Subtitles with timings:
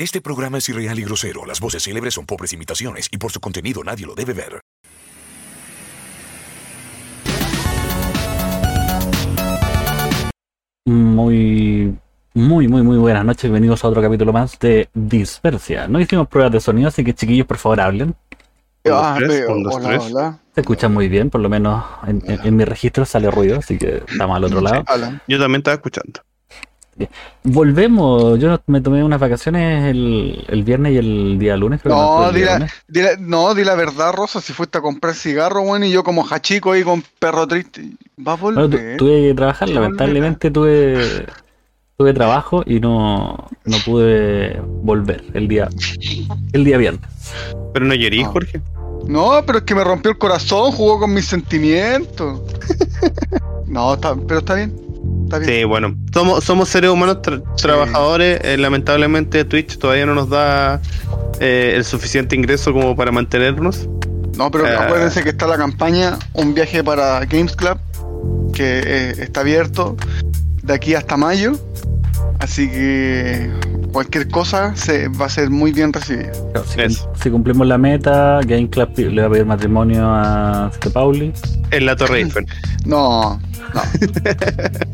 [0.00, 1.44] Este programa es irreal y grosero.
[1.44, 4.60] Las voces célebres son pobres imitaciones y por su contenido nadie lo debe ver.
[10.86, 11.96] Muy,
[12.34, 13.42] muy, muy, muy buenas noches.
[13.42, 15.86] Bienvenidos a otro capítulo más de Dispersia.
[15.86, 18.14] No hicimos pruebas de sonido, así que chiquillos, por favor, hablen.
[18.90, 20.00] Ah, tres, hola, tres.
[20.02, 20.38] hola.
[20.54, 23.76] Se escucha muy bien, por lo menos en, en- en mi registro sale ruido, así
[23.76, 24.82] que estamos al otro lado.
[25.28, 26.20] Yo también estaba escuchando.
[27.44, 28.38] Volvemos.
[28.38, 31.80] Yo me tomé unas vacaciones el, el viernes y el día lunes.
[31.82, 32.72] creo No, di la, viernes.
[32.88, 36.02] di la- no, di la verdad, Rosa, si fuiste a comprar cigarro, bueno, y yo
[36.04, 37.90] como hachico ahí con perro triste.
[38.26, 38.96] Va a volver.
[38.96, 41.26] tu- tuve que trabajar, lamentablemente tuve,
[41.96, 45.68] tuve trabajo y no, no pude volver el día,
[46.52, 47.08] el día viernes.
[47.72, 48.28] Pero no llorí, Ah.
[48.28, 48.60] Jorge.
[49.06, 52.42] No, pero es que me rompió el corazón, jugó con mis sentimientos.
[53.66, 54.74] no, está, pero está bien.
[55.44, 55.94] Sí, bueno.
[56.12, 58.40] Somos, somos seres humanos tra- trabajadores.
[58.42, 60.80] eh, lamentablemente Twitch todavía no nos da
[61.40, 63.88] eh, el suficiente ingreso como para mantenernos.
[64.36, 64.76] No, pero Eh.
[64.76, 67.78] acuérdense que está la campaña Un viaje para Games Club,
[68.52, 69.96] que eh, está abierto
[70.62, 71.58] de aquí hasta mayo.
[72.40, 73.50] Así que
[73.92, 76.30] cualquier cosa se va a ser muy bien recibida.
[76.52, 81.32] Claro, si, cumplimos la meta, Game Club le va a pedir matrimonio a Ste Pauli.
[81.72, 82.46] En la Torre Eiffel.
[82.86, 83.38] No,
[83.74, 83.82] no.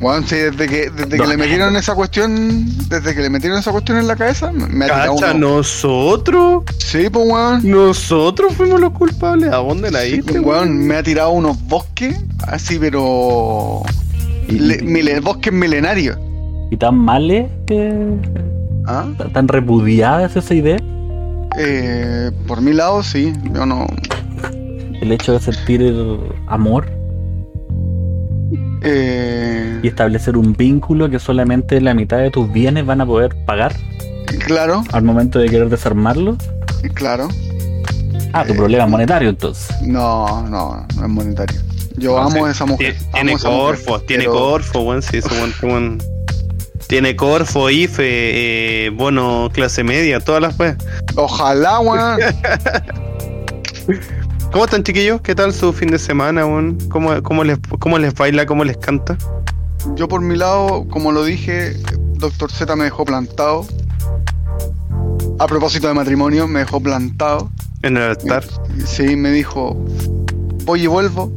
[0.01, 3.71] bueno, sí, desde que, desde que le metieron esa cuestión, desde que le metieron esa
[3.71, 5.57] cuestión en la cabeza, me ha tirado Cacha, uno.
[5.59, 6.65] nosotros.
[6.79, 7.71] Sí, pues weón.
[7.71, 9.53] Nosotros fuimos los culpables.
[9.53, 12.17] ¿A dónde la Sí, pues, me ha tirado unos bosques
[12.49, 13.83] así, pero.
[14.49, 16.19] Y, le- y- mile- bosques milenarios.
[16.71, 17.93] Y tan male que
[18.87, 19.07] ¿Ah?
[19.33, 20.79] tan repudiada es esa idea.
[21.59, 23.33] Eh, por mi lado, sí.
[23.55, 23.87] Yo no.
[25.01, 26.87] El hecho de sentir el amor
[28.83, 33.35] Eh, y establecer un vínculo que solamente la mitad de tus bienes van a poder
[33.47, 33.75] pagar
[34.47, 36.37] claro, al momento de querer desarmarlo.
[36.93, 37.29] claro.
[38.35, 39.75] Ah, tu Eh, problema monetario entonces.
[39.83, 41.61] No, no, no es monetario.
[41.97, 42.39] Yo No, amo sí.
[42.41, 42.95] a esa mujer.
[42.95, 45.03] Tie- amo Tiene esa mujer, Corfo, tiene pero- Corfo, weón.
[45.03, 45.99] Sí, weón, ese weón.
[46.95, 50.77] Tiene Corfo, IFE, eh, bono clase media, todas las weas.
[51.17, 52.21] Ojalá, weón.
[54.53, 55.21] ¿Cómo están, chiquillos?
[55.21, 56.79] ¿Qué tal su fin de semana, weón?
[56.91, 58.47] ¿Cómo, cómo, les, ¿Cómo les baila?
[58.47, 59.19] ¿Cómo les canta?
[59.97, 61.77] Yo por mi lado, como lo dije,
[62.13, 63.67] Doctor Z me dejó plantado.
[65.41, 67.51] A propósito de matrimonio, me dejó plantado.
[67.83, 68.45] En el altar.
[68.87, 69.77] Sí, me dijo,
[70.65, 71.33] voy y vuelvo.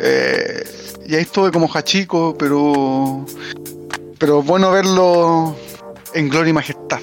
[0.00, 0.64] Eh,
[1.08, 3.24] y ahí estuve como hachico, pero...
[4.20, 5.56] Pero bueno verlo
[6.12, 7.00] en gloria y majestad.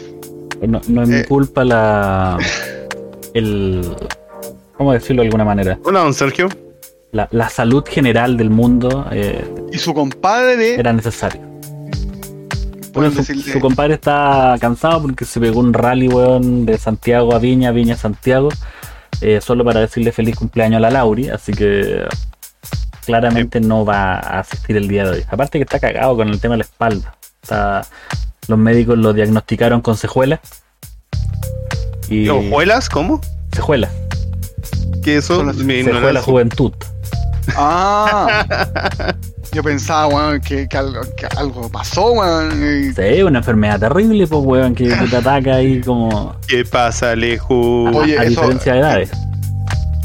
[0.62, 1.26] No, no es mi eh.
[1.26, 2.38] culpa la.
[3.34, 3.96] El.
[4.78, 5.80] ¿Cómo decirlo de alguna manera?
[5.84, 6.48] Hola, don Sergio.
[7.12, 10.76] La, la salud general del mundo eh, Y su compadre...
[10.76, 11.42] era necesaria.
[12.94, 17.40] pueden Bueno, su, compadre está cansado porque se pegó un rally, weón, de Santiago a
[17.40, 18.50] Viña, Viña a Santiago,
[19.22, 22.06] eh, solo para decirle feliz cumpleaños a la Lauri, así que
[23.08, 25.24] claramente no va a asistir el día de hoy.
[25.30, 27.16] Aparte que está cagado con el tema de la espalda.
[27.42, 27.88] Está-
[28.50, 30.40] los médicos lo diagnosticaron con cejuela.
[32.10, 32.90] Y ¿Hojuelas?
[32.90, 33.20] ¿Cómo?
[33.54, 33.90] cejuela,
[35.04, 35.38] ¿Qué eso?
[35.38, 36.72] Son las Mi cejuela juventud.
[37.56, 38.46] Ah,
[39.54, 42.94] yo pensaba, weón, que, que algo, que algo pasó, weón.
[42.96, 47.88] Sí, una enfermedad terrible, pues, weón, que que te ataca ahí como ¿Qué pasa, Alejo?
[47.88, 49.12] a, Oye, a eso- diferencia de edades.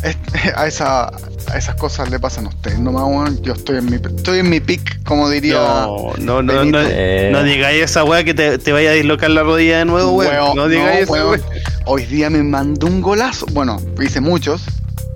[0.57, 3.41] a, esa, a esas cosas le pasan a ustedes nomás, weón.
[3.43, 5.55] Yo estoy en mi, estoy en mi pick, como diría.
[5.87, 9.31] No, no, no, no, Eh, no digáis esa weá que te, te vaya a dislocar
[9.31, 10.33] la rodilla de nuevo, weón.
[10.33, 11.41] Weón, No digáis no, esa weón.
[11.41, 11.63] weá.
[11.87, 13.47] Hoy día me mandó un golazo.
[13.53, 14.63] Bueno, hice muchos,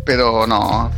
[0.05, 0.91] pero no.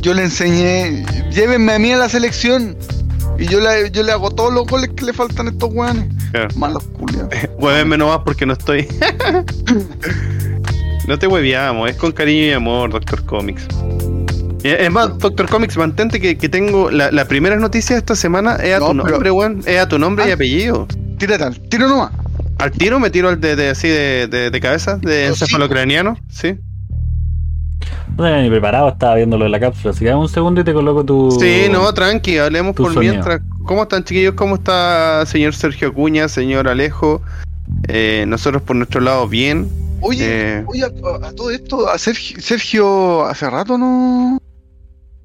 [0.00, 2.76] Yo le enseñé, llévenme a mí a la selección.
[3.38, 6.06] Y yo le, yo le hago todos los goles que le faltan a estos weones.
[6.30, 6.48] Claro.
[6.56, 7.30] Malos culiados.
[7.58, 8.86] Huévenme nomás porque no estoy.
[11.06, 13.66] no te hueviamos, es con cariño y amor, Doctor Comics.
[14.62, 18.16] Y Es más, Doctor Comics, mantente que, que tengo la, la primera noticia de esta
[18.16, 19.60] semana es a No, tu nombre, weón.
[19.66, 20.34] Es a tu nombre y Ah.
[20.34, 20.86] apellido.
[21.18, 22.12] Tírate al tiro nomás.
[22.58, 26.54] Al tiro me tiro al de, de- así de, de, de cabeza, de encefalocraniano, sí.
[28.16, 29.90] No tenía ni preparado, estaba viéndolo en la cápsula.
[29.90, 31.30] Así que dame un segundo y te coloco tu.
[31.40, 33.12] Sí, no, tranqui, hablemos por sonido.
[33.12, 33.42] mientras.
[33.66, 34.34] ¿Cómo están, chiquillos?
[34.34, 37.20] ¿Cómo está señor Sergio Acuña, señor Alejo?
[37.88, 39.68] Eh, nosotros por nuestro lado, bien.
[40.00, 44.38] Oye, Eh, oye, a, a todo esto, a Sergio, Sergio hace rato no.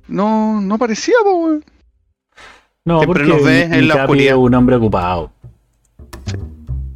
[0.07, 1.65] No, no parecía, po, weón.
[2.85, 4.31] No, Siempre porque nos ve en la oscuridad.
[4.35, 5.31] es un hombre ocupado.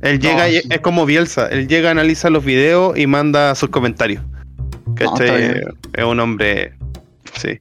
[0.02, 0.68] Él No, llega y sí.
[0.70, 4.24] es como Bielsa, él llega, analiza los videos y manda sus comentarios.
[4.96, 5.54] ¿Cachai?
[5.54, 5.64] bien.
[5.94, 6.74] es un hombre.
[7.36, 7.60] Sí.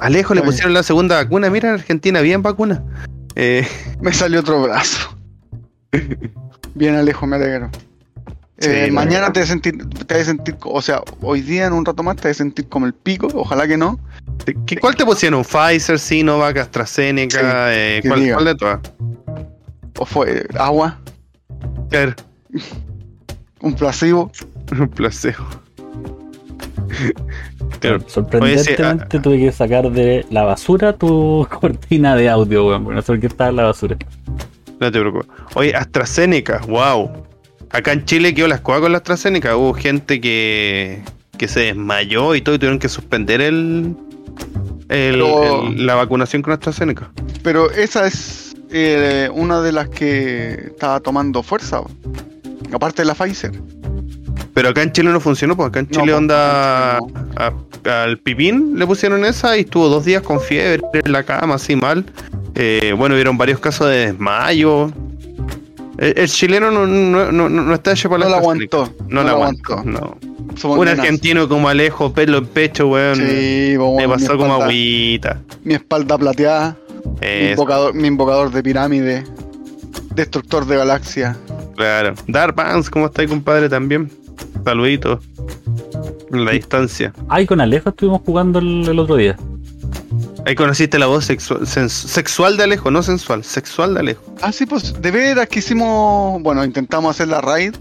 [0.00, 1.50] Alejo le pusieron la segunda vacuna.
[1.50, 2.82] Mira, en Argentina, bien vacuna.
[3.36, 3.66] Eh,
[4.00, 5.16] Me salió otro brazo.
[6.74, 7.70] Bien, Alejo, me alegro.
[8.58, 11.66] Sí, Eh, mañana te vas a sentir, te vas a sentir, o sea, hoy día
[11.66, 13.98] en un rato más te vas a sentir como el pico, ojalá que no.
[14.66, 15.42] ¿Qué, ¿Cuál te pusieron?
[15.42, 17.38] ¿Pfizer, Sinovac, AstraZeneca?
[17.38, 18.80] Sí, eh, ¿cuál, de todas?
[19.98, 21.00] O fue agua,
[21.90, 22.14] Claro,
[23.60, 24.30] un placebo.
[24.78, 25.44] un placebo.
[27.80, 28.00] Claro.
[28.06, 33.06] Sorprendentemente tuve que sacar de la basura tu cortina de audio, weón, porque no sé
[33.06, 33.96] por qué estaba en la basura.
[34.80, 35.28] No te preocupes.
[35.54, 37.10] Oye, AstraZeneca, wow.
[37.70, 39.56] Acá en Chile quedó la escoba con la AstraZeneca.
[39.56, 41.02] Hubo gente que,
[41.38, 43.96] que se desmayó y todo y tuvieron que suspender el,
[44.88, 47.10] el- Pero- el- la vacunación con AstraZeneca.
[47.42, 51.80] Pero esa es eh, una de las que estaba tomando fuerza.
[52.72, 53.52] Aparte de la Pfizer.
[54.52, 57.52] Pero acá en Chile no funcionó, pues acá en No, Chile pues, onda a-
[57.84, 61.74] al pipín le pusieron esa y estuvo dos días con fiebre en la cama, así
[61.76, 62.04] mal.
[62.54, 64.90] Eh, bueno, hubieron varios casos de desmayo.
[65.98, 68.76] El, el chileno no, no, no, no está hecho para No la la AstraZeneca.
[68.76, 69.04] aguantó.
[69.08, 70.18] No, la aguantó, no.
[70.56, 73.16] Somos Un argentino como Alejo, pelo en pecho, weón.
[73.16, 75.40] Sí, me pasó como agüita.
[75.64, 76.76] Mi espalda plateada.
[77.20, 79.24] Mi invocador, mi invocador de pirámide.
[80.14, 81.36] Destructor de galaxia.
[81.76, 82.14] claro.
[82.28, 83.68] Dark Vance, ¿cómo estáis, compadre?
[83.68, 84.10] También.
[84.64, 85.20] Saluditos.
[86.32, 87.12] En la distancia.
[87.28, 89.36] Ay, con Alejo estuvimos jugando el, el otro día.
[90.46, 94.22] Ahí conociste la voz sexual, sexual de Alejo, no sensual, sexual de Alejo.
[94.42, 96.42] Ah, sí, pues de veras que hicimos.
[96.42, 97.74] Bueno, intentamos hacer la raid.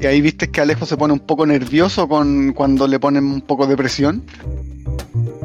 [0.00, 3.40] Y ahí viste que Alejo se pone un poco nervioso con cuando le ponen un
[3.40, 4.22] poco de presión.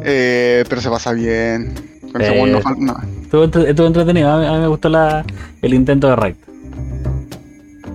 [0.03, 1.73] Eh, pero se pasa bien.
[2.11, 2.95] Con Eh, no.
[3.21, 4.29] Estuvo, entre- estuvo entretenido.
[4.31, 5.25] A mí, a mí me gustó la,
[5.61, 6.35] el intento de raid.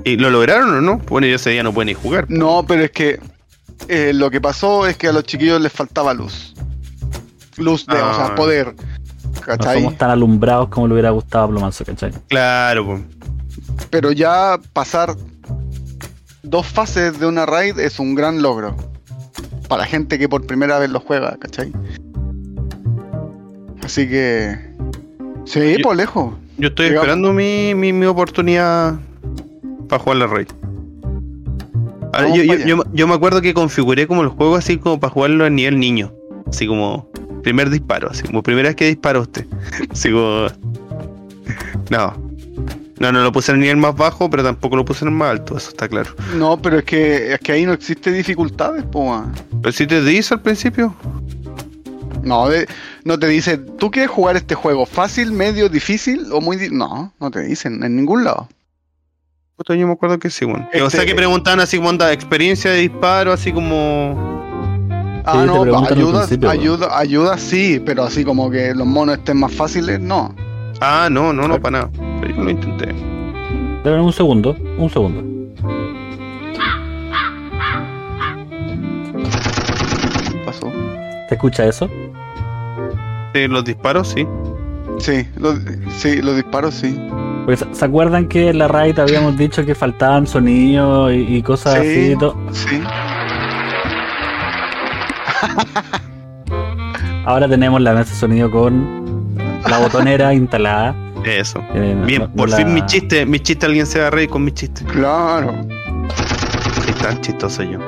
[0.05, 0.99] ¿Y lo lograron o no?
[1.09, 2.27] Bueno, yo ese día no pueden ni jugar.
[2.29, 3.19] No, pero es que
[3.89, 6.55] eh, lo que pasó es que a los chiquillos les faltaba luz.
[7.57, 8.27] Luz de, o Ah.
[8.27, 8.75] sea, poder.
[9.35, 9.81] No ¿Cachai?
[9.83, 12.13] somos tan alumbrados como le hubiera gustado a Plomanzo, ¿cachai?
[12.29, 13.03] Claro, pues.
[13.91, 15.15] Pero ya pasar
[16.43, 18.75] dos fases de una raid es un gran logro.
[19.69, 21.73] Para gente que por primera vez lo juega, ¿cachai?
[23.83, 24.57] Así que.
[25.45, 26.35] Sí, Yo- por lejos.
[26.57, 28.95] Yo estoy esperando mi, mi, mi oportunidad
[29.89, 30.47] para jugar la raid.
[32.13, 35.45] Ah, yo, yo, yo me acuerdo que configuré como el juego así como para jugarlo
[35.45, 36.13] a nivel niño.
[36.47, 37.09] Así como
[37.45, 39.47] primer disparo, así como primera vez que dispara usted.
[39.91, 40.49] Así como.
[41.91, 42.35] No.
[43.01, 45.15] No, no lo puse en el nivel más bajo, pero tampoco lo puse en el
[45.17, 46.15] más alto, eso está claro.
[46.37, 49.25] No, pero es que, es que ahí no existe dificultades, po.
[49.61, 50.95] Pero si te dice al principio,
[52.23, 52.67] No, de-
[53.05, 56.57] no te dice, ¿tú quieres jugar este juego fácil, medio, difícil o muy...
[56.57, 58.49] di-?" No, no te dicen en ningún lado.
[59.69, 60.67] yo me acuerdo que sí, bueno.
[60.73, 64.34] O Este- sea que preguntaban así como anda, experiencia de disparo, así como.
[65.27, 69.39] Ah, Sí, no, ayuda, principio, ayuda, ayuda sí, pero así como que los monos estén
[69.39, 70.35] más fáciles, no.
[70.81, 71.91] Ah, no, no, no, para nada.
[72.21, 72.95] Pero yo lo intenté.
[73.91, 75.23] Un segundo, un segundo.
[80.31, 80.73] ¿Qué pasó?
[81.29, 81.89] ¿Te escucha eso?
[83.35, 84.27] Sí, los disparos, sí.
[84.99, 85.59] Sí, los,
[85.97, 86.99] sí, los disparos sí.
[87.45, 91.43] Porque se- ¿se acuerdan que en la raid habíamos dicho que faltaban sonidos y, y
[91.43, 91.81] cosas Sí.
[91.81, 92.37] así y todo?
[92.53, 92.81] Sí.
[97.27, 99.35] Ahora tenemos la mesa de sonido con
[99.69, 100.95] la botonera instalada.
[101.25, 101.61] Eso.
[101.75, 104.45] Eh, Bien, por la- fin mi chiste, mi chiste alguien se va a reír con
[104.45, 104.85] mi chiste.
[104.85, 105.55] Claro.
[106.85, 107.79] Sí, tan chistoso yo.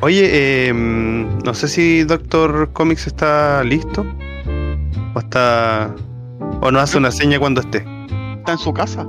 [0.00, 4.04] Oye, eh, no sé si Doctor Comics está listo.
[5.14, 5.94] O está.
[6.60, 7.84] O nos hace una seña cuando esté.
[8.38, 9.04] Está en su casa.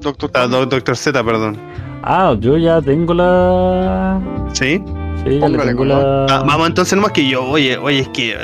[0.00, 0.30] Doctor.
[0.34, 1.58] Ah, Do- Doctor Z, perdón.
[2.02, 4.18] Ah, yo ya tengo la.
[4.54, 4.82] ¿Sí?
[5.24, 6.28] Sí, ya le Póngale tengo color.
[6.28, 6.36] la.
[6.36, 7.44] Ah, vamos entonces nomás que yo.
[7.44, 8.36] Oye, oye, es que.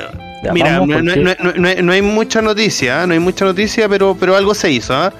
[0.45, 3.07] Ya, Mira, vamos, no, no- no- no- hay mucha noticia, ¿ah?
[3.07, 5.13] no hay mucha noticia, pero, pero algo se hizo, ¿ah?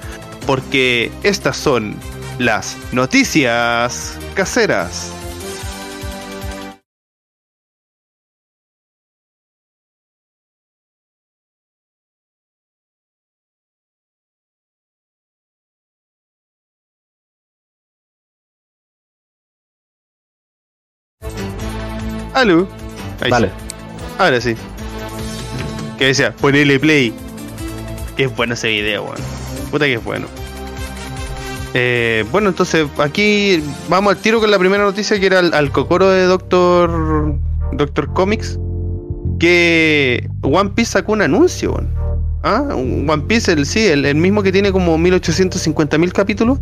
[0.45, 1.95] Porque estas son
[2.39, 5.11] las noticias caseras.
[22.37, 22.67] Aló.
[23.19, 23.47] Ahí Vale.
[23.47, 23.53] sí.
[24.19, 24.55] Ahora sí.
[25.97, 27.11] Que decía, ponele play.
[28.15, 29.17] Que es bueno ese video, weón.
[29.71, 30.27] Puta que es bueno.
[31.73, 35.71] Eh, bueno, entonces aquí vamos al tiro con la primera noticia que era al, al
[35.71, 37.35] cocoro de Doctor
[37.73, 38.59] Doctor Comics.
[39.39, 41.91] Que One Piece sacó un anuncio, weón.
[42.43, 42.61] ¿Ah?
[42.71, 46.59] One Piece, el, sí, el, el mismo que tiene como 1850 mil capítulos.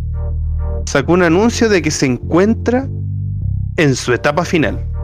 [0.86, 2.88] Sacó un anuncio de que se encuentra
[3.76, 4.95] en su etapa final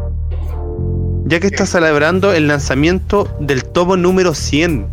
[1.31, 4.85] ya que está celebrando el lanzamiento del tomo número 100.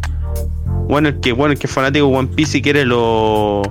[0.88, 3.62] Bueno, el que, bueno, el que es fanático de One Piece y quiere lo,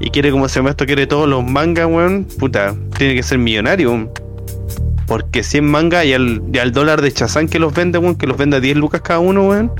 [0.00, 3.38] y quiere como se llama esto, quiere todos los mangas, weón, puta, tiene que ser
[3.38, 3.90] millonario.
[3.92, 4.10] weón.
[5.06, 8.26] Porque 100 mangas y al, y al dólar de Chazán que los vende, weón, que
[8.26, 9.70] los vende a 10 lucas cada uno, weón.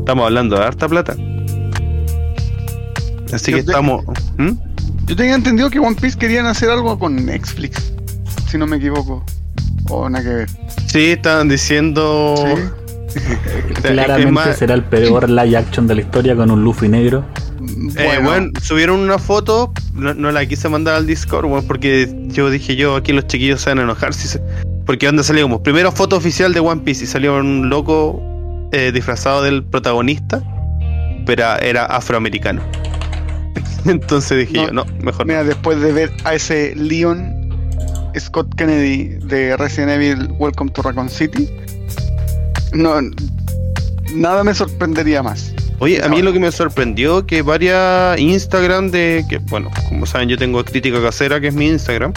[0.00, 1.14] Estamos hablando de harta plata.
[3.32, 4.04] Así Yo que te- estamos.
[4.36, 4.50] ¿Mm?
[5.06, 7.92] Yo tenía entendido que One Piece querían hacer algo con Netflix,
[8.48, 9.24] si no me equivoco.
[9.90, 10.48] O nada que ver.
[10.86, 12.34] Sí, estaban diciendo.
[12.36, 12.62] Sí.
[13.70, 17.24] Es Claramente más- será el peor live action de la historia con un Luffy negro.
[17.96, 22.50] Eh, bueno, subieron una foto, no, no la quise mandar al Discord, weón, porque yo
[22.50, 24.14] dije yo, aquí los chiquillos se van a enojar.
[24.14, 24.40] Si se-
[24.86, 28.22] porque donde salió como primera foto oficial de One Piece y salió un loco
[28.72, 30.42] eh, disfrazado del protagonista,
[31.26, 32.62] pero era afroamericano.
[33.86, 35.32] Entonces dije No, yo, no, mejor no.
[35.32, 37.39] Mira, después de ver a ese Leon
[38.18, 41.48] Scott Kennedy de Resident Evil Welcome to Raccoon City,
[42.72, 43.00] no,
[44.14, 45.52] nada me sorprendería más.
[45.78, 50.28] Oye, a mí lo que me sorprendió que varias Instagram de que, bueno, como saben,
[50.28, 52.12] yo tengo crítica casera, que es mi Instagram.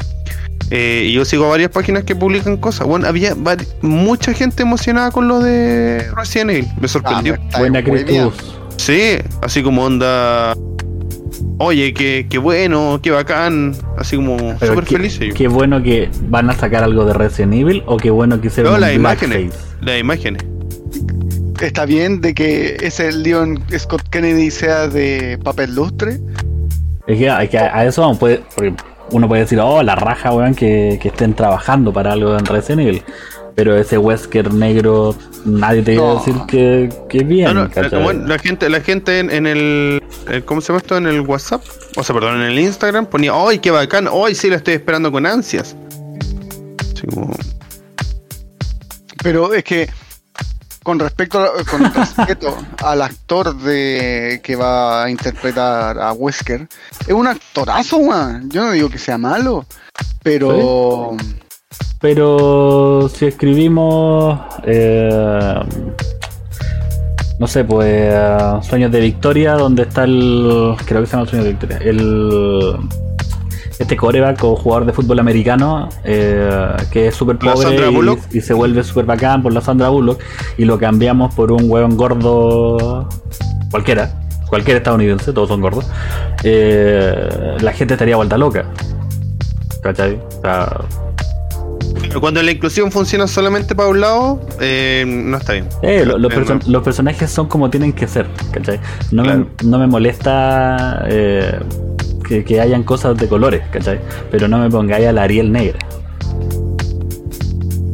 [0.70, 2.86] eh, y yo sigo varias páginas que publican cosas.
[2.88, 3.36] Bueno, había
[3.82, 6.68] mucha gente emocionada con lo de Resident Evil.
[6.82, 7.36] Me sorprendió.
[7.54, 7.84] Ah, me Buena.
[7.84, 8.56] Cristus.
[8.78, 10.54] Sí, así como onda.
[11.60, 13.76] Oye, qué, qué bueno, qué bacán.
[13.98, 15.20] Así como súper qué, feliz.
[15.36, 18.74] qué bueno que van a sacar algo de Resident Evil o qué bueno que hicieron
[18.74, 19.54] No, las imágenes.
[19.82, 20.44] Las imágenes.
[21.62, 26.20] Está bien de que ese Leon Scott Kennedy sea de papel lustre.
[27.08, 28.74] Es que, es que a, a eso vamos, puede, porque
[29.12, 32.82] uno puede decir, oh, la raja, weón, que, que estén trabajando para algo en Resident
[32.82, 33.04] Evil.
[33.56, 36.20] Pero ese Wesker negro, nadie te iba a No.
[36.20, 37.46] decir que, que bien.
[37.46, 38.02] No, no, la, ¿cachai?
[38.02, 40.98] bueno, la gente, la gente en, en el, el- ¿Cómo se llama esto?
[40.98, 41.64] En el WhatsApp.
[41.96, 44.08] O sea, perdón, en el Instagram ponía, ¡ay, qué bacán!
[44.12, 45.76] ¡Ay, sí, la estoy esperando con ansias!
[47.14, 47.32] Como,
[49.22, 49.90] Pero es que
[50.84, 56.68] con respecto a- con respeto al actor de que va a interpretar a Wesker,
[57.08, 58.50] es un actorazo, weón.
[58.50, 59.66] Yo no digo que sea malo,
[60.24, 61.16] pero
[62.00, 65.60] Pero si escribimos, eh,
[67.40, 71.46] no sé, pues eh, Sueños de Victoria, donde está el, creo que se llama Sueños
[71.46, 72.76] de Victoria, el,
[73.80, 77.90] este coreback o jugador de fútbol americano, eh, que es súper pobre
[78.32, 80.20] y, y se vuelve súper bacán por la Sandra Bullock,
[80.58, 83.08] y lo cambiamos por un hueón gordo
[83.72, 84.20] cualquiera.
[84.50, 85.90] Cualquier estadounidense, todos son gordos.
[86.44, 88.66] eh, la gente estaría vuelta loca.
[89.82, 90.20] ¿Cachai?
[90.38, 90.82] O sea,
[92.14, 95.68] pero cuando la inclusión funciona solamente para un lado, eh, no está bien.
[95.82, 96.72] Eh, lo- los, Eh, perso- no.
[96.72, 98.80] los personajes son como tienen que ser, ¿cachai?
[99.12, 99.48] No, Claro.
[99.64, 101.60] me, no me molesta eh,
[102.28, 104.00] que, que hayan cosas de colores, ¿cachai?
[104.32, 105.80] Pero no me pongáis a la Ariel negra.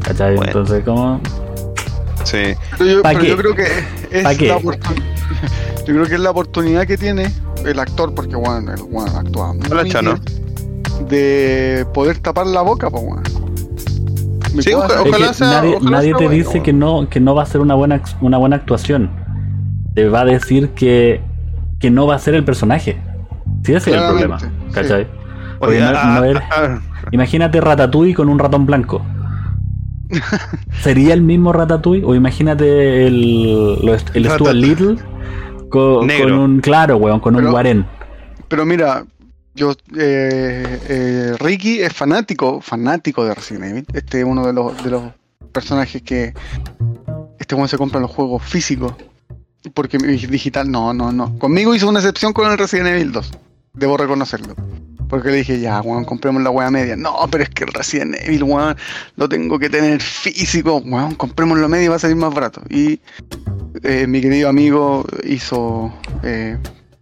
[0.02, 0.36] ¿Cachai?
[0.36, 0.48] Bueno.
[0.52, 1.22] Entonces, como...
[2.24, 2.38] Sí.
[2.78, 3.28] Pero yo, ¿Pa pero qué?
[3.30, 3.64] yo creo que
[4.12, 4.34] es la
[5.88, 7.32] Yo creo que es la oportunidad que tiene
[7.66, 10.16] el actor, porque bueno, el bueno, actúa muy Hola, Chano.
[11.08, 13.24] de poder tapar la boca, pues bueno.
[14.60, 16.64] Sí, ojalá- sea- nadie ojalá nadie sea te bueno, dice bueno.
[16.64, 19.10] que no, que no va a ser una buena, una buena actuación.
[19.94, 21.22] Te va a decir que,
[21.80, 22.98] que no va a ser el personaje.
[23.64, 24.48] Sí, ese es el problema, sí.
[24.72, 25.08] ¿cachai?
[25.60, 26.80] Porque Oye, no- ah, no eres- ah,
[27.12, 29.02] Imagínate Ratatouille con un ratón blanco.
[30.82, 32.04] ¿Sería el mismo Ratatouille?
[32.06, 34.96] O imagínate el, lo el Stuart Little
[35.70, 37.86] con, un, claro, weón, con un guarén.
[38.48, 39.06] Pero mira,
[39.56, 43.86] yo eh, eh, Ricky es fanático, fanático de Resident Evil.
[43.94, 45.14] Este es uno de los,
[45.52, 46.34] personajes que
[47.40, 48.94] este weón se compra los juegos físicos.
[49.74, 51.38] Porque digital, no, no, no.
[51.38, 53.32] Conmigo hizo una excepción con el Resident Evil 2.
[53.74, 54.56] Debo reconocerlo.
[55.10, 56.96] Porque le dije, ya, weón, compremos la weá media.
[56.96, 58.78] No, pero es que el Resident Evil, weón,
[59.18, 60.78] lo tengo que tener físico.
[60.86, 62.62] Weón, compremos la media y va a salir más barato.
[62.70, 63.02] Y
[63.84, 65.92] eh, mi querido amigo hizo
[66.24, 66.58] eh,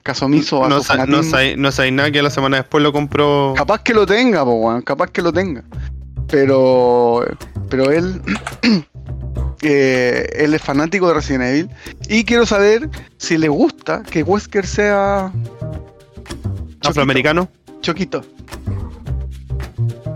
[0.08, 1.24] caso omiso a no, su no, fanatismo.
[1.24, 3.54] sa- no sabéis nada que la semana después lo compró.
[3.56, 5.64] Capaz que lo tenga, po, weón, capaz que lo tenga.
[6.30, 7.24] Pero,
[7.70, 8.22] pero él,
[9.62, 11.70] eh, él es fanático de Resident Evil
[12.10, 15.32] y quiero saber si le gusta que Wesker sea
[16.82, 16.90] Choquito.
[16.90, 17.50] afroamericano.
[17.82, 18.22] Choquito.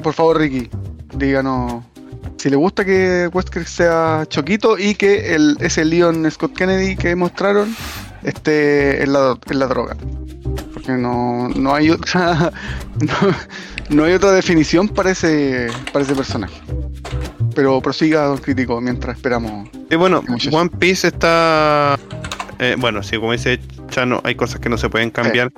[0.03, 0.69] Por favor, Ricky,
[1.15, 1.83] díganos
[2.37, 7.15] si le gusta que Wesker sea Choquito y que el, ese Leon Scott Kennedy que
[7.15, 7.75] mostraron
[8.23, 9.95] esté en la, en la droga.
[10.73, 12.51] Porque no, no hay otra
[12.99, 13.13] no,
[13.89, 16.59] no hay otra definición para ese, para ese personaje.
[17.55, 19.69] Pero prosiga, don crítico, mientras esperamos.
[19.89, 20.23] Y bueno.
[20.51, 21.97] One Piece está.
[22.59, 23.59] eh, bueno, sí, como dice
[23.89, 25.51] Chano, hay cosas que no se pueden cambiar.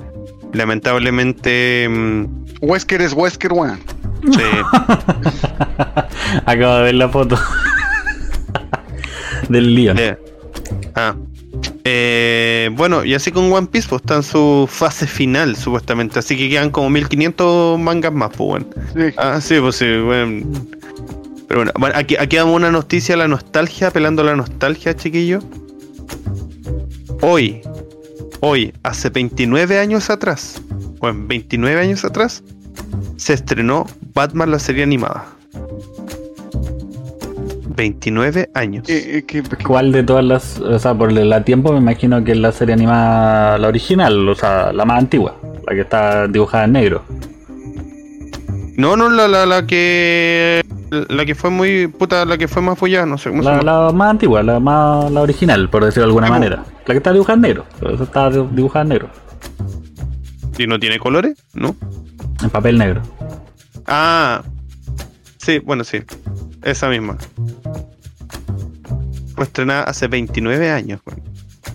[0.53, 1.87] Lamentablemente.
[1.89, 2.25] mm,
[2.61, 3.79] Wesker es Wesker, weón.
[4.31, 4.41] sí,
[6.45, 7.37] Acabo de ver la foto
[9.49, 9.93] del lío.
[9.97, 10.17] eh,
[10.95, 11.13] ah,
[11.85, 16.19] eh, bueno, y así con One Piece, pues está en su fase final, supuestamente.
[16.19, 18.65] Así que quedan como 1500 mangas más, pues bueno.
[18.93, 19.15] Sí.
[19.17, 20.45] Ah, sí, pues sí, bueno.
[21.47, 25.39] Pero bueno, bueno, aquí, aquí damos una noticia la nostalgia, apelando a la nostalgia, chiquillo.
[27.21, 27.61] Hoy,
[28.39, 30.61] hoy, hace 29 años atrás,
[30.99, 32.43] bueno, 29 años atrás,
[33.17, 35.32] se estrenó Batman la serie animada.
[37.75, 38.87] 29 años.
[38.89, 42.37] Eh, eh, ¿Cuál de todas las, o sea, por la tiempo me imagino que es
[42.37, 45.35] la serie animada, la original, o sea, la más antigua,
[45.67, 47.03] la que está dibujada en negro.
[48.77, 50.61] No, no, la, la, la que.
[51.09, 51.87] La que fue muy.
[51.87, 53.71] Puta, la que fue más follada, no sé cómo se La, llama.
[53.87, 56.39] la más antigua, la más la original, por decirlo de alguna Ah, ¿cómo?
[56.39, 56.63] manera.
[56.85, 59.09] La que está dibujada en negro, esa está dibujada en negro,
[60.57, 61.37] ¿Y no tiene colores?
[61.53, 61.75] ¿No?
[62.43, 63.01] en papel negro.
[63.87, 64.43] Ah.
[65.43, 66.01] Sí, bueno, sí.
[66.63, 67.17] Esa misma.
[69.35, 71.01] Fue estrenada hace 29 años.
[71.05, 71.17] güey.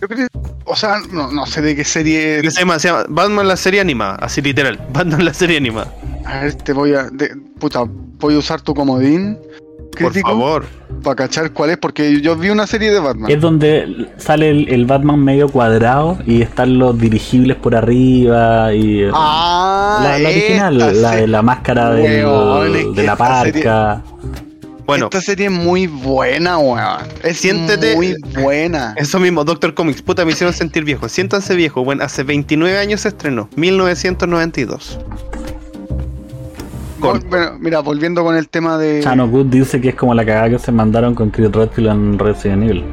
[0.00, 0.28] yo creo-
[0.64, 2.48] o sea, no, no sé de qué serie.
[2.50, 4.78] Se llama, se llama Batman la serie animada, así literal.
[4.92, 5.92] Batman la serie animada.
[6.26, 7.04] A ver, te voy a.
[7.04, 9.38] de- puta, voy a usar tu comodín
[9.98, 10.64] Por favor.
[11.02, 13.30] para cachar cuál es, porque yo vi una serie de Batman.
[13.30, 19.02] Es donde sale el, el Batman medio cuadrado y están los dirigibles por arriba y
[19.12, 23.62] Ah, la, la original, la de la máscara del- Weón, es que de la serie-
[23.64, 24.02] parca.
[24.86, 27.02] Bueno, Esta serie es muy buena, weón.
[27.22, 28.94] Es Siéntete- muy buena.
[28.96, 30.00] eso mismo, Doctor Comics.
[30.00, 31.08] Puta, me hicieron sentir viejo.
[31.10, 31.84] Siéntanse viejo.
[31.84, 33.50] Bueno, hace 29 años se estrenó.
[33.56, 34.98] 1992.
[37.00, 39.00] Con- Bueno, mira, volviendo con el tema de.
[39.02, 42.18] Chano Good dice que es como la cagada que se mandaron con Chris Redfield en
[42.18, 42.84] Resident Evil.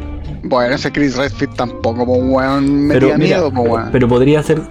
[0.43, 2.87] Bueno, ese Chris Redfield tampoco, pues, weón.
[2.87, 3.89] Me Pero, mira, miedo, pues, weón.
[3.91, 4.61] pero podría ser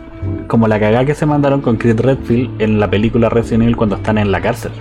[0.47, 3.97] como la cagada que se mandaron con Chris Redfield en la película Resident Evil cuando
[3.97, 4.73] están en la cárcel.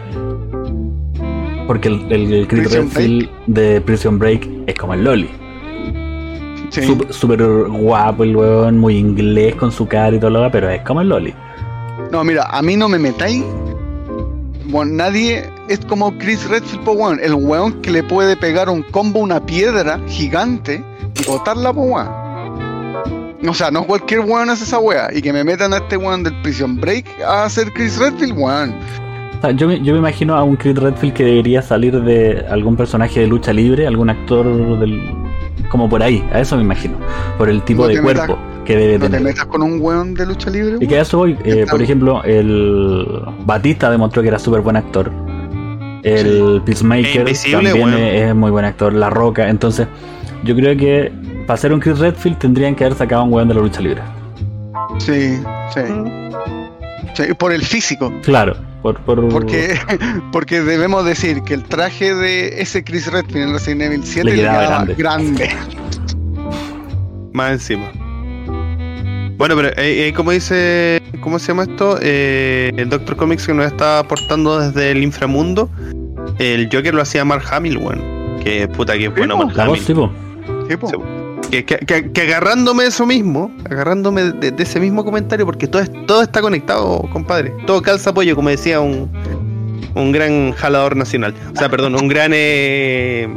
[1.68, 5.30] Porque el, el- el Chris Prison Redfield de Prison Break es como el Loli.
[6.70, 6.82] Sí.
[7.10, 10.82] Súper guapo el weón, muy inglés con su cara y todo lo demás, pero es
[10.82, 11.34] como el Loli.
[12.12, 13.44] No, mira, a mí no me metáis.
[14.66, 17.20] Bueno, nadie es como Chris Redfield, weón.
[17.22, 20.84] El weón que le puede pegar un combo una piedra gigante
[21.20, 22.24] y botarla, pues, weón.
[23.48, 25.10] O sea, no cualquier weón hace esa wea.
[25.14, 28.74] Y que me metan a este weón del Prison Break a hacer Chris Redfield, weón.
[29.42, 33.20] Sea, yo, yo me imagino a un Chris Redfield que debería salir de algún personaje
[33.20, 35.23] de lucha libre, algún actor del.
[35.70, 36.98] Como por ahí, a eso me imagino.
[37.38, 39.22] Por el tipo No de te cuerpo que debe No te tener.
[39.24, 41.38] metas con un weón de lucha libre, Y que a eso voy.
[41.44, 43.06] eh, por ejemplo, el
[43.46, 45.12] Batista demostró que era súper buen actor.
[46.04, 48.94] El Peacemaker también es, es muy buen actor.
[48.94, 49.50] La Roca.
[49.50, 49.88] Entonces,
[50.44, 51.12] yo creo que
[51.48, 53.80] para ser un Chris Redfield tendrían que haber sacado a un weón de la lucha
[53.82, 54.02] libre.
[55.00, 55.40] Sí,
[55.74, 55.82] sí.
[57.16, 58.12] Sí, Por el físico.
[58.24, 58.56] Claro.
[58.84, 59.80] Por, por- Porque,
[60.32, 64.36] porque debemos decir que el traje de ese Chris Redfield en Resident Evil 7 Le
[64.36, 65.44] le quedaba quedaba grande.
[65.46, 65.50] grande.
[67.34, 67.90] Más encima.
[69.38, 71.98] Bueno, pero eh, eh, como dice, ¿cómo se llama esto?
[72.02, 75.70] Eh, el Doctor Comics que nos está aportando desde el inframundo.
[76.38, 77.80] El Joker lo hacía Mark Hamill.
[78.44, 79.38] Que puta que es bueno.
[79.38, 79.82] Mark Hamill.
[79.82, 80.12] sí, po.
[81.62, 86.42] Que, que- agarrándome eso mismo, agarrándome de, de ese mismo comentario, porque todo, todo está
[86.42, 87.54] conectado, compadre.
[87.68, 89.08] Todo calza apoyo, como decía un,
[89.94, 91.36] un gran jalador nacional.
[91.54, 93.28] O sea, perdón, un gran eh,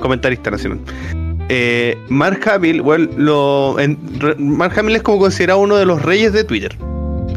[0.00, 0.78] comentarista nacional.
[1.48, 3.76] Eh, Mark Hamill, weón, lo,
[4.38, 6.76] Mark Hamill es como considerado uno de los reyes de Twitter.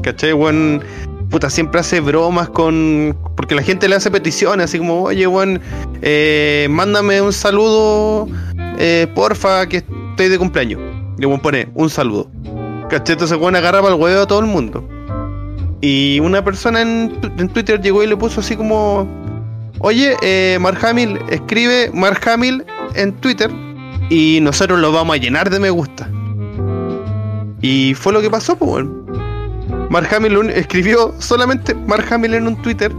[0.03, 0.33] ¿Cachai?
[0.33, 0.83] Weón,
[1.31, 3.17] puta, siempre hace bromas con.
[3.35, 5.59] Porque la gente le hace peticiones, así como, oye, weón,
[6.03, 8.27] eh, mándame un saludo,
[8.77, 10.79] eh, porfa, que estoy de cumpleaños.
[11.17, 12.29] Y weón pone un saludo.
[12.89, 13.13] ¿Cachai?
[13.13, 14.87] Entonces, weón agarra para el huevo a todo el mundo.
[15.81, 19.07] Y una persona en, en Twitter llegó y le puso así como.
[19.79, 22.63] Oye, eh, Mark Hamill, escribe Mark Hamill
[22.95, 23.51] en Twitter
[24.09, 26.09] y nosotros lo vamos a llenar de me gusta.
[27.61, 29.03] Y fue lo que pasó, pues, weón.
[29.89, 32.91] Mark Hamill escribió solamente Mark Hamill en un Twitter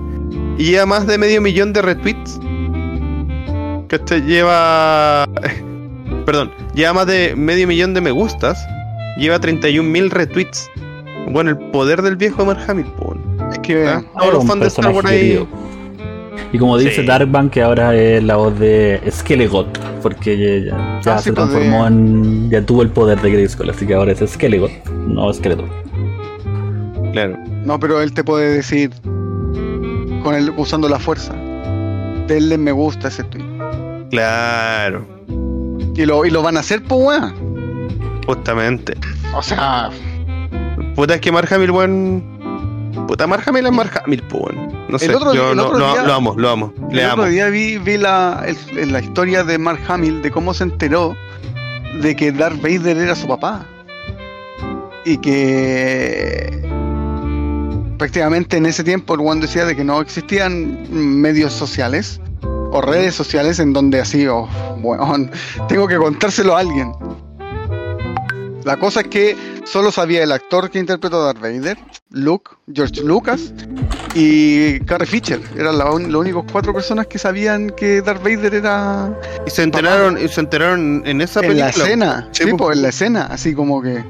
[0.58, 2.38] y lleva más de medio millón de retweets.
[3.88, 5.26] Que lleva.
[6.26, 8.58] Perdón, lleva más de medio millón de me gustas.
[9.18, 10.70] Lleva 31 mil retweets.
[11.30, 13.50] Bueno, el poder del viejo Mark Hamill, po, weón.
[13.52, 15.46] Es que Ah, Todos los un fans de Star Wars ahí.
[16.52, 17.06] Y como dice Sí.
[17.06, 21.82] Darkman, que ahora es la voz de Skelegot, porque ya, Ah, se sí, pues, transformó
[21.82, 22.50] de- en.
[22.50, 24.70] ya tuvo el poder de Grayskull, así que ahora es Skelegot,
[25.06, 25.68] no Skeletor.
[27.12, 27.36] Claro.
[27.64, 28.90] No, pero él te puede decir
[30.22, 31.34] con el, usando la fuerza.
[32.26, 33.44] Denle me gusta a ese tweet.
[34.10, 35.06] Claro.
[35.96, 38.20] Y lo, y lo van a hacer, pues weón.
[38.26, 38.94] Justamente.
[39.34, 39.90] O sea,
[40.96, 43.04] Puta, es que Mark Hamill, weón.
[43.08, 44.72] Puta, Mark Hamill es Mark Hamill, weón.
[44.88, 46.74] No sé, otro- yo el lo, otro lo- día- lo amo, lo amo.
[46.90, 47.22] Le el amo.
[47.22, 48.44] otro día vi, vi la,
[48.76, 51.16] el- la historia de Mark Hamill de cómo se enteró
[52.00, 53.66] de que Darth Vader era su papá.
[55.06, 56.62] y que
[57.98, 62.20] prácticamente en ese tiempo el decía de que no existían medios sociales
[62.74, 65.30] o redes sociales en donde así, oh, bueno,
[65.68, 66.92] tengo que contárselo a alguien.
[68.64, 71.78] La cosa es que solo sabía el actor que interpretó a Darth Vader,
[72.10, 73.52] Luke, George Lucas
[74.14, 75.40] y Carrie Fisher.
[75.56, 80.26] Eran las únicas cuatro personas que sabían que Darth Vader era Y se enteraron, y
[80.26, 81.64] se enteraron en esa en película.
[81.76, 82.28] la escena.
[82.32, 84.02] Sí, pues en la escena, así como que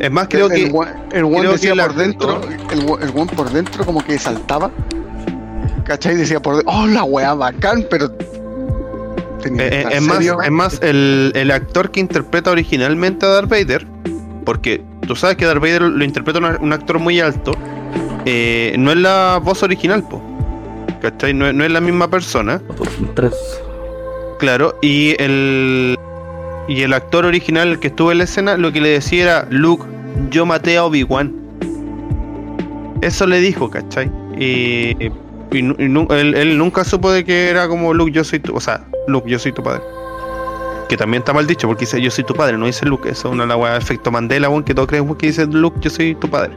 [0.00, 0.62] Es más, creo el, que.
[0.66, 2.40] el, el creo decía por dentro,
[2.72, 4.72] el, guan por dentro como que saltaba.
[5.90, 6.14] ¿Cachai?
[6.16, 8.12] Decía por dentro, oh la weá bacán, pero
[9.42, 13.84] tenía Eh, es, más, es más, el, el actor que interpreta originalmente a Darth Vader,
[14.44, 17.50] porque tú sabes que Darth Vader lo interpreta un, un actor muy alto,
[18.24, 20.22] eh, no es la voz original, po.
[21.02, 21.34] ¿Cachai?
[21.34, 23.34] No, es- no es la misma persona, Son tres.
[24.38, 25.96] claro, y el,
[26.68, 29.84] y el actor original que estuvo en la escena lo que le decía era, Luke,
[30.30, 31.34] yo maté a Obi-Wan.
[33.00, 34.08] Eso le dijo, ¿cachai?
[34.38, 34.94] Y,
[35.52, 38.38] y nu- y nu- él, él nunca supo de que era como Luke, yo soy
[38.40, 39.82] tu, o sea, Luke, yo soy tu padre.
[40.88, 43.28] Que también está mal dicho, porque dice yo soy tu padre, no dice Luke, eso
[43.28, 46.14] es una la de efecto Mandela, weón, que todos creen que dice Luke, yo soy
[46.16, 46.50] tu padre.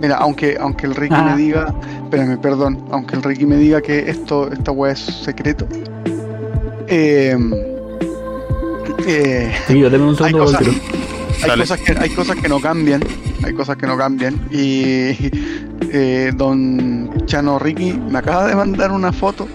[0.00, 1.22] Mira, aunque, aunque el Ricky Ah.
[1.34, 5.66] me diga, espérame, perdón, aunque el Ricky me diga que esto, esta weá es secreto.
[6.86, 7.36] Eh,
[9.06, 10.60] eh, Sí, yo denme un segundo, cosas-
[11.42, 13.02] hay, cosas que, hay cosas que no cambian,
[13.44, 14.34] hay cosas que no cambian.
[14.50, 15.30] Y
[15.92, 19.48] eh, don Chano Ricky me acaba de mandar una foto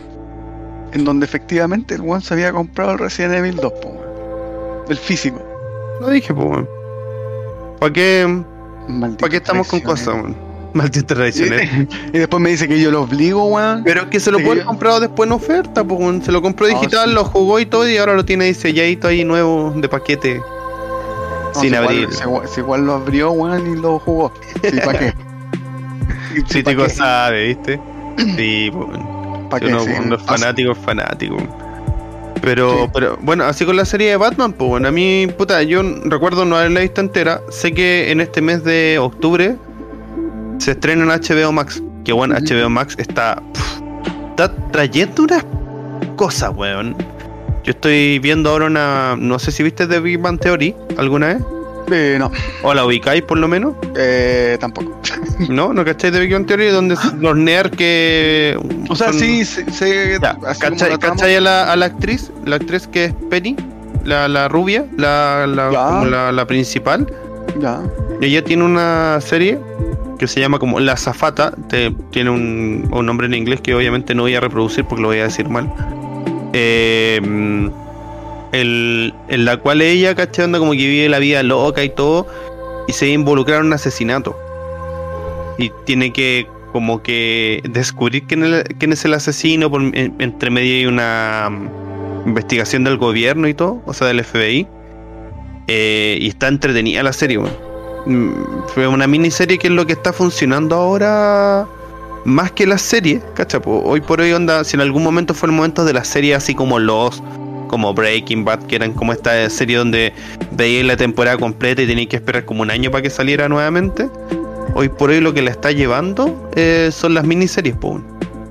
[0.94, 5.42] en donde efectivamente el one se había comprado el Resident Evil 2, po, del físico.
[6.02, 6.66] Lo dije, pues.
[7.80, 8.44] ¿Para qué,
[8.88, 10.36] Maldito ¿Para qué estamos con cosas, weón?
[10.74, 11.88] Maldito traicionero.
[12.14, 13.84] Y después me dice que yo lo obligo, weón.
[13.84, 16.66] Pero es que se lo puede yo- comprar después en oferta, pues se lo compró
[16.68, 17.16] Ah, digital, sí.
[17.16, 20.42] lo jugó y todo, y ahora lo tiene ahí selladito ahí nuevo de paquete.
[21.54, 22.00] No, sin si abrir.
[22.02, 24.32] Igual, si igual- si igual lo abrió, weón, y lo jugó.
[24.64, 25.14] Sí, ¿para qué?
[26.48, 27.80] Sí, ¿pa' tico sabe, ¿viste?
[28.18, 29.50] Sí, pues, weón.
[29.50, 29.72] ¿Pa' Si qué?
[29.72, 31.38] uno Sí, cuando es fanático, es fanático.
[32.42, 32.90] Pero, Sí.
[32.94, 36.44] pero, bueno, así con la serie de Batman, pues bueno, a mí, puta, yo recuerdo
[36.44, 37.40] no haberla visto entera.
[37.50, 39.56] Sé que en este mes de octubre
[40.58, 41.82] se estrena en HBO Max.
[42.04, 42.36] Que bueno.
[42.36, 43.42] HBO Max está,
[44.32, 45.46] está trayendo unas
[46.18, 46.96] cosas, weón.
[47.64, 51.38] Yo estoy viendo ahora una, no sé si viste The Big Bang Theory alguna vez.
[51.92, 52.32] Eh, no,
[52.64, 53.74] O la ubicáis por lo menos.
[53.98, 55.00] eh, tampoco.
[55.50, 55.74] ¿No?
[55.74, 56.68] ¿No cacháis de Big Bang Theory?
[56.68, 58.58] Donde los nerds que...
[58.90, 61.16] O sea, son- sí, sé, sé- ya, así como ¿cachai, la trama.
[61.16, 62.32] cachai a, la, a la actriz?
[62.46, 63.56] La actriz que es Penny,
[64.06, 65.86] la, la rubia, la, la, Ya.
[65.86, 67.08] como la, la principal.
[67.60, 67.82] Ya.
[68.22, 69.60] Ella tiene una serie
[70.20, 71.52] que se llama como La Zafata.
[71.70, 75.10] te- tiene un, un nombre en inglés que obviamente no voy a reproducir porque lo
[75.10, 75.72] voy a decir mal.
[76.54, 77.20] Eh,
[78.52, 80.46] el- en la cual ella, ¿cachai?
[80.46, 82.28] Anda como que vive la vida loca y todo.
[82.88, 84.38] Y se involucra en un asesinato.
[85.58, 88.44] Y tiene que como que descubrir quién
[88.94, 89.70] es, el asesino.
[89.70, 93.82] Por, en- entre medio hay una mm, investigación del gobierno y todo.
[93.86, 94.68] O sea, del FBI.
[95.68, 97.54] Eh, y está entretenida la serie, weón.
[98.06, 98.32] Mm,
[98.74, 101.66] Fue una miniserie que es lo que está funcionando ahora
[102.26, 103.62] más que la serie, ¿cachai?
[103.62, 106.36] Po, Hoy por hoy onda, si en algún momento fue el momento de la serie
[106.36, 107.22] así como Los,
[107.68, 110.14] como Breaking Bad, que eran como esta serie donde
[110.52, 114.10] veías la temporada completa y tenías que esperar como un año para que saliera nuevamente.
[114.76, 118.02] Hoy por hoy lo que la está llevando eh, son las miniseries, po.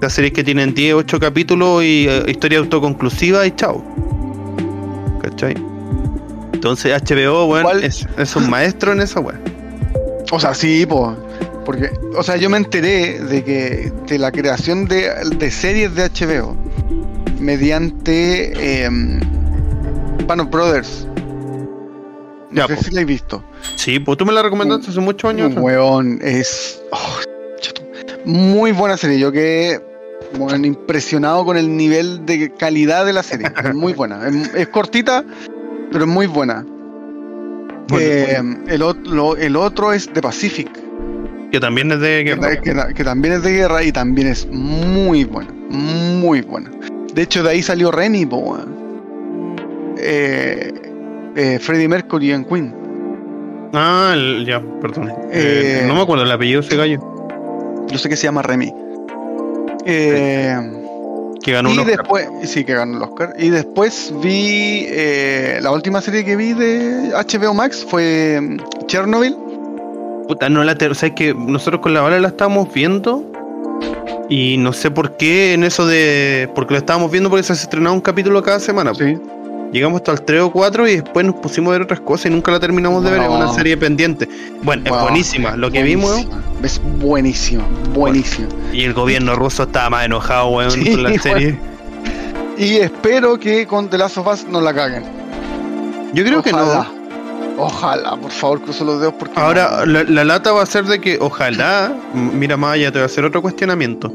[0.00, 3.82] Las series que tienen 10, 8 capítulos y eh, historia autoconclusiva y chao.
[5.22, 5.54] ¿Cachai?
[6.52, 9.38] Entonces HBO, bueno, es, es un maestro en esa weá.
[10.30, 11.16] O sea, sí, po.
[11.64, 16.09] Porque, o sea, yo me enteré de que de la creación de, de series de
[16.11, 16.57] HBO
[17.38, 19.20] mediante em,
[20.27, 21.07] Band of Brothers.
[22.51, 22.83] No Ya, sé po.
[22.83, 23.42] si la he visto.
[23.77, 25.53] Sí, pues tú me la recomendaste hace muchos años.
[25.55, 26.81] Un weón, es.
[26.90, 27.18] oh,
[28.25, 29.18] muy buena serie.
[29.18, 29.81] Yo quedé
[30.38, 33.48] bueno, impresionado con el nivel de calidad de la serie.
[33.64, 34.27] Es muy buena.
[34.29, 35.25] Es, es cortita,
[35.90, 36.64] pero es muy buena.
[37.88, 38.37] Bueno, Eh,
[38.68, 38.83] El,
[39.38, 40.68] el otro es The Pacific,
[41.52, 42.56] Que también es de guerra.
[42.60, 45.52] que- que también es de guerra y también es muy buena.
[45.68, 46.70] Muy buena.
[47.14, 47.90] De hecho, de ahí salió
[48.38, 49.94] weón.
[49.98, 50.72] Eh,
[51.36, 52.74] eh, Freddie Mercury en Queen.
[53.74, 55.10] Ah, el- ya, perdón.
[55.10, 56.98] Eh, Eh, no me acuerdo el apellido de ese gallo.
[57.88, 58.72] Yo sé que se llama Remy.
[59.84, 60.56] Eh,
[61.42, 61.96] Que ganó y un Oscar.
[61.98, 63.34] después, sí, que ganó el Oscar.
[63.38, 69.36] Y después vi eh, la última serie que vi de HBO Max fue mm, Chernobyl.
[70.28, 73.24] Puta, no la ter- o sea, es que nosotros con la bala la estábamos viendo.
[74.28, 76.48] Y no sé por qué en eso de.
[76.54, 78.94] Porque lo estábamos viendo porque se estrenaba un capítulo cada semana.
[78.94, 79.18] Sí.
[79.72, 82.30] Llegamos hasta el 3 o 4 y después nos pusimos a ver otras cosas y
[82.30, 83.22] nunca la terminamos de ver.
[83.22, 84.28] Es una serie pendiente.
[84.62, 85.56] Bueno, es buenísima.
[85.56, 86.26] Lo que vimos.
[86.62, 88.46] Es buenísima, buenísima.
[88.72, 91.58] y el gobierno ruso estaba más enojado, weón, Sí, con la serie.
[92.58, 95.04] Y espero que con The Last of Us no la caguen.
[96.12, 97.01] Yo creo que no.
[97.58, 99.38] Ojalá, por favor, cruzo los dedos porque.
[99.38, 103.06] Ahora, la, la lata va a ser de que ojalá, mira allá, te voy a
[103.06, 104.12] hacer otro cuestionamiento.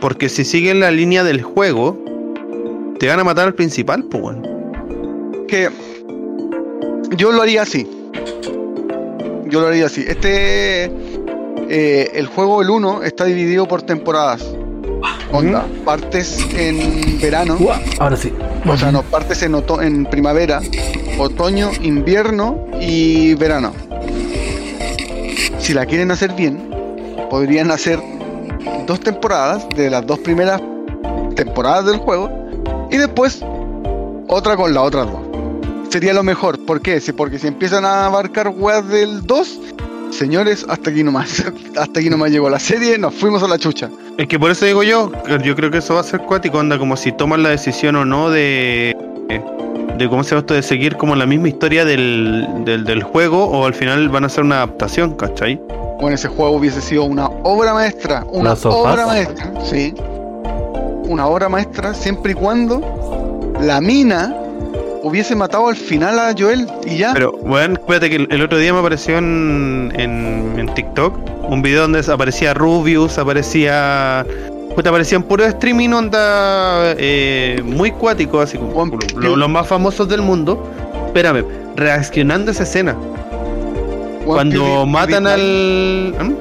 [0.00, 1.98] Porque si siguen la línea del juego,
[2.98, 4.42] te van a matar al principal, pues weón.
[4.42, 5.46] no.
[5.46, 5.70] que.
[7.16, 7.88] Yo lo haría así.
[9.46, 10.04] Yo lo haría así.
[10.06, 10.84] Este.
[11.70, 14.44] eh, el juego, el 1, está dividido por temporadas.
[15.32, 17.56] Onda, partes en verano.
[17.98, 18.32] Ahora sí.
[18.66, 20.60] O sea, no, partes en, oto- en primavera,
[21.18, 23.72] otoño, invierno y verano.
[25.58, 26.70] Si la quieren hacer bien,
[27.30, 28.00] podrían hacer
[28.86, 30.60] dos temporadas de las dos primeras
[31.34, 32.30] temporadas del juego
[32.90, 33.44] y después
[34.28, 35.20] otra con las otras dos.
[35.90, 36.64] Sería lo mejor.
[36.66, 37.00] ¿Por qué?
[37.16, 39.60] Porque si empiezan a abarcar weas del 2,
[40.10, 41.44] señores, hasta aquí nomás.
[41.76, 43.90] hasta aquí nomás llegó la serie, nos fuimos a la chucha.
[44.16, 45.12] Es que por eso digo yo,
[45.44, 48.04] yo creo que eso va a ser cuático, onda, como si toman la decisión o
[48.04, 48.96] no de.
[49.96, 53.44] de cómo se llama esto, de seguir como la misma historia del, del, del juego,
[53.44, 55.60] o al final van a hacer una adaptación, ¿cachai?
[56.00, 58.24] Bueno, ese juego hubiese sido una obra maestra.
[58.30, 59.94] Una obra maestra, sí.
[61.08, 62.80] Una obra maestra siempre y cuando
[63.60, 64.32] la mina
[65.02, 67.12] hubiese matado al final a Joel y ya.
[67.14, 71.14] Pero, bueno, espérate que el, el otro día me apareció en, en, en TikTok
[71.50, 74.26] un video donde aparecía Rubius, aparecía.
[74.74, 80.22] Puta, aparecían puros streaming onda eh, muy cuáticos, así como lo- los más famosos del
[80.22, 80.70] mundo.
[81.06, 82.94] Espérame, reaccionando a esa escena.
[82.94, 86.26] Weón, Cuando matan PewDiePie- al.
[86.28, 86.34] ¿Mm?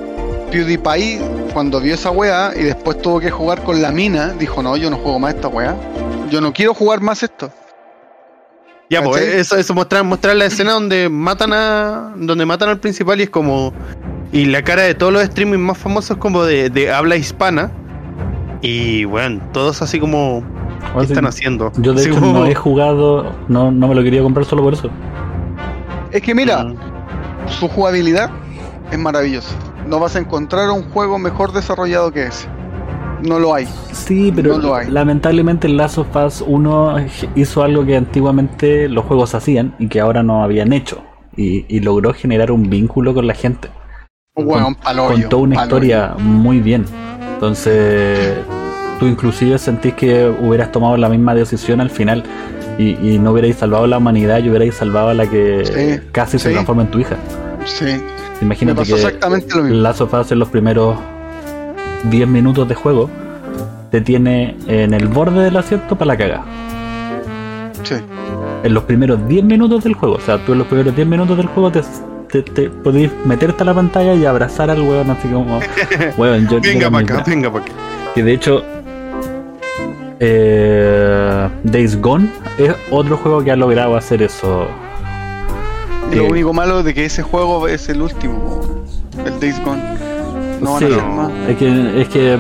[0.51, 1.19] PewDiePie,
[1.53, 4.89] cuando vio esa wea y después tuvo que jugar con la mina, dijo: No, yo
[4.89, 5.75] no juego más esta wea.
[6.29, 7.49] Yo no quiero jugar más esto.
[8.89, 12.13] Ya, pues eso, eso mostrar, mostrar la escena donde matan a.
[12.15, 13.73] donde matan al principal y es como.
[14.32, 17.71] Y la cara de todos los streaming más famosos como de, de habla hispana.
[18.62, 20.43] Y bueno, todos así como.
[20.93, 21.71] ¿Qué sí, están haciendo?
[21.78, 24.63] Yo de Así hecho como- no he jugado, no, no me lo quería comprar solo
[24.63, 24.89] por eso.
[26.12, 26.76] Es que mira, Mm.
[27.60, 28.30] su jugabilidad
[28.91, 29.54] es maravillosa.
[29.86, 32.47] No vas a encontrar un juego mejor desarrollado que ese.
[33.23, 33.67] No lo hay.
[33.91, 34.89] Sí, pero No lo hay.
[34.89, 36.95] lamentablemente el Last of Us 1
[37.36, 41.03] hizo algo que antiguamente los juegos hacían y que ahora no habían hecho.
[41.36, 43.69] Y, y logró generar un vínculo con la gente.
[44.36, 45.13] Weón, paloyo.
[45.13, 45.65] Contó una paloyo.
[45.65, 46.86] historia muy bien.
[47.36, 48.38] Entonces,
[48.99, 52.23] tú inclusive sentís que hubieras tomado la misma decisión al final
[52.77, 56.08] y, y no hubierais salvado a la humanidad y hubierais salvado a la que Sí,
[56.12, 57.15] casi se transforma en tu hija.
[57.65, 57.86] Sí,
[58.41, 59.80] Imagínate que exactamente lo mismo.
[59.82, 60.95] Last of Us en los primeros
[62.09, 63.09] 10 minutos de juego
[63.91, 66.43] te tiene en el borde del asiento para la caga.
[67.83, 67.95] Sí.
[68.63, 71.37] En los primeros 10 minutos del juego, o sea, tú en los primeros 10 minutos
[71.37, 71.81] del juego te,
[72.31, 75.59] te, te podés meterte a la pantalla y abrazar al weón así como,
[76.17, 77.73] weón, yo Venga para acá, venga para acá.
[78.15, 78.63] Que de hecho,
[80.19, 84.67] eh, Days Gone es otro juego que ha logrado hacer eso.
[86.11, 88.61] Lo Eh, único malo de que ese juego es el último,
[89.25, 89.81] el Days Gone.
[90.61, 90.85] No sí,
[91.47, 92.33] es que, es que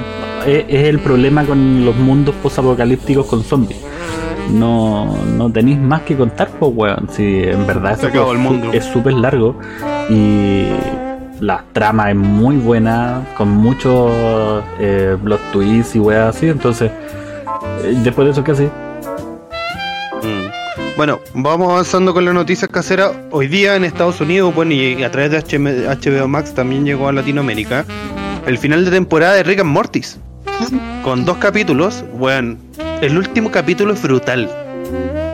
[0.45, 3.79] es, es el problema con los mundos posapocalípticos con zombies.
[4.51, 7.09] No, no tenéis más que contar, pues weón.
[7.11, 8.69] Si en verdad Se ese acabó juego el mundo.
[8.73, 9.55] es súper largo
[10.09, 10.67] y
[11.39, 14.11] la trama es muy buena, con muchos
[14.79, 16.47] eh, plot twists y weas así.
[16.47, 16.91] Entonces,
[17.83, 18.69] eh, después de eso, ¿qué así?
[20.97, 23.11] Bueno, vamos avanzando con las noticias caseras.
[23.29, 27.11] Hoy día en Estados Unidos, bueno, y a través de HBO Max también llegó a
[27.11, 27.85] Latinoamérica,
[28.47, 30.19] el final de temporada de Rick and Mortis.
[31.03, 32.57] Con dos capítulos, bueno,
[32.99, 34.49] el último capítulo es brutal.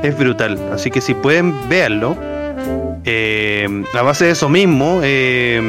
[0.03, 0.59] Es brutal.
[0.73, 2.17] Así que si pueden, véanlo.
[3.05, 5.61] Eh, a base de eso mismo, eh,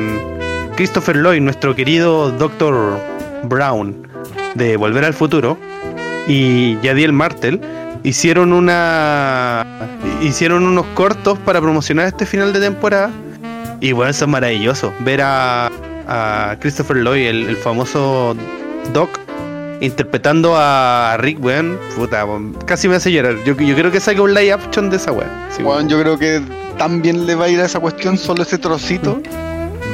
[0.74, 2.98] Christopher Lloyd, nuestro querido Dr.
[3.44, 4.08] Brown
[4.56, 5.56] de Volver al Futuro,
[6.26, 7.60] y Yadiel Martel
[8.04, 9.66] hicieron una
[10.22, 13.10] hicieron unos cortos para promocionar este final de temporada.
[13.80, 14.92] Y bueno eso es maravilloso.
[15.00, 15.70] Ver a,
[16.06, 18.36] a Christopher Lloyd el, el famoso
[18.92, 19.18] Doc
[19.80, 21.78] interpretando a Rick weón.
[21.96, 22.24] Puta
[22.66, 23.36] casi me hace llorar.
[23.44, 26.18] Yo, yo creo que saque un live action de esa weón Sí, Weón, yo creo
[26.18, 26.40] que
[26.78, 29.20] también le va a ir a esa cuestión solo ese trocito.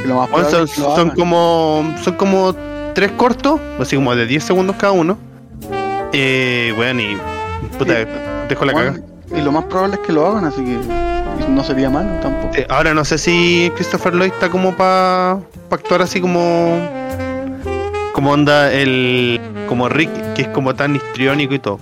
[0.07, 2.55] lo más probable son, es que lo son como son como
[2.95, 5.17] tres cortos así como de 10 segundos cada uno.
[6.13, 7.17] Eh, weón y
[7.79, 8.07] puta Sí.
[8.49, 8.95] dejo la caga
[9.37, 10.79] Y lo más probable es que lo hagan, así que
[11.49, 12.55] no sería malo tampoco.
[12.55, 15.39] Sí, ahora no sé si Christopher Lloyd está como para
[15.71, 16.79] actuar así como
[18.13, 21.79] como onda el como Rick que es como tan histriónico y todo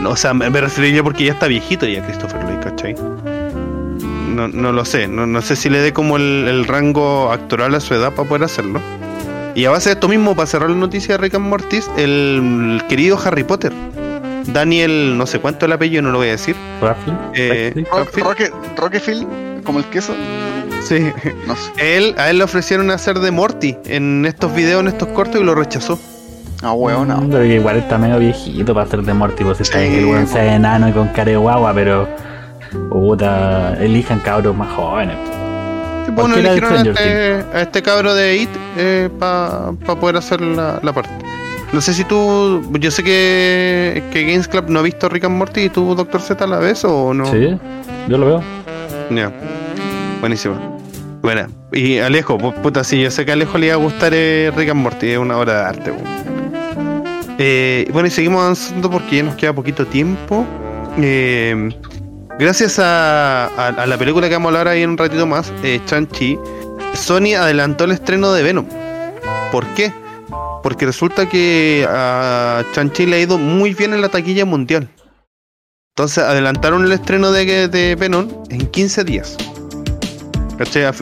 [0.00, 2.94] No, o sea, me, me refería porque ya está viejito ya Christopher Lloyd, ¿cachai?
[4.28, 7.74] No, no lo sé, no, no sé si le dé como el, el rango actoral
[7.74, 8.80] a su edad para poder hacerlo.
[9.54, 12.78] Y a base de esto mismo, para cerrar la noticia de Rick and Mortis, el,
[12.80, 13.72] el querido Harry Potter,
[14.46, 16.56] Daniel, no sé cuánto el apellido, no lo voy a decir.
[16.56, 17.14] Eh, Raffle.
[17.90, 18.26] Ro- Rockfield.
[18.26, 19.26] Roque- Rockefeller,
[19.64, 20.14] como el queso.
[20.82, 21.12] Sí.
[21.46, 21.96] No sé.
[21.96, 25.44] Él, a él le ofrecieron hacer de Morty en estos videos, en estos cortos, y
[25.44, 25.98] lo rechazó.
[26.62, 27.18] Ah, huevo, no.
[27.18, 29.84] Mm, pero que igual está medio viejito para ser de Morty, pues si está Sí,
[29.84, 32.08] bien que el weón sea enano y con cara de guagua, pero
[32.90, 35.16] puta, elijan cabros más jóvenes.
[36.06, 38.50] Sí, pues, bueno, de eligieron a este, a este cabro de It
[39.18, 41.10] para poder hacer la, la parte.
[41.72, 42.62] No sé si tú.
[42.78, 46.20] Yo sé que, que Games Club no ha visto Rick and Morty y tú, Doctor
[46.20, 47.26] Z, a la vez o no.
[47.26, 47.56] Sí,
[48.08, 48.42] yo lo veo.
[49.10, 49.32] Ya.
[50.20, 50.78] Buenísimo.
[51.22, 54.12] Bueno, y Alejo, pu- puta, sí, yo sé que a Alejo le iba a gustar
[54.14, 55.92] eh, Rick and Morty, es una obra de arte.
[57.38, 60.44] Eh, bueno, y seguimos avanzando porque ya nos queda poquito tiempo.
[60.98, 61.70] Eh,
[62.38, 65.52] gracias a, a- a la película que vamos a hablar ahí en un ratito más,
[65.62, 66.38] eh, Chan-Chi,
[66.94, 68.66] Sony adelantó el estreno de Venom.
[69.50, 69.92] ¿Por qué?
[70.62, 74.88] Porque resulta que a Chan-Chi le ha ido muy bien en la taquilla mundial.
[75.96, 79.36] Entonces adelantaron el estreno de, de Venom en 15 días.
[80.56, 80.92] ¿Cachai?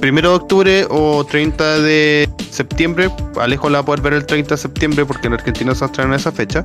[0.00, 3.10] Primero de octubre o 30 de septiembre.
[3.38, 6.16] Alejo la va a poder ver el 30 de septiembre porque en Argentina se estrena
[6.16, 6.64] esa fecha.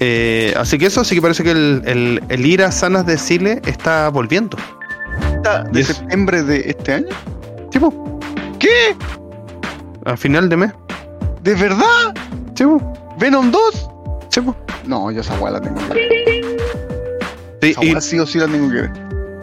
[0.00, 3.16] Eh, así que eso sí que parece que el, el, el ir a sanas de
[3.16, 4.56] Chile está volviendo.
[5.72, 7.08] ¿De septiembre de este año?
[7.70, 8.18] Tipo,
[8.58, 8.96] ¿Qué?
[10.04, 10.72] a final de mes.
[11.42, 12.14] ¿De verdad?
[12.54, 12.80] Tipo,
[13.18, 13.88] ¿Venom 2?
[14.30, 14.54] tipo.
[14.86, 16.08] No, yo esa weá la tengo que ver.
[17.62, 18.90] Sí, Esa y- weá sí o sí la tengo que ver.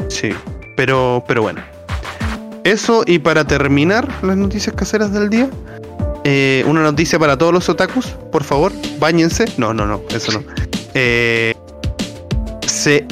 [0.10, 0.30] Sí,
[0.76, 1.62] pero, pero bueno.
[2.64, 5.50] Eso y para terminar las noticias caseras del día,
[6.24, 9.46] eh, una noticia para todos los otakus, por favor, bañense.
[9.58, 10.44] No, no, no, eso no.
[10.94, 11.54] Eh,
[12.66, 13.06] se,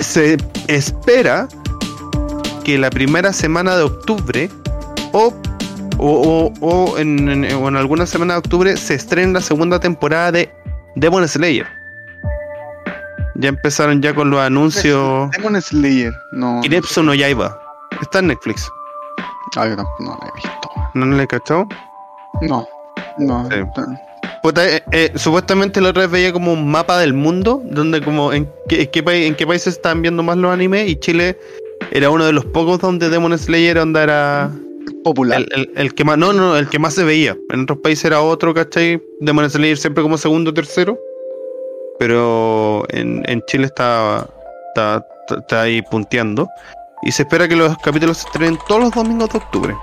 [0.00, 0.36] se
[0.68, 1.48] espera
[2.64, 4.48] que la primera semana de octubre
[5.12, 5.32] o,
[6.00, 9.78] o, o- o en, en- o en alguna semana de octubre se estrene la segunda
[9.78, 10.50] temporada de
[10.96, 11.66] Demon Slayer.
[13.36, 15.30] Ya empezaron ya con los anuncios.
[15.30, 16.12] Demon Slayer.
[16.32, 16.60] No.
[16.62, 17.58] Kiretsu no Yaiba.
[18.02, 18.68] Está en Netflix.
[19.56, 20.70] Ah, yo tampoco no la he visto.
[20.94, 21.66] ¿No le he cachado?
[22.42, 22.66] No.
[23.18, 23.48] No.
[23.50, 23.56] Sí.
[24.56, 28.50] Eh, eh, supuestamente la otra vez veía como un mapa del mundo, donde como en
[28.68, 31.38] qué, en qué, país- en qué países están viendo más los animes y Chile
[31.90, 34.50] era uno de los pocos donde Demon Slayer onda era
[35.04, 35.46] Popular.
[35.74, 37.36] el, que más, no, no, el que más se veía.
[37.50, 39.02] En otros países era otro, ¿cachai?
[39.20, 40.98] Demon Slayer siempre como segundo o tercero.
[41.98, 44.28] Pero en, en Chile está,
[44.68, 45.06] está,
[45.38, 46.48] está ahí punteando.
[47.02, 49.76] Y se espera que los capítulos se estrenen todos los domingos de octubre.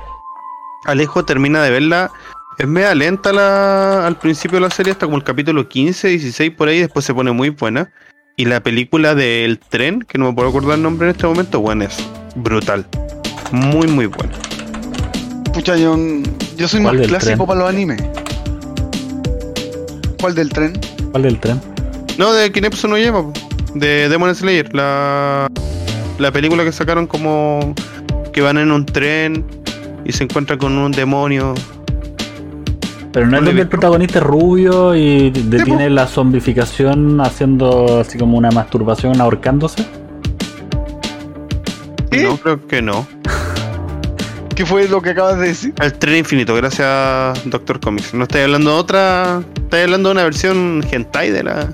[0.85, 2.11] Alejo termina de verla.
[2.57, 6.51] Es media lenta la, al principio de la serie, hasta como el capítulo 15, 16
[6.51, 7.91] por ahí, después se pone muy buena.
[8.35, 11.59] Y la película del tren, que no me puedo acordar el nombre en este momento,
[11.59, 11.97] bueno, es
[12.35, 12.85] brutal.
[13.51, 14.46] Muy, muy buena.
[15.57, 15.97] Pucha, yo,
[16.55, 17.47] yo soy más ¿Cuál del clásico tren?
[17.47, 18.03] para los animes.
[20.21, 20.79] ¿Cuál del tren?
[21.09, 21.59] ¿Cuál del tren?
[22.19, 23.25] No, de Kinepsu no lleva,
[23.73, 25.47] de Demon Slayer, la,
[26.19, 27.73] la película que sacaron como
[28.31, 29.43] que van en un tren
[30.05, 31.55] y se encuentran con un demonio.
[33.11, 38.19] Pero no ¿No es donde el protagonista es rubio y detiene la zombificación haciendo así
[38.19, 39.83] como una masturbación ahorcándose.
[42.11, 42.25] ¿Qué?
[42.25, 43.07] No, creo que no.
[44.57, 45.71] ¿Qué fue lo que acabas de decir?
[45.79, 48.15] El tren infinito, gracias Doctor Comics.
[48.15, 51.71] No estoy hablando de otra, estoy hablando de una versión hentai de la...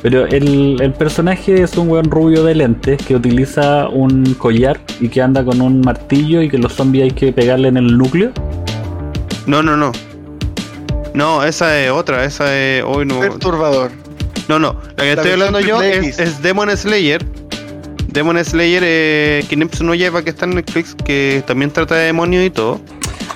[0.00, 5.10] Pero el, el personaje es un weón rubio de lentes que utiliza un collar y
[5.10, 8.32] que anda con un martillo y que los zombies hay que pegarle en el núcleo.
[9.44, 9.92] No, no, no.
[11.12, 12.82] No, esa es otra, esa es...
[12.82, 13.20] Hoy no...
[13.20, 13.90] Perturbador.
[14.48, 17.22] No, no, la que La estoy hablando yo es Demon Slayer.
[18.12, 22.44] Demon Slayer, eh, Kinepsu no lleva que está en Netflix, que también trata de demonios
[22.44, 22.80] y todo.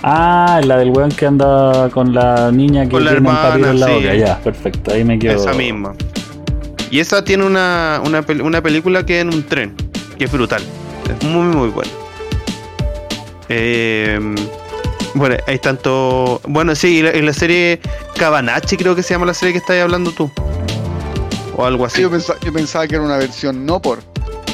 [0.03, 3.49] Ah, la del weón que anda con la niña que Con la tiene un hermana,
[3.51, 3.93] papiro en la sí.
[3.95, 4.15] boca.
[4.15, 5.37] Ya, perfecto, ahí me quedo.
[5.37, 5.95] Esa misma.
[6.91, 9.75] Y esa tiene una, una, una película que es en un tren,
[10.19, 10.63] que es brutal.
[11.09, 11.91] Es muy, muy buena.
[13.49, 14.19] Eh,
[15.15, 16.41] bueno, hay tanto.
[16.47, 17.81] Bueno, sí, y la, y la serie
[18.17, 20.31] Cabanachi, creo que se llama la serie que estás hablando tú.
[21.57, 22.03] O algo así.
[22.03, 24.01] Yo, pensaba, yo pensaba que era una versión no por.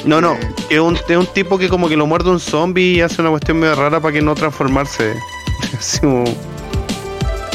[0.05, 0.39] No, no, Eh.
[0.71, 3.29] es un, es un tipo que como que lo muerde un zombie y hace una
[3.31, 5.13] cuestión medio rara para que no transformarse.
[5.77, 6.23] Así como-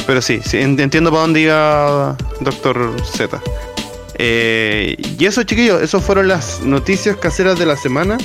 [0.05, 3.41] Pero sí, sí, en- entiendo para dónde iba Doctor Z.
[4.19, 8.17] Eh, y eso, chiquillos, esas fueron las noticias caseras de la semana.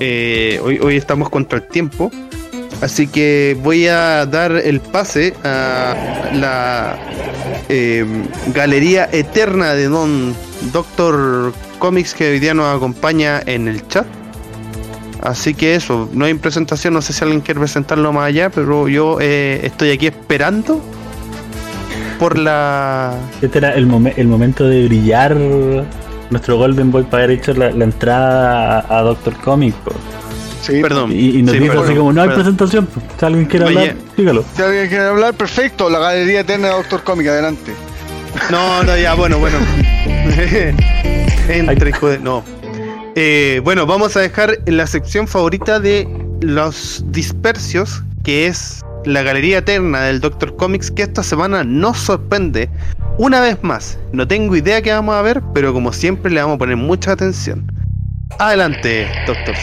[0.00, 2.10] Eh, hoy, hoy estamos contra el tiempo.
[2.80, 6.98] Así que voy a dar el pase a la
[7.68, 8.04] eh,
[8.48, 10.34] Galería Eterna de Don
[10.72, 11.52] Doctor
[11.82, 14.06] Comics que hoy día nos acompaña en el chat.
[15.20, 18.86] Así que eso, no hay presentación, no sé si alguien quiere presentarlo más allá, pero
[18.86, 20.80] yo eh, estoy aquí esperando
[22.20, 23.18] por la...
[23.40, 25.36] Este era el, el momento de brillar
[26.30, 29.76] nuestro Golden Boy para haber hecho la, entrada a, Doctor Comics.
[30.60, 31.10] Sí, perdón.
[31.10, 32.86] Y, nos dijo así como, no hay presentación,
[33.18, 34.44] si alguien quiere hablar, dígalo.
[34.54, 37.72] Si alguien quiere hablar, perfecto, la Galería Eterna de Doctor Comics, adelante.
[38.52, 39.58] No, no, ya, bueno, bueno.
[41.52, 42.18] Hijo de...
[42.18, 42.42] No.
[43.14, 46.08] Eh, bueno, vamos a dejar la sección favorita de
[46.40, 52.70] los dispersios, que es la Galería Eterna del Doctor Comics, que esta semana nos sorprende
[53.18, 53.98] una vez más.
[54.12, 57.12] No tengo idea qué vamos a ver, pero como siempre le vamos a poner mucha
[57.12, 57.70] atención.
[58.38, 59.54] Adelante, Doctor.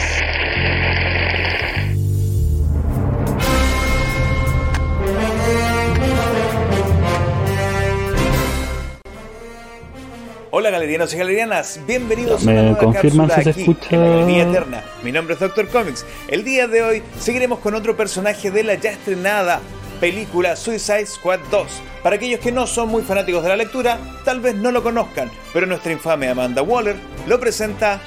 [10.52, 14.84] Hola galerianos y galerianas, bienvenidos a una nueva cápsula si aquí en la Galería Eterna.
[15.04, 16.04] Mi nombre es Doctor Comics.
[16.26, 19.60] El día de hoy seguiremos con otro personaje de la ya estrenada
[20.00, 21.82] película Suicide Squad 2.
[22.02, 25.30] Para aquellos que no son muy fanáticos de la lectura, tal vez no lo conozcan,
[25.52, 26.96] pero nuestra infame Amanda Waller
[27.28, 28.00] lo presenta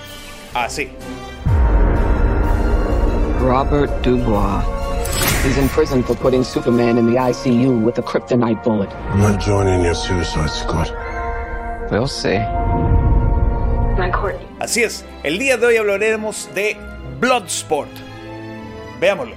[0.53, 0.89] así.
[3.39, 4.65] Robert Dubois.
[5.45, 8.89] He's in prison for putting Superman in the ICU with a kryptonite bullet.
[9.11, 10.91] I'm not joining your Suicide Squad.
[14.59, 16.75] Así es, el día de hoy hablaremos de
[17.19, 17.91] Bloodsport.
[18.99, 19.35] Veámoslo.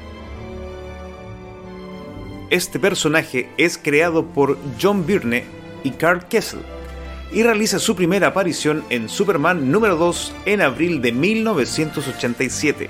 [2.49, 5.45] Este personaje es creado por John Byrne
[5.85, 6.61] y Carl Kessel
[7.31, 12.89] y realiza su primera aparición en Superman número 2 en abril de 1987.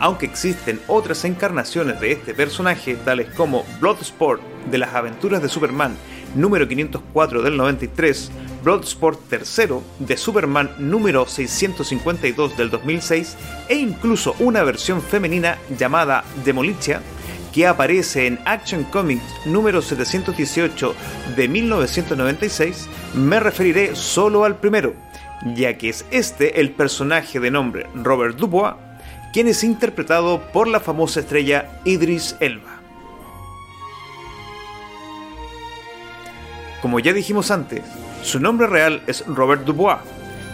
[0.00, 5.96] Aunque existen otras encarnaciones de este personaje, tales como Bloodsport de las aventuras de Superman
[6.34, 8.30] número 504 del 93,
[8.62, 13.36] Bloodsport III de Superman número 652 del 2006
[13.68, 17.02] e incluso una versión femenina llamada Demolitia
[17.52, 20.94] que aparece en Action Comics número 718
[21.36, 24.94] de 1996, me referiré solo al primero,
[25.56, 28.74] ya que es este el personaje de nombre Robert Dubois,
[29.32, 32.80] quien es interpretado por la famosa estrella Idris Elba.
[36.80, 37.82] Como ya dijimos antes,
[38.28, 39.96] su nombre real es Robert Dubois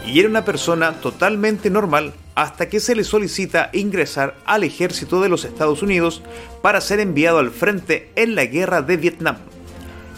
[0.07, 5.29] y era una persona totalmente normal hasta que se le solicita ingresar al ejército de
[5.29, 6.23] los Estados Unidos
[6.63, 9.39] para ser enviado al frente en la guerra de Vietnam.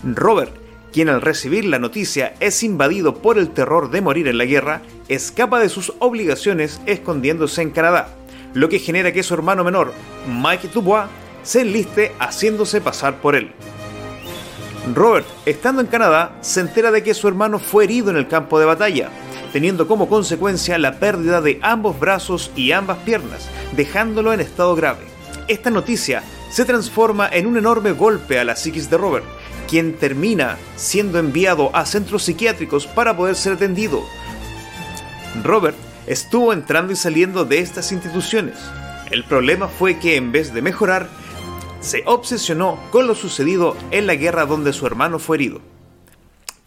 [0.05, 0.53] Robert,
[0.93, 4.83] quien al recibir la noticia es invadido por el terror de morir en la guerra,
[5.09, 8.09] escapa de sus obligaciones escondiéndose en Canadá,
[8.53, 9.95] lo que genera que su hermano menor,
[10.29, 11.09] Mike Dubois,
[11.43, 13.51] se enliste haciéndose pasar por él.
[14.95, 18.61] Robert, estando en Canadá, se entera de que su hermano fue herido en el campo
[18.61, 19.11] de batalla,
[19.53, 25.01] teniendo como consecuencia la pérdida de ambos brazos y ambas piernas, dejándolo en estado grave.
[25.49, 29.25] Esta noticia se transforma en un enorme golpe a la psiquis de Robert,
[29.69, 34.03] quien termina siendo enviado a centros psiquiátricos para poder ser atendido.
[35.43, 35.77] Robert
[36.07, 38.57] estuvo entrando y saliendo de estas instituciones.
[39.11, 41.09] El problema fue que en vez de mejorar,
[41.87, 45.61] se obsesionó con lo sucedido en la guerra donde su hermano fue herido.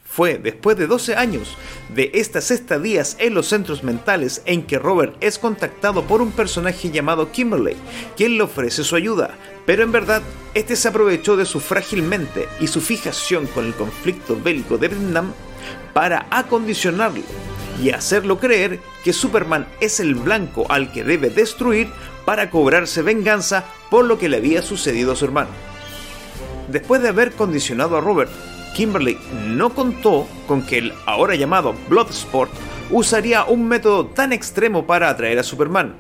[0.06, 1.56] Fue después de 12 años
[1.94, 6.90] de estas estadías en los centros mentales en que Robert es contactado por un personaje
[6.90, 7.76] llamado Kimberley,
[8.16, 10.22] quien le ofrece su ayuda, pero en verdad
[10.54, 14.88] este se aprovechó de su frágil mente y su fijación con el conflicto bélico de
[14.88, 15.34] Vietnam
[15.94, 17.24] para acondicionarlo
[17.82, 21.90] y hacerlo creer que Superman es el blanco al que debe destruir
[22.26, 25.50] para cobrarse venganza por lo que le había sucedido a su hermano.
[26.68, 28.32] Después de haber condicionado a Robert,
[28.76, 29.18] Kimberly
[29.48, 32.52] no contó con que el ahora llamado Bloodsport
[32.92, 35.96] usaría un método tan extremo para atraer a Superman.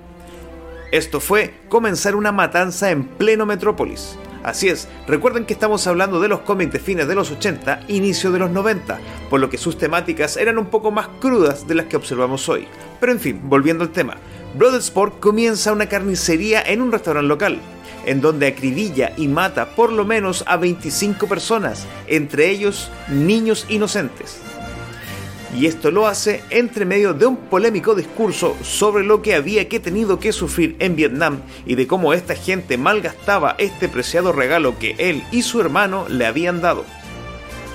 [0.91, 4.17] Esto fue comenzar una matanza en pleno Metrópolis.
[4.43, 8.31] Así es, recuerden que estamos hablando de los cómics de fines de los 80, inicio
[8.31, 11.87] de los 90, por lo que sus temáticas eran un poco más crudas de las
[11.87, 12.67] que observamos hoy.
[12.99, 14.15] Pero en fin, volviendo al tema,
[14.55, 17.59] Bloodsport comienza una carnicería en un restaurante local,
[18.05, 24.41] en donde acribilla y mata por lo menos a 25 personas, entre ellos niños inocentes.
[25.57, 29.79] Y esto lo hace entre medio de un polémico discurso sobre lo que había que
[29.79, 34.95] tenido que sufrir en Vietnam y de cómo esta gente malgastaba este preciado regalo que
[34.99, 36.85] él y su hermano le habían dado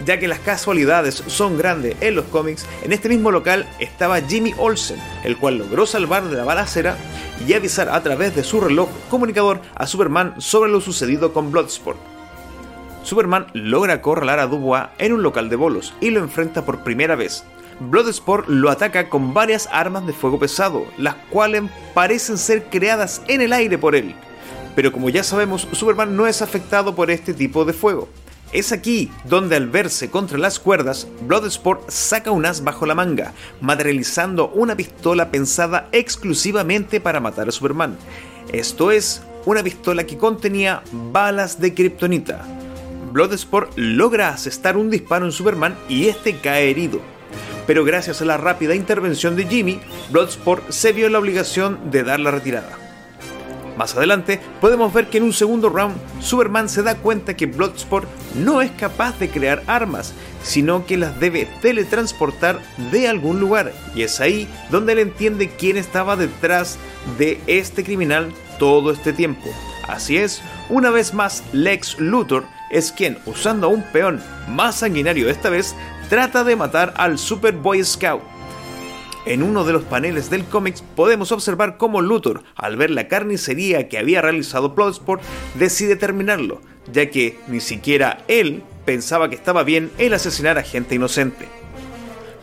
[0.05, 4.55] ya que las casualidades son grandes en los cómics, en este mismo local estaba Jimmy
[4.59, 6.97] Olsen, el cual logró salvar de la balacera
[7.47, 11.99] y avisar a través de su reloj comunicador a Superman sobre lo sucedido con Bloodsport.
[13.03, 17.17] Superman logra acorralar a Dubois en un local de bolos y lo enfrenta por primera
[17.17, 17.45] vez,
[17.91, 21.65] Bloodsport lo ataca con varias armas de fuego pesado, las cuales
[21.95, 24.15] parecen ser creadas en el aire por él.
[24.75, 28.09] Pero como ya sabemos, Superman no es afectado por este tipo de fuego.
[28.53, 33.33] Es aquí donde al verse contra las cuerdas, Bloodsport saca un as bajo la manga,
[33.61, 37.97] materializando una pistola pensada exclusivamente para matar a Superman.
[38.53, 40.83] Esto es, una pistola que contenía
[41.13, 42.45] balas de kriptonita.
[43.13, 47.01] Bloodsport logra asestar un disparo en Superman y este cae herido.
[47.67, 49.81] Pero gracias a la rápida intervención de Jimmy,
[50.11, 52.79] Bloodsport se vio la obligación de dar la retirada.
[53.77, 58.09] Más adelante podemos ver que en un segundo round Superman se da cuenta que Bloodsport
[58.37, 62.61] no es capaz de crear armas, sino que las debe teletransportar
[62.93, 63.73] de algún lugar.
[63.95, 66.79] Y es ahí donde él entiende quién estaba detrás
[67.19, 69.51] de este criminal todo este tiempo.
[69.89, 75.29] Así es, una vez más Lex Luthor es quien, usando a un peón más sanguinario
[75.29, 75.75] esta vez,
[76.15, 78.23] trata de matar al Super Boy Scout.
[79.27, 83.89] En uno de los paneles del cómics podemos observar cómo Luthor, al ver la carnicería
[83.89, 85.21] que había realizado Bloodsport,
[85.57, 86.61] decide terminarlo,
[86.93, 91.49] ya que ni siquiera él pensaba que estaba bien el asesinar a gente inocente.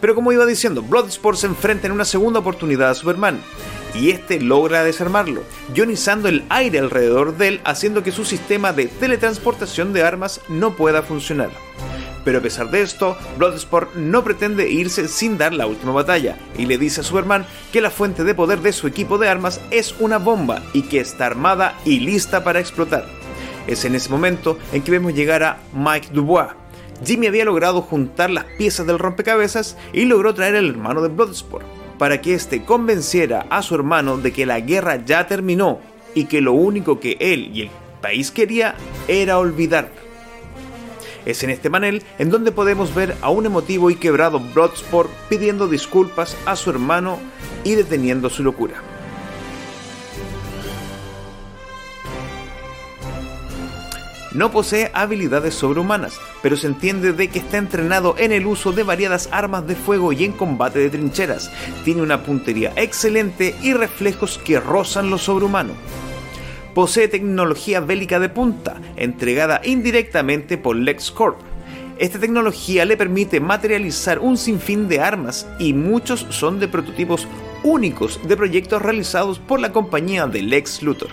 [0.02, 3.40] Pero como iba diciendo, Bloodsport se enfrenta en una segunda oportunidad a Superman,
[3.96, 5.44] y este logra desarmarlo,
[5.74, 10.76] ionizando el aire alrededor de él, haciendo que su sistema de teletransportación de armas no
[10.76, 11.52] pueda funcionar.
[12.24, 16.66] Pero a pesar de esto, Bloodsport no pretende irse sin dar la última batalla, y
[16.66, 19.96] le dice a Superman que la fuente de poder de su equipo de armas es
[20.00, 23.06] una bomba y que está armada y lista para explotar.
[23.68, 26.50] Es en ese momento en que vemos llegar a Mike Dubois.
[27.04, 31.66] Jimmy había logrado juntar las piezas del rompecabezas y logró traer al hermano de Bloodsport
[31.98, 35.80] para que éste convenciera a su hermano de que la guerra ya terminó
[36.16, 37.70] y que lo único que él y el
[38.02, 38.76] país quería
[39.08, 40.01] era olvidar.
[41.26, 45.68] Es en este panel en donde podemos ver a un emotivo y quebrado Bloodsport pidiendo
[45.68, 47.20] disculpas a su hermano
[47.64, 48.82] y deteniendo su locura.
[54.34, 58.84] No posee habilidades sobrehumanas, pero se entiende de que está entrenado en el uso de
[58.84, 61.52] variadas armas de fuego y en combate de trincheras.
[61.84, 65.74] Tiene una puntería excelente y reflejos que rozan lo sobrehumano.
[66.74, 71.38] Posee tecnología bélica de punta, entregada indirectamente por LexCorp.
[71.98, 77.28] Esta tecnología le permite materializar un sinfín de armas y muchos son de prototipos
[77.64, 81.10] únicos de proyectos realizados por la compañía de Lex Luthor.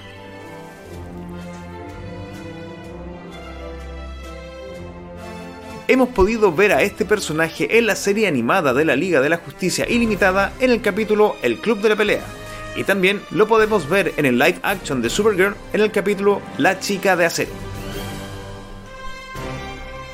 [5.89, 9.39] hemos podido ver a este personaje en la serie animada de la Liga de la
[9.39, 12.25] Justicia Ilimitada en el capítulo El Club de la Pelea.
[12.79, 16.79] Y también lo podemos ver en el live action de Supergirl en el capítulo La
[16.79, 17.51] Chica de Acero.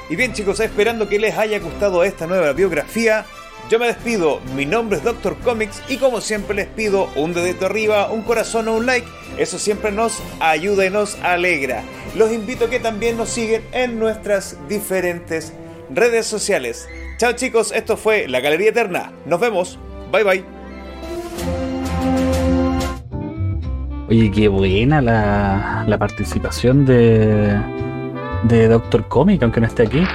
[0.08, 3.26] Y bien chicos, esperando que les haya gustado esta nueva biografía,
[3.68, 7.66] yo me despido, mi nombre es Doctor Comics y como siempre les pido un dedito
[7.66, 9.06] arriba, un corazón o un like,
[9.36, 11.82] eso siempre nos ayuda y nos alegra.
[12.16, 15.52] Los invito a que también nos siguen en nuestras diferentes
[15.90, 16.88] redes sociales.
[17.18, 19.12] Chao chicos, esto fue La Galería Eterna.
[19.26, 19.78] Nos vemos.
[20.10, 21.63] Bye bye.
[24.14, 27.60] Oye, qué buena la, la participación de,
[28.44, 30.06] de Doctor Comic, aunque no esté aquí.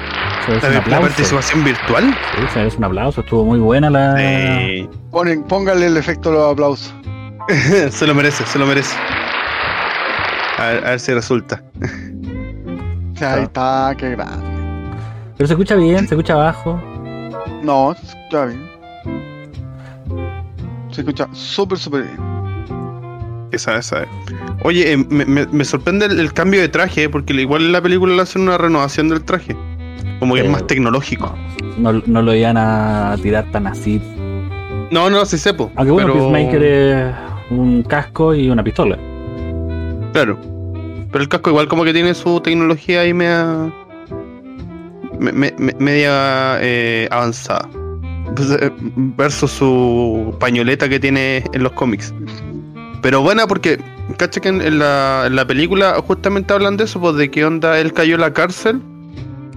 [0.45, 1.07] Se merece un ¿La, aplauso.
[1.07, 2.03] participación virtual?
[2.33, 4.15] Sí, merece un aplauso, estuvo muy buena la.
[4.15, 4.89] Sí.
[5.11, 6.95] Ponen, póngale el efecto de los aplausos.
[7.89, 8.95] se lo merece, se lo merece.
[10.57, 11.61] A ver, a ver si resulta.
[13.19, 14.45] Ahí está, qué grande.
[15.35, 16.81] Pero se escucha bien, se escucha bajo.
[17.63, 18.69] No, se escucha bien.
[20.89, 22.38] Se escucha súper, súper bien.
[23.51, 24.05] Esa, esa.
[24.63, 27.81] Oye, eh, me, me- me sorprende el, el cambio de traje, porque igual en la
[27.81, 29.55] película le hacen una renovación del traje.
[30.19, 31.33] Como que es Eh, más tecnológico.
[31.77, 34.01] No, no lo iban a tirar tan así.
[34.91, 35.71] No, no, sí sepo.
[35.75, 36.31] Aunque bueno, pero...
[36.31, 37.15] Peacemaker es
[37.51, 38.97] un casco y una pistola.
[40.13, 40.37] Claro.
[41.11, 43.71] Pero el casco igual como que tiene su tecnología ahí media...
[45.19, 47.67] me- me- me- media eh, avanzada.
[48.61, 48.69] Eh,
[49.17, 52.13] Versus su pañoleta que tiene en los cómics.
[53.01, 53.79] Pero buena porque,
[54.17, 57.45] cacha que en, en la, en la película justamente hablan de eso, pues de qué
[57.45, 58.81] onda él cayó en la cárcel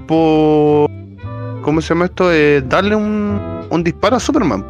[0.06, 0.90] por...
[1.62, 2.32] ¿Cómo se llama esto?
[2.32, 3.40] Eh, darle un,
[3.70, 4.64] un disparo a Superman.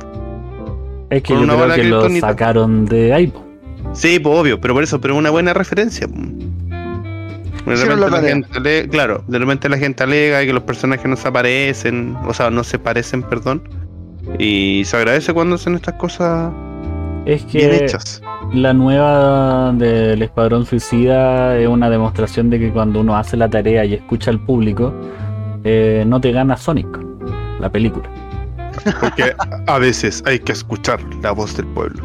[1.11, 3.27] Es que yo una creo que lo sacaron de ahí.
[3.29, 3.45] po.
[3.93, 6.07] Sí, pues obvio, pero por eso, pero una buena referencia.
[6.07, 11.17] De repente la gente ale- claro, de repente la gente alega que los personajes no
[11.17, 13.63] se aparecen, o sea, no se parecen, perdón.
[14.39, 16.53] Y se agradece cuando hacen estas cosas
[17.25, 18.21] Es bien que hechas.
[18.53, 23.85] la nueva del Escuadrón Suicida es una demostración de que cuando uno hace la tarea
[23.85, 24.93] y escucha al público,
[25.65, 26.89] eh, no te gana Sonic,
[27.61, 28.09] la película.
[29.01, 29.35] Porque
[29.67, 32.03] a veces hay que escuchar la voz del pueblo.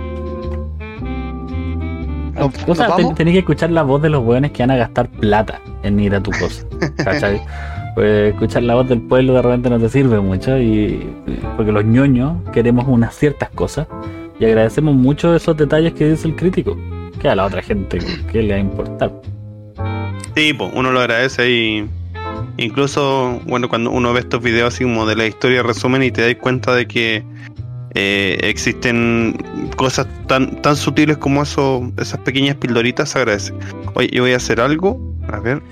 [2.35, 4.75] ¿Nos- O sea, ten- tenés que escuchar la voz de los hueones que van a
[4.75, 6.63] gastar plata en ir a tu cosa.
[7.03, 7.41] ¿Cachai?
[7.95, 11.09] Pues escuchar la voz del pueblo de repente no te sirve mucho y
[11.55, 13.87] porque los ñoños queremos unas ciertas cosas
[14.39, 16.77] y agradecemos mucho esos detalles que dice el crítico.
[17.19, 17.99] Que a la otra gente
[18.31, 19.11] que le va a importar.
[20.35, 21.89] Sí, pues, uno lo agradece y
[22.57, 26.21] incluso, bueno, cuando uno ve estos videos así como de la historia resumen y te
[26.21, 27.23] das cuenta de que
[27.95, 29.35] eh, existen
[29.75, 33.53] cosas tan, tan sutiles como eso, esas pequeñas pildoritas, se agradece.
[33.95, 35.63] Oye, yo voy a hacer algo, a ver,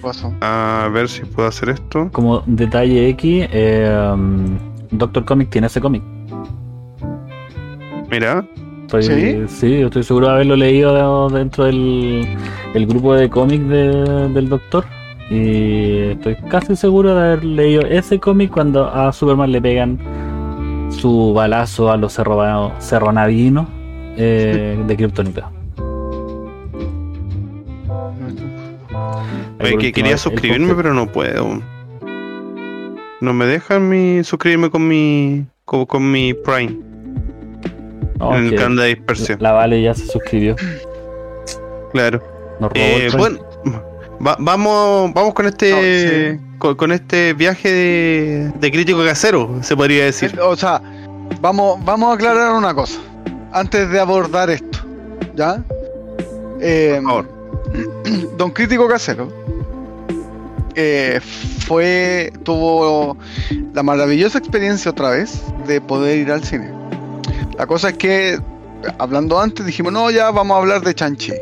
[0.41, 2.09] a ver si puedo hacer esto.
[2.11, 4.57] Como detalle X, eh, um,
[4.89, 6.01] Doctor Comic tiene ese cómic.
[8.16, 8.45] Mira,
[8.84, 9.43] Estoy, ¿Sí?
[9.49, 9.80] ¿Sí?
[9.80, 12.26] yo estoy seguro de haberlo leído de- dentro del
[12.74, 14.86] el grupo de cómic de- del Doctor.
[15.30, 19.99] Y estoy casi seguro de haber leído ese cómic cuando a Superman le pegan
[20.91, 23.68] su balazo a los cerro, cerronavinos
[24.16, 25.51] eh, de Kryptonita.
[29.59, 31.59] oye, que quería suscribirme, pero no puedo.
[33.20, 36.94] No me dejan mi suscribirme con mi con, con mi Prime
[38.20, 39.38] No, en el de dispersión.
[39.41, 40.55] La Vale ya se suscribió.
[41.91, 42.22] Claro.
[42.59, 43.39] Nos robó Eh, el bueno,
[44.26, 50.05] va- vamos, vamos con este con, con este viaje de, de crítico casero, se podría
[50.05, 50.39] decir.
[50.39, 50.82] O sea,
[51.41, 52.99] vamos, vamos a aclarar una cosa.
[53.51, 54.80] Antes de abordar esto,
[55.36, 55.61] ¿ya?
[56.61, 57.36] Eh, Por favor.
[58.38, 59.28] Don Crítico Casero
[60.76, 61.20] eh,
[61.66, 63.18] fue tuvo
[63.74, 66.72] la maravillosa experiencia otra vez de poder ir al cine.
[67.57, 68.39] La cosa es que,
[68.99, 71.33] hablando antes, dijimos, no, ya vamos a hablar de Chanchi.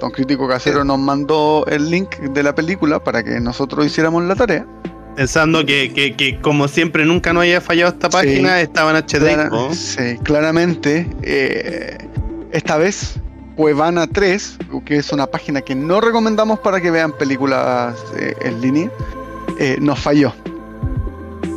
[0.00, 4.34] Don Crítico Casero nos mandó el link de la película para que nosotros hiciéramos la
[4.34, 4.66] tarea.
[5.16, 8.12] Pensando que, que, que como siempre nunca no haya fallado esta Sí.
[8.16, 9.18] página, estaba en HD.
[9.34, 9.74] Clara- ¿no?
[9.74, 11.98] sí, claramente, eh,
[12.50, 13.14] esta vez
[13.56, 18.60] Cuevana 3, que es una página que no recomendamos para que vean películas eh, en
[18.60, 18.90] línea,
[19.58, 20.32] eh, nos falló.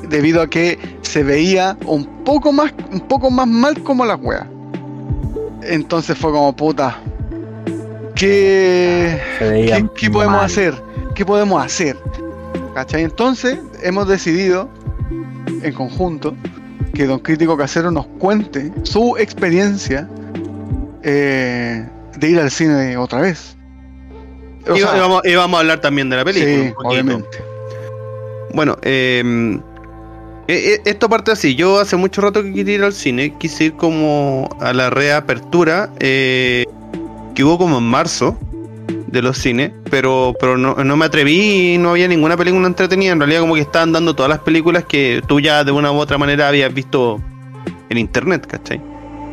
[0.10, 4.46] Debido a que se veía un poco más, un poco más mal como las weas.
[5.64, 6.98] Entonces fue como puta.
[8.16, 10.46] ¿Qué, ¿qué, qué podemos mal.
[10.46, 10.74] hacer?
[11.16, 11.98] ¿Qué podemos hacer?
[12.74, 13.04] ¿Cachai?
[13.04, 14.70] Entonces hemos decidido
[15.62, 16.36] en conjunto
[16.94, 20.08] que Don Crítico Casero nos cuente su experiencia
[21.04, 21.86] eh,
[22.18, 23.58] de ir al cine otra vez.
[24.70, 26.54] O Y, sea, y vamos, y vamos a hablar también de la película.
[26.68, 27.38] sí, obviamente.
[28.54, 29.60] Bueno, eh,
[30.48, 31.56] eh, eh, esto parte así.
[31.56, 33.34] Yo hace mucho rato que quería ir al cine.
[33.38, 36.66] Quise ir como a la reapertura eh,
[37.34, 38.38] que hubo como en marzo
[39.08, 43.14] de los cines, pero, pero no, no me atreví y no había ninguna película entretenida.
[43.14, 45.96] En realidad, como que estaban dando todas las películas que tú ya de una u
[45.96, 47.22] otra manera habías visto
[47.90, 48.82] en internet, ¿cachai?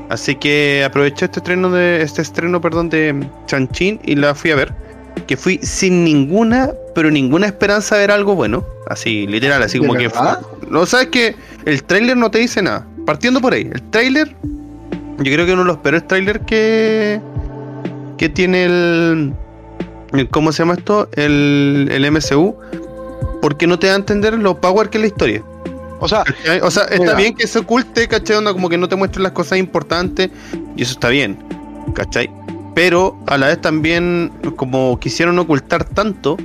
[0.09, 4.57] Así que aproveché este estreno de este estreno, perdón, de Chanchín y la fui a
[4.57, 4.75] ver.
[5.27, 8.65] Que fui sin ninguna, pero ninguna esperanza de ver algo bueno.
[8.89, 10.11] Así, literal, así ¿De como que
[10.69, 11.35] no sabes que
[11.65, 12.87] el tráiler no te dice nada.
[13.07, 14.35] Partiendo por ahí, el tráiler,
[15.19, 17.21] yo creo que uno de los peores tráiler que
[18.19, 19.33] que tiene el,
[20.13, 21.09] el- ¿cómo se llama esto?
[21.17, 22.55] El, el MCU,
[23.41, 25.43] porque no te da a entender lo power que es la historia.
[25.99, 26.23] O sea.
[26.63, 27.15] O sea, está Mira.
[27.15, 28.37] bien que se oculte, ¿cachai?
[28.37, 30.31] Onda como que no te muestren las cosas importantes,
[30.77, 31.39] y eso está bien,
[31.95, 32.31] ¿cachai?
[32.75, 36.37] Pero a la vez también, como quisieron ocultar tanto,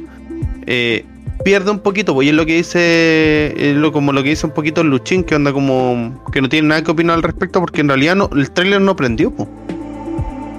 [0.67, 1.05] eh,
[1.43, 4.45] pierde un poquito, pues, y es lo que dice, es lo, como lo que dice
[4.45, 7.59] un poquito el Luchín, que onda como que no tiene nada que opinar al respecto,
[7.59, 9.47] porque en realidad no, el tráiler no prendió, pues,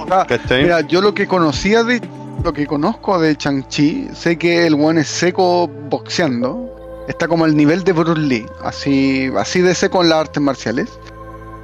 [0.01, 0.63] o sea, ¿cachai?
[0.63, 2.01] mira, yo lo que conocía de
[2.43, 6.65] lo que conozco de Chang-Chi, sé que el one es seco boxeando.
[7.09, 10.89] Está como al nivel de Bruce Lee, así, así de seco en las artes marciales.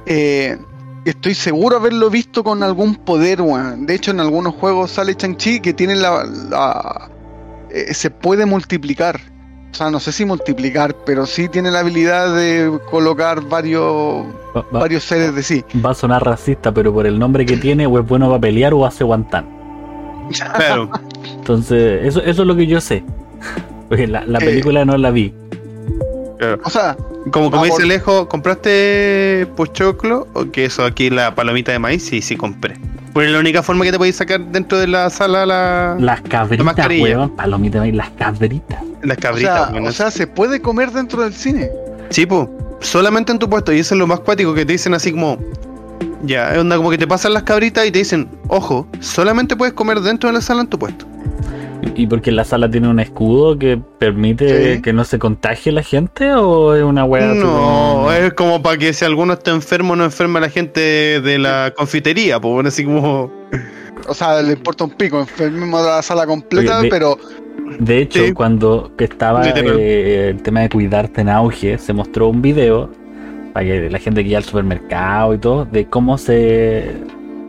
[0.07, 0.57] Eh,
[1.05, 3.85] estoy seguro haberlo visto con algún poder, weón.
[3.85, 6.25] De hecho, en algunos juegos sale Chang-Chi que tiene la.
[6.49, 7.09] la-
[7.71, 9.19] eh, se puede multiplicar.
[9.71, 14.61] O sea, no sé si multiplicar, pero sí tiene la habilidad de colocar varios, Va,
[14.73, 15.65] va- varios seres de sí.
[15.85, 18.73] va a sonar racista, pero por el nombre que tiene, o es bueno para pelear
[18.73, 19.45] o hace guantán.
[20.31, 20.89] Claro.
[21.35, 23.03] Entonces, eso, eso es lo que yo sé.
[23.89, 24.45] Porque la, la Eh.
[24.45, 25.33] película no la vi.
[26.39, 26.59] claro.
[26.63, 26.95] O sea,
[27.31, 30.27] Como, como Ah, dice por- Alejo, ¿compraste pochoclo?
[30.33, 32.75] O que eso aquí la palomita de maíz, sí, sí compré.
[33.15, 36.19] Pues es la única forma que te podéis sacar dentro de la sala la, Las
[36.19, 37.17] cabritas, mascarilla.
[37.19, 37.29] weón.
[37.29, 38.83] Palomita, las cabritas.
[39.03, 39.57] las o cabritas.
[39.57, 39.87] sea, bueno.
[39.87, 41.69] o sea, se puede comer dentro del cine.
[42.09, 42.49] Sí, pues,
[42.81, 43.71] solamente en tu puesto.
[43.71, 45.37] Y eso es lo más cuático que te dicen así como.
[46.23, 49.73] Ya, es onda como que te pasan las cabritas y te dicen, ojo, solamente puedes
[49.73, 51.05] comer dentro de la sala en tu puesto.
[51.95, 54.81] ¿Y porque la sala tiene un escudo que permite Sí.
[54.81, 57.33] que no se contagie la gente o es una weá?
[57.33, 61.37] No, es como para que si alguno está enfermo, no enferma a la gente de
[61.39, 63.31] la confitería, pues bueno, así como.
[64.07, 67.17] O sea, le importa un pico, enfermemos la sala completa, Oye, de- pero
[67.79, 68.31] De hecho, Sí.
[68.33, 72.91] cuando estaba eh, el tema de cuidarte en auge, se mostró un video
[73.53, 76.91] para que la gente que iba al supermercado y todo, de cómo se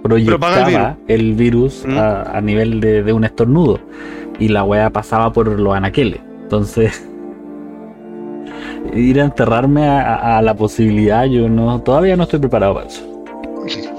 [0.09, 1.99] Propaga el proyectaba el virus, Mm.
[1.99, 3.81] a, a nivel de, de un estornudo.
[4.39, 6.21] Y la weá pasaba por los anaqueles.
[6.43, 7.07] Entonces,
[8.95, 12.87] ir a enterrarme a, a- a la posibilidad, yo no todavía no estoy preparado para
[12.87, 13.03] eso.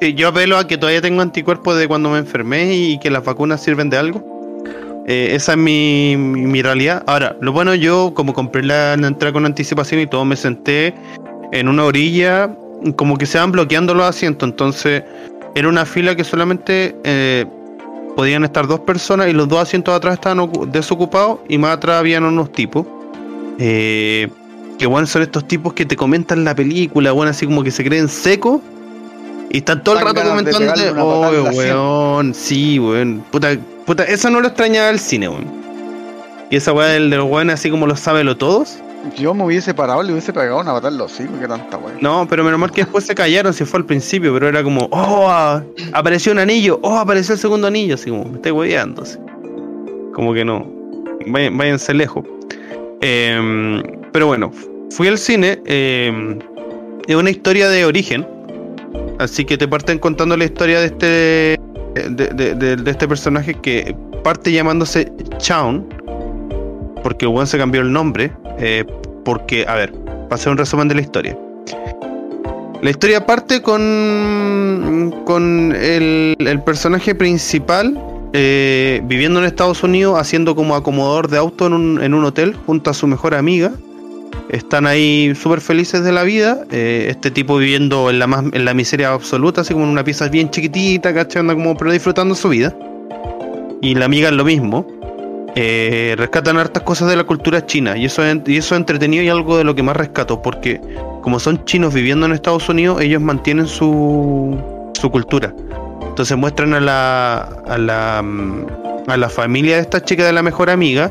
[0.00, 3.24] Sí, yo apelo a que todavía tengo anticuerpos de cuando me enfermé y que las
[3.24, 4.22] vacunas sirven de algo.
[5.08, 7.02] Eh, esa es mi, mi, mi realidad.
[7.08, 10.94] Ahora, lo bueno, yo como compré la, la entrada con anticipación y todo, me senté
[11.50, 12.54] en una orilla,
[12.94, 14.48] como que se van bloqueando los asientos.
[14.48, 15.02] Entonces,
[15.58, 17.44] era una fila que solamente eh,
[18.16, 21.76] podían estar dos personas y los dos asientos de atrás estaban ocu- desocupados y más
[21.76, 22.86] atrás habían unos tipos.
[23.58, 24.28] Eh,
[24.78, 27.84] que bueno, son estos tipos que te comentan la película, bueno, así como que se
[27.84, 28.60] creen secos.
[29.50, 30.26] Y están todo el rato en
[30.98, 31.58] oh, la sien".
[31.58, 33.56] weón, sí, weón, puta,
[33.86, 35.46] puta, eso no lo extrañaba el cine, weón.
[36.50, 38.78] Y esa weá del, del weón así como lo sabe lo todos.
[39.16, 41.94] Yo me hubiese parado le hubiese pegado una patada en los hijos, que tanta weá.
[42.00, 44.88] No, pero menos mal que después se callaron, si fue al principio, pero era como,
[44.90, 49.02] oh, ah, apareció un anillo, oh, apareció el segundo anillo, así como, me estoy hueveando,
[49.02, 49.18] así.
[50.14, 50.66] Como que no,
[51.26, 52.24] Váyan- váyanse lejos.
[53.00, 53.82] Em,
[54.12, 54.50] pero bueno,
[54.90, 56.38] fui al cine, em,
[57.06, 58.26] es una historia de origen,
[59.18, 61.60] así que te parten contando la historia de este,
[62.10, 63.94] de- de- de este personaje que
[64.24, 65.86] parte llamándose Chaun,
[67.02, 68.84] porque weón se cambió el nombre, eh,
[69.24, 71.38] porque, a ver, para hacer un resumen de la historia.
[72.80, 77.98] La historia parte con, con el, el personaje principal
[78.34, 82.54] eh, viviendo en Estados Unidos, haciendo como acomodador de auto en un, en un hotel
[82.66, 83.72] junto a su mejor amiga.
[84.50, 86.64] Están ahí súper felices de la vida.
[86.70, 90.04] eh, este tipo viviendo en la, más, en la miseria absoluta, así como en una
[90.04, 91.40] pieza bien chiquitita, ¿cachai?
[91.40, 92.76] Anda como pero disfrutando su vida.
[93.80, 94.86] Y la amiga es lo mismo.
[95.60, 99.24] Eh, rescatan hartas cosas de la cultura china y eso, es- y eso es entretenido
[99.24, 100.80] y algo de lo que más rescato porque
[101.20, 104.56] como son chinos viviendo en Estados Unidos ellos mantienen su,
[104.94, 105.52] su cultura
[106.08, 108.66] entonces muestran a la a la mm,
[109.08, 111.10] a la familia de esta chica de la mejor amiga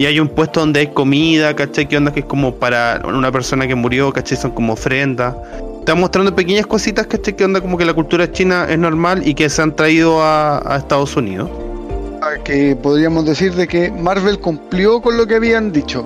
[0.00, 1.86] y hay un puesto donde hay comida ¿cachai?
[1.86, 4.36] que onda que es como para una persona que murió ¿cachai?
[4.36, 5.36] son como ofrendas
[5.78, 7.36] están mostrando pequeñas cositas ¿cachai?
[7.36, 10.58] que onda como que la cultura china es normal y que se han traído a,
[10.66, 11.48] a Estados Unidos
[12.44, 16.04] que podríamos decir de que Marvel cumplió con lo que habían dicho.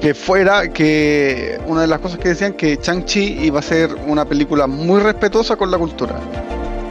[0.00, 4.24] Que fuera que una de las cosas que decían que Chang-Chi iba a ser una
[4.24, 6.16] película muy respetuosa con la cultura.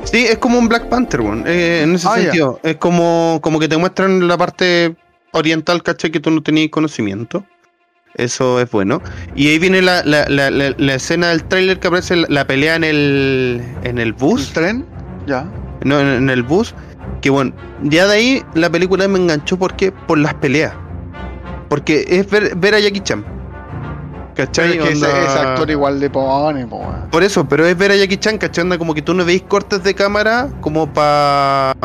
[0.04, 1.43] Sí, es como un Black Panther, weón.
[1.47, 2.60] eh, en ese Ah, sentido.
[2.64, 4.95] Es como, como que te muestran la parte
[5.32, 6.12] oriental, ¿cachai?
[6.12, 7.43] Que tú no tenías conocimiento.
[8.16, 9.02] Eso es bueno.
[9.36, 12.84] Y ahí viene la, la, la, la- escena del tráiler que aparece la, pelea en
[12.84, 14.52] el, en el ¿El bus.
[14.52, 14.86] tren?
[15.28, 15.45] Ya.
[15.84, 16.74] No, en, en el bus.
[17.22, 17.53] Que bueno,
[17.84, 20.74] ya de ahí la película me enganchó porque por las peleas.
[21.67, 23.26] Porque es ver, ver a Jackie Chan.
[24.36, 24.72] ¿Cachai?
[24.72, 27.95] Pero es que ese, actor igual le pone, po, por eso, pero es ver a
[27.97, 28.63] Jackie Chan, ¿cachai?
[28.63, 31.76] Onda como que tú no veis cortes de cámara como para...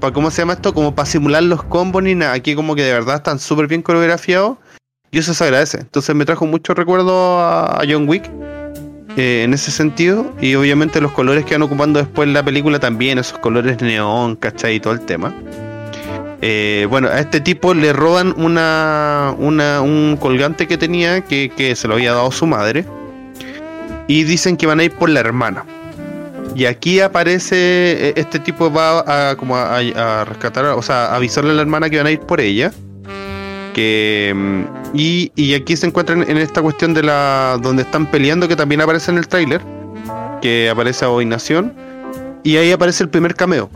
[0.00, 0.72] Pa, ¿Cómo se llama esto?
[0.72, 2.32] Como para simular los combos ni nada.
[2.32, 4.58] Aquí como que de verdad están súper bien coreografiados.
[5.10, 5.80] Y eso se agradece.
[5.80, 8.30] Entonces me trajo mucho recuerdo a, a John Wick.
[9.16, 10.32] Eh, en ese sentido.
[10.40, 13.18] Y obviamente los colores que van ocupando después la película también.
[13.18, 14.76] Esos colores neón, ¿cachai?
[14.76, 15.34] Y todo el tema.
[16.42, 21.74] Eh, bueno, a este tipo le roban una, una- un colgante que tenía que, que
[21.74, 22.84] se lo había dado su madre.
[24.08, 25.64] Y dicen que van a ir por la hermana.
[26.54, 27.56] Y aquí aparece,
[28.10, 31.88] eh, este tipo va a, como a, a rescatar, o sea, avisarle a la hermana
[31.88, 32.70] que van a ir por ella.
[33.74, 34.62] Que, mm,
[34.96, 38.80] y, y aquí se encuentran en esta cuestión de la donde están peleando, que también
[38.80, 39.60] aparece en el tráiler,
[40.40, 41.74] que aparece Abominación.
[42.44, 43.68] Y ahí aparece el primer cameo.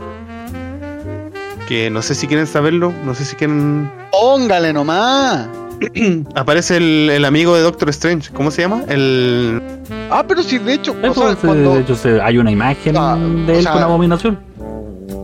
[1.67, 3.91] Que no sé si quieren saberlo, no sé si quieren...
[4.11, 5.47] Póngale nomás.
[6.35, 8.83] Aparece el, el amigo de Doctor Strange, ¿cómo se llama?
[8.87, 9.61] El...
[10.09, 12.51] Ah, pero sí, de hecho, o Eso, sea, se- cuando- de hecho, se- hay una
[12.51, 14.39] imagen Ah, de o él sea- con abominación.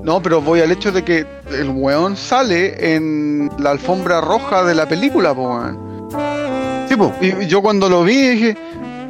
[0.03, 4.75] No, pero voy al hecho de que el weón sale en la alfombra roja de
[4.75, 5.79] la película, po, weón.
[6.89, 7.13] Sí, po.
[7.21, 8.57] Y yo cuando lo vi dije,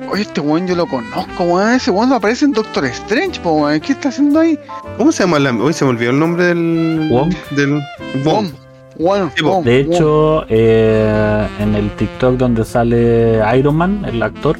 [0.09, 1.73] oye, este weón yo lo conozco, weón.
[1.73, 3.79] Ese weón aparece en Doctor Strange, po, weón.
[3.79, 4.57] ¿Qué está haciendo ahí?
[4.97, 5.39] ¿Cómo se llama?
[5.39, 5.51] La...
[5.51, 7.07] Hoy se me olvidó el nombre del.
[7.11, 7.33] Wong.
[7.51, 7.81] Del.
[8.23, 8.47] Wong.
[8.97, 9.49] Wong, Sí, po.
[9.49, 14.57] Wong, De hecho, eh, en el TikTok donde sale Iron Man, el actor,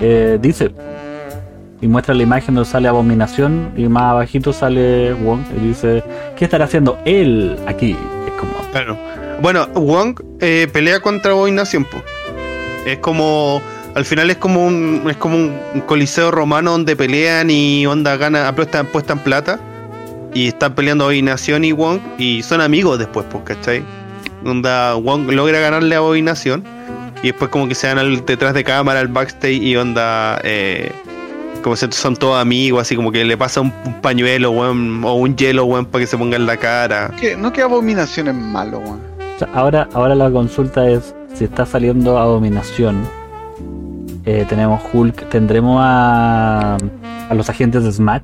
[0.00, 0.70] eh, dice
[1.82, 6.02] y muestra la imagen donde sale Abominación y más abajito sale Wong y dice,
[6.36, 7.96] ¿qué estará haciendo él aquí?
[8.26, 8.52] Es como...
[8.70, 8.96] Claro.
[9.42, 12.00] Bueno, Wong eh, pelea contra Abominación, po.
[12.86, 13.60] Es como.
[13.94, 15.02] Al final es como un.
[15.10, 19.58] Es como un, coliseo romano donde pelean y onda gana, apuestan, apuestan plata.
[20.32, 21.98] Y están peleando Abominación y Wong.
[22.18, 23.82] Y son amigos después, pues, ¿cachai?
[24.44, 26.62] Onda, Wong logra ganarle a Abominación.
[27.24, 30.40] Y después como que se dan detrás de cámara, al backstage y onda.
[30.44, 30.92] Eh,
[31.62, 35.14] como si son todos amigos, así como que le pasa un, un pañuelo, weón, o
[35.14, 37.10] un hielo, weón, para que se ponga en la cara.
[37.38, 39.00] No que abominación es malo, weón.
[39.36, 43.08] O sea, ahora, ahora la consulta es si está saliendo Abominación.
[44.24, 46.76] eh, tenemos Hulk, tendremos a,
[47.28, 48.22] a los agentes de Smash.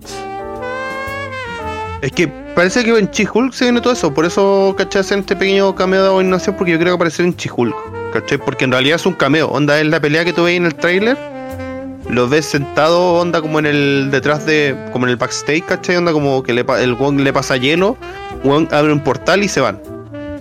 [2.02, 5.00] Es que parece que en Chihulk se viene todo eso, por eso, ¿cachai?
[5.00, 7.74] Hacen este pequeño cameo de abominación, porque yo creo que aparecer en Chihulk,
[8.12, 8.38] ¿cachai?
[8.38, 10.74] Porque en realidad es un cameo, onda, es la pelea que tú ves en el
[10.76, 11.16] tráiler,
[12.08, 15.96] lo ves sentado, onda, como en el, detrás de, como en el backstage, ¿cachai?
[15.96, 17.96] Onda, como que le, pa- el Wong le pasa lleno,
[18.44, 19.80] Wong abre un portal y se van.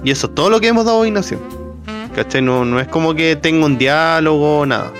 [0.03, 1.39] Y eso es todo lo que hemos dado abominación,
[2.15, 2.41] ¿cachai?
[2.41, 4.91] No, no es como que tenga un diálogo, nada.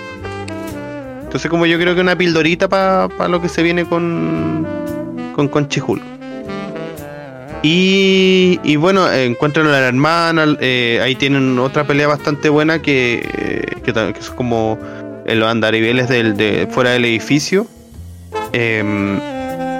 [1.22, 4.66] Entonces, como yo creo que una pildorita para lo que se viene con,
[5.34, 6.02] con, con Chihulk.
[7.62, 13.28] Y, y bueno, encuentran a la hermana, eh, ahí tienen otra pelea bastante buena que,
[13.36, 14.78] eh, que, que es como
[15.28, 17.66] en los andariveles del, de, fuera del edificio.
[18.52, 19.18] Em,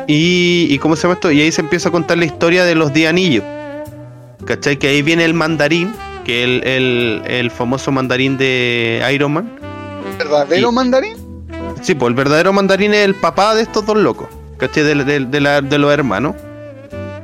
[0.07, 1.31] y, y cómo se llama esto?
[1.31, 3.45] Y ahí se empieza a contar la historia de los 10 anillos.
[4.45, 4.79] ¿Cachai?
[4.79, 5.93] Que ahí viene el mandarín,
[6.25, 9.51] que es el, el, el famoso mandarín de Iron Man.
[10.19, 11.17] ¿Verdadero Y- mandarín?
[11.83, 14.83] Sí, pues el verdadero mandarín es el papá de estos dos locos, ¿cachai?
[14.85, 16.35] De, de- de la- de los hermanos.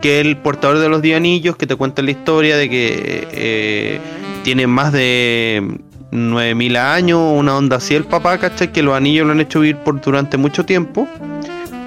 [0.02, 3.28] Que es el portador de los 10 anillos, que te cuenta la historia de que
[3.32, 4.00] eh,
[4.42, 5.78] tiene más de
[6.14, 8.72] 9000 años, una onda así el papá, ¿cachai?
[8.72, 11.06] Que los anillos lo han hecho vivir por durante mucho tiempo.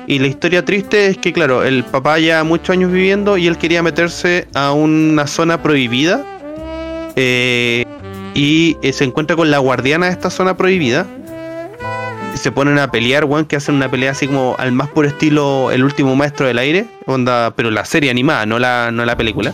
[0.06, 3.58] Y la historia triste es que, claro, el papá ya muchos años viviendo y él
[3.58, 6.24] quería meterse a una zona prohibida.
[7.16, 7.84] eh,
[8.36, 11.08] y eh, se encuentra con la guardiana de esta zona prohibida
[12.38, 15.72] se ponen a pelear, weón, que hacen una pelea así como al más puro estilo
[15.72, 19.54] El último maestro del aire, onda, pero la serie animada, no la, no la película.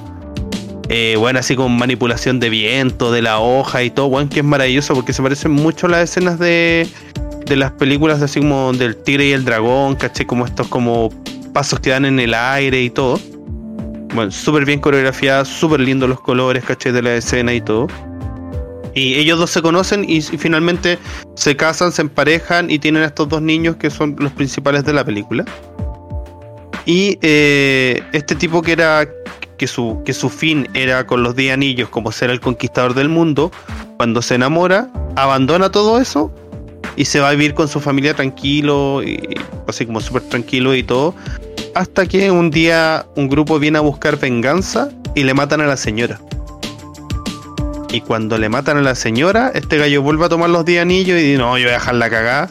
[0.89, 4.45] Eh, bueno, así con manipulación de viento, de la hoja y todo, weón, que es
[4.45, 6.88] maravilloso porque se parecen mucho a las escenas de,
[7.45, 11.09] de las películas así como del tigre y el dragón, caché, como estos como
[11.53, 13.19] pasos que dan en el aire y todo.
[14.13, 17.88] Bueno, súper bien coreografiada, súper lindos los colores, caché, de la escena y todo.
[18.93, 20.99] Y ellos dos se conocen y, y finalmente
[21.36, 24.93] se casan, se emparejan y tienen a estos dos niños que son los principales de
[24.93, 25.45] la película.
[26.86, 29.07] Y eh, este tipo que era
[29.64, 33.07] que su, que su fin era con los 10 anillos como ser el conquistador del
[33.07, 33.49] mundo,
[33.95, 36.34] cuando se enamora, abandona todo eso
[36.97, 40.84] y se va a vivir con su familia tranquilo, y, así como súper tranquilo y
[40.84, 41.16] todo,
[41.76, 45.78] hasta que un día un grupo viene a buscar venganza y le matan a la
[45.78, 46.20] señora.
[47.93, 51.18] Y cuando le matan a la señora, este gallo vuelve a tomar los 10 anillos
[51.18, 52.49] y dice, no, yo voy a dejar la cagada.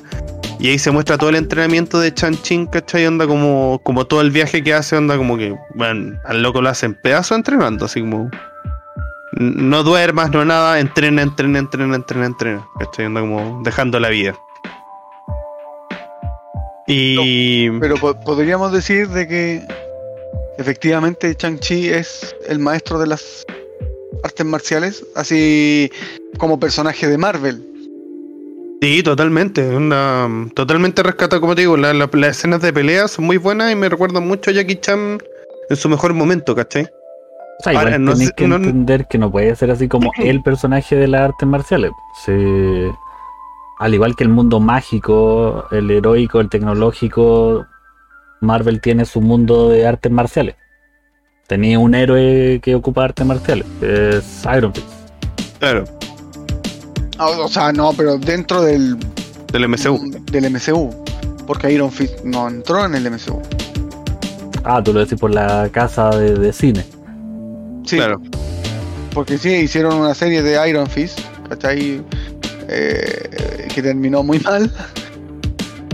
[0.63, 3.05] Y ahí se muestra todo el entrenamiento de Chan Chin, ¿cachai?
[3.05, 6.69] Onda como, como todo el viaje que hace, onda como que, bueno, al loco lo
[6.69, 8.31] hacen pedazo entrenando, así como...
[9.33, 12.69] No duermas, no nada, entrena, entrena, entrena, entrena, entrena.
[12.79, 13.07] ¿Cachai?
[13.07, 14.37] Onda como dejando la vida.
[16.87, 17.69] Y...
[17.81, 19.67] Pero po- podríamos decir de que
[20.59, 23.45] efectivamente Chang-Chi es el maestro de las
[24.23, 25.91] artes marciales, así
[26.39, 27.67] como personaje de Marvel.
[28.83, 29.65] Sí, totalmente.
[29.77, 33.71] Una, totalmente rescata, como te digo, la- la- las escenas de pelea son muy buenas
[33.71, 35.19] y me recuerdan mucho a Jackie Chan
[35.71, 36.83] en su mejor momento, ¿cachai?
[37.61, 40.11] O sea, igual Ahora, no tenés que no- entender que no puede ser así como
[40.19, 41.93] el personaje de las artes marciales.
[42.27, 42.33] Sí.
[43.79, 47.65] Al igual que el mundo mágico, el heroico, el tecnológico,
[48.41, 50.57] Marvel tiene su mundo de artes marciales.
[51.47, 54.89] Tenía un héroe que ocupa artes marciales, es Iron Fist.
[55.61, 55.85] Claro,
[57.29, 58.97] O sea, no, pero dentro del,
[59.53, 60.11] del MCU.
[60.31, 60.91] del MCU.
[61.47, 63.41] Porque Iron Fist no entró en el MCU.
[64.65, 66.85] Ah, tú lo decís por la casa de, de cine.
[67.85, 68.21] Sí, Claro.
[69.13, 71.19] porque sí, hicieron una serie de Iron Fist,
[71.49, 72.01] ¿cachai?
[72.69, 74.73] Eh, que terminó muy mal.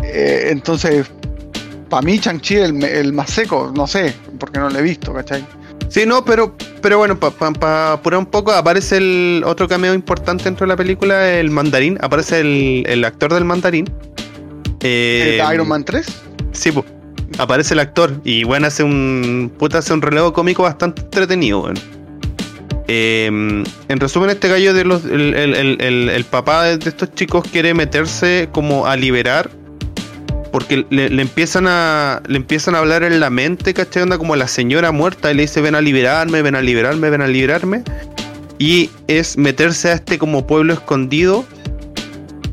[0.03, 1.07] Eh, entonces,
[1.89, 5.13] para mí Chang-Chi es el, el más seco, no sé, porque no lo he visto,
[5.15, 5.45] ¿cachai?
[5.89, 10.67] Sí, no, pero, pero bueno, para apurar un poco, aparece el otro cameo importante dentro
[10.67, 11.99] de la película, el mandarín.
[12.03, 13.87] Aparece el, el actor del mandarín.
[14.81, 16.07] Eh, ¿El de Iron Man 3?
[16.53, 16.85] Sí, pues.
[17.39, 19.53] Aparece el actor y bueno, hace un.
[19.59, 21.79] Puta, hace un relevo cómico bastante entretenido, weón.
[22.89, 25.05] Eh, en resumen, este gallo de los.
[25.05, 25.35] El-
[26.11, 29.51] el papá de estos chicos quiere meterse como a liberar
[30.51, 34.03] porque le, empiezan a le empiezan a hablar en la mente, ¿cachai?
[34.03, 37.23] Onda como la señora muerta y le dice ven a liberarme, ven a liberarme, ven
[37.23, 37.83] a liberarme.
[38.59, 41.45] Y es meterse a este como pueblo escondido.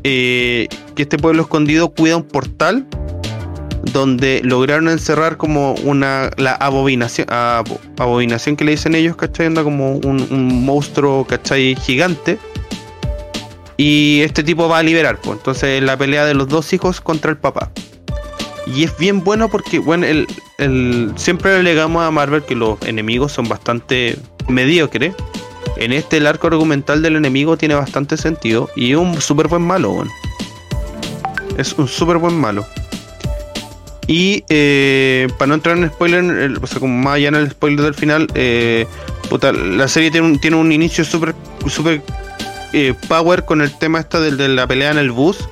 [0.04, 2.86] eh, que este pueblo escondido cuida un portal
[3.92, 9.46] donde lograron encerrar como una la abominación abo- abominación que le dicen ellos, ¿cachai?
[9.46, 11.74] Anda como un, un monstruo, ¿cachai?
[11.76, 12.38] Gigante.
[13.76, 15.38] Y este tipo va a liberar, pues.
[15.38, 17.70] Entonces la pelea de los dos hijos contra el papá.
[18.66, 20.26] Y es bien bueno porque, bueno, el,
[20.58, 25.14] el- siempre le alegamos a Marvel que los enemigos son bastante mediocres.
[25.76, 29.62] En este el arco argumental del enemigo tiene bastante sentido y es un súper buen
[29.62, 30.04] malo.
[31.58, 32.64] Es un súper buen malo.
[34.08, 37.50] Y eh, para no entrar en spoiler, el- o sea, como más allá en el
[37.50, 38.86] spoiler del final, eh,
[39.76, 41.34] la serie tiene un, tiene un inicio súper
[41.68, 42.02] súper
[42.72, 45.48] eh, power con el tema esta del- de, la pelea en el bus.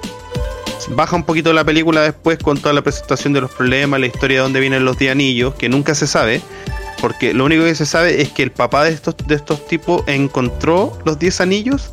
[0.90, 4.38] Baja un poquito la película después con toda la presentación de los problemas, la historia
[4.38, 6.40] de dónde vienen los 10 anillos, que nunca se sabe.
[7.00, 10.02] Porque lo único que se sabe es que el papá de estos, de estos tipos
[10.06, 11.92] encontró los 10 anillos.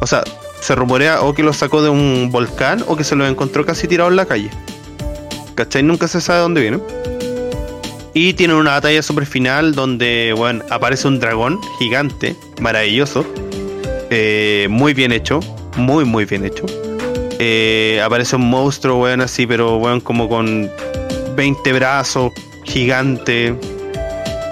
[0.00, 0.24] O sea,
[0.60, 3.88] se rumorea o que los sacó de un volcán o que se los encontró casi
[3.88, 4.50] tirados en la calle.
[5.54, 5.82] ¿Cachai?
[5.82, 6.82] Nunca se sabe dónde vienen.
[8.12, 13.24] Y tienen una batalla super final donde, bueno, aparece un dragón gigante, maravilloso.
[14.10, 15.40] eh, muy bien hecho.
[15.76, 16.66] Muy, muy bien hecho.
[17.42, 20.70] Eh, aparece un monstruo, weón, así, pero weón, como con
[21.36, 22.32] 20 brazos,
[22.64, 23.54] gigante.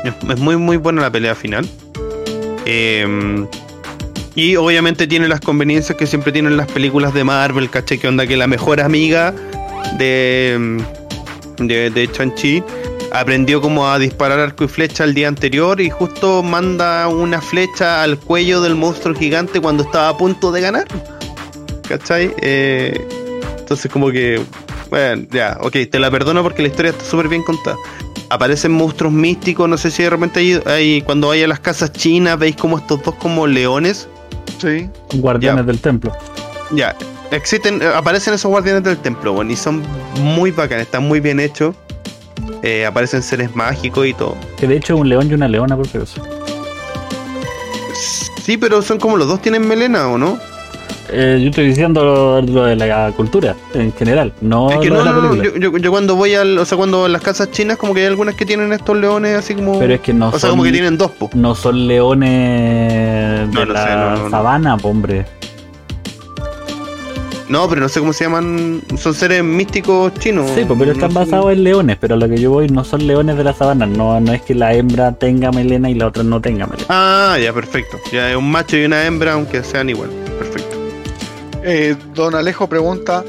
[0.05, 1.69] Es, muy, muy buena la pelea final.
[2.65, 3.47] Eh,
[4.35, 7.99] y obviamente tiene las conveniencias que siempre tienen las películas de Marvel, ¿cachai?
[7.99, 9.35] Que onda que la mejor amiga
[9.99, 10.81] de,
[11.59, 12.63] de, de Chanchi
[13.13, 18.03] aprendió como a disparar arco y flecha el día anterior y justo manda una flecha
[18.03, 20.87] al cuello del monstruo gigante cuando estaba a punto de ganar.
[21.89, 22.35] ¿Cachai?
[22.43, 23.07] Eh,
[23.59, 24.41] entonces como que,
[24.91, 27.77] bueno, ya, ok, te la perdono porque la historia está súper bien contada.
[28.31, 31.93] Aparecen monstruos místicos, no sé si de repente hay, hay- cuando vaya a las casas
[31.93, 34.07] chinas veis como estos dos como leones.
[34.61, 34.89] Sí.
[35.15, 35.67] Guardianes Ya.
[35.67, 36.13] del templo.
[36.73, 36.95] Ya,
[37.31, 39.83] existen, eh, aparecen esos guardianes del templo, bueno, y son
[40.21, 41.75] muy bacanes, están muy bien hechos.
[42.63, 44.37] Eh, aparecen seres mágicos y todo.
[44.59, 46.21] Que de hecho es un león y una leona, por acaso.
[48.43, 50.39] Sí, pero son como los dos tienen melena, ¿o no?
[51.11, 54.97] Eh, yo estoy diciendo lo, lo de la cultura en general, no es que lo
[54.97, 55.61] no, de la no, no, película.
[55.61, 58.01] yo, yo- yo cuando voy al, o sea, cuando en las casas chinas como que
[58.01, 59.79] hay algunas que tienen estos leones así como...
[59.79, 61.31] Pero es que no o sea, como que tienen dos, po.
[61.35, 65.25] no son leones de No, la sé, sabana, po, hombre.
[67.49, 70.51] No, pero no sé cómo se llaman, son seres místicos chinos.
[70.55, 72.69] Sí, pues, pero están no son- basados en leones, pero a lo que yo voy
[72.69, 75.95] no son leones de la sabana, no, no es que la hembra tenga melena y
[75.95, 76.87] la otra no tenga melena.
[76.91, 77.97] Ah, ya, perfecto.
[78.13, 80.11] Ya es un macho y una hembra, aunque sean igual.
[81.65, 83.25] Eh, don Alejo pregunta: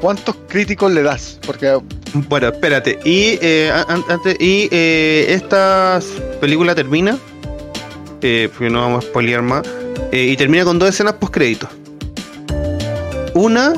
[0.00, 1.38] ¿Cuántos críticos le das?
[1.46, 1.78] Porque
[2.28, 2.98] Bueno, espérate.
[3.04, 6.00] Y, eh, an- an- antes, y eh, esta
[6.40, 7.18] película termina,
[8.22, 9.62] eh, porque no vamos a spoilear más,
[10.12, 11.68] eh, y termina con dos escenas post créditos.
[13.34, 13.72] Una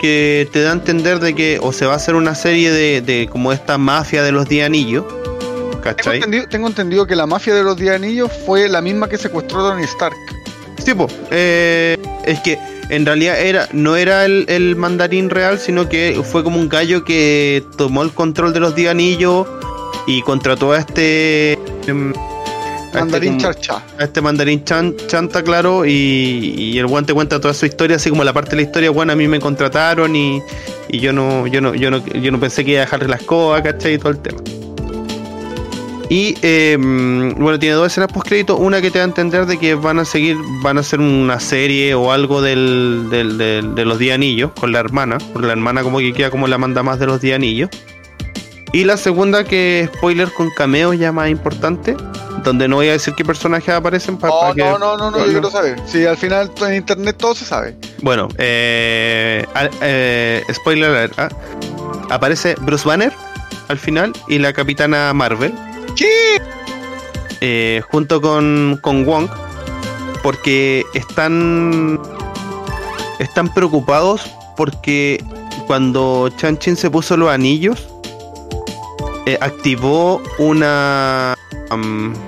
[0.00, 3.00] que te da a entender de que o se va a hacer una serie de,
[3.00, 6.16] de como esta mafia de los 10 anillos, tengo ¿cachai?
[6.16, 9.66] entendido, tengo entendido que la mafia de los 10 anillos fue la misma que secuestró
[9.66, 10.14] a Tony Stark.
[10.84, 12.58] Sí, po, eh, es que
[12.90, 17.04] en realidad era no era el, el mandarín real, sino que fue como un gallo
[17.04, 19.46] que tomó el control de los 10 anillos
[20.06, 21.52] y contrató a este...
[21.86, 23.82] em, a este Mandarín Charcha.
[23.98, 25.90] a este mandarín chan- chanta, claro, y,
[26.56, 29.12] y el guante cuenta toda su historia, así como la parte de la historia, bueno,
[29.12, 30.40] a mí me contrataron y,
[30.88, 33.22] y yo no, yo no, yo no, yo no pensé que iba a dejarle las
[33.24, 33.94] cosas, ¿cachai?
[33.94, 34.38] Y todo el tema.
[36.10, 39.46] Y eh, mm, bueno, tiene dos escenas post crédito, una que te da a entender
[39.46, 43.74] de que van a seguir, van a hacer una serie o algo del, del- del-
[43.74, 46.58] de los 10 anillos con la hermana, porque la hermana como que queda como la
[46.58, 47.70] manda más de los 10 anillos.
[48.72, 51.96] Y la segunda que spoiler con cameos ya más importante,
[52.42, 54.60] donde no voy a decir qué personajes aparecen para, No, que...
[54.62, 55.76] no, no, no, no, yo quiero saber.
[55.86, 57.76] Sí, al final en internet todo se sabe.
[58.02, 59.46] Bueno, eh,
[59.80, 61.28] eh, spoiler alert, ¿ah?
[62.10, 63.12] aparece Bruce Banner
[63.68, 65.54] al final y la capitana Marvel.
[67.40, 69.28] Eh, junto con, con Wong
[70.22, 72.00] porque están
[73.18, 75.22] están preocupados porque
[75.66, 77.86] cuando Chan Chin se puso los anillos
[79.26, 81.34] eh, activó una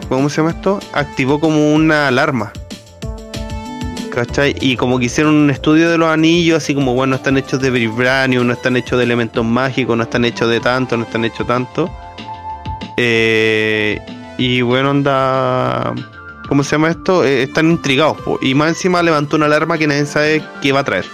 [0.09, 0.81] ¿cómo se llama esto?
[0.93, 2.53] activó como una alarma
[4.11, 4.55] ¿cachai?
[4.61, 7.71] y como que hicieron un estudio de los anillos así como bueno están hechos de
[7.71, 11.47] vibranium no están hechos de elementos mágicos no están hechos de tanto no están hechos
[11.47, 11.91] tanto
[12.97, 13.99] eh,
[14.39, 15.95] y bueno, anda.
[16.49, 17.25] ¿Cómo se llama esto?
[17.25, 18.21] Eh, están intrigados.
[18.21, 18.39] po.
[18.41, 21.05] Y más encima levantó una alarma que nadie sabe qué va a traer.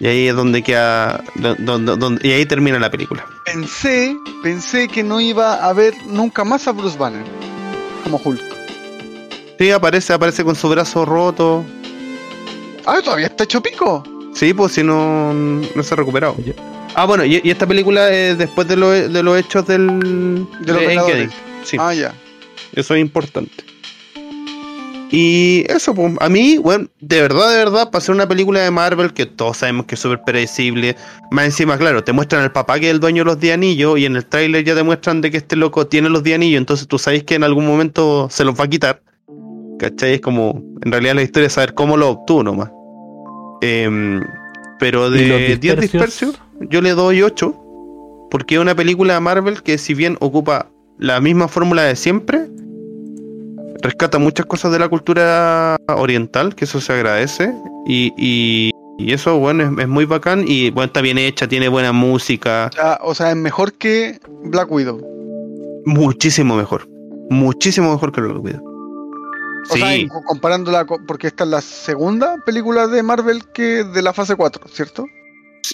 [0.00, 1.22] Y ahí es donde queda.
[1.36, 3.24] do- donde- donde- y ahí termina la película.
[3.44, 7.24] Pensé, pensé que no iba a ver nunca más a Bruce Banner
[8.04, 8.40] como Hulk.
[9.58, 11.64] Sí, aparece, aparece con su brazo roto.
[12.86, 14.02] Ah, todavía está hecho pico.
[14.34, 16.36] Sí, pues si no, no se ha recuperado.
[16.94, 20.46] Ah, bueno, y, y esta película es después de, lo- de los hechos del.
[20.60, 21.28] De los de.
[21.64, 22.12] Sí, Ah, ya.
[22.74, 23.64] eso es importante.
[25.10, 28.70] Y eso, pues, a mí, bueno, de verdad, de verdad, para ser una película de
[28.70, 30.96] Marvel que todos sabemos que es súper predecible,
[31.30, 33.98] más encima, claro, te muestran al papá que es el dueño de los 10 anillos
[33.98, 36.58] y en el tráiler ya te muestran de que este loco tiene los 10 anillos,
[36.58, 39.00] entonces tú sabes que en algún momento se los va a quitar.
[39.78, 40.14] ¿Cachai?
[40.14, 42.70] Es como, en realidad la historia es saber cómo lo obtuvo nomás.
[43.62, 44.20] Em,
[44.78, 46.38] pero ¿Y los de 10 dispersios?
[46.60, 47.54] Yo le doy 8,
[48.30, 52.48] porque es una película de Marvel que si bien ocupa la misma fórmula de siempre,
[53.82, 57.52] rescata muchas cosas de la cultura oriental, que eso se agradece,
[57.86, 61.68] y, y- y eso, bueno, es, es muy bacán, y bueno, está bien hecha, tiene
[61.68, 65.00] buena música, O sea, o sea, es mejor que Black Widow.
[65.86, 66.88] muchísimo mejor,
[67.30, 68.64] muchísimo mejor que lo Widow.
[69.70, 73.84] O sea, Sí, en- comparándola, con- porque esta es la segunda película de Marvel que
[73.84, 75.06] de la fase 4, ¿cierto?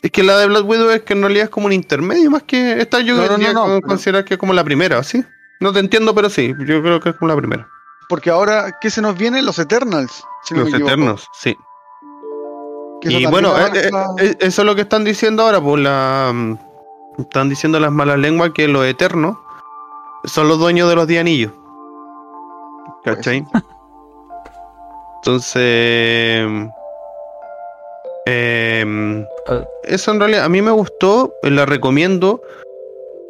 [0.03, 2.43] Es que la de Black Widow es que en realidad es como un intermedio, más
[2.43, 5.25] que esta yo No, no, no, considerar que es como la primera, ¿sí?
[5.61, 7.69] No te entiendo, pero sí, yo creo que es como la primera.
[8.09, 9.43] Porque ahora, ¿qué se nos viene?
[9.43, 10.25] Los Eternals.
[10.45, 10.73] si Los.
[10.73, 11.57] Eternos, sí.
[13.03, 16.59] Y bueno, eh, eh, eh, eso es lo que están diciendo ahora, pues la mm,
[17.19, 19.37] están diciendo las malas lenguas que los eternos
[20.25, 21.53] son los dueños de los 10 anillos.
[23.05, 23.47] ¿Cachai?
[25.17, 26.47] Entonces
[28.27, 29.65] Ah.
[29.85, 32.43] eso en realidad a mí me gustó, eh, la recomiendo.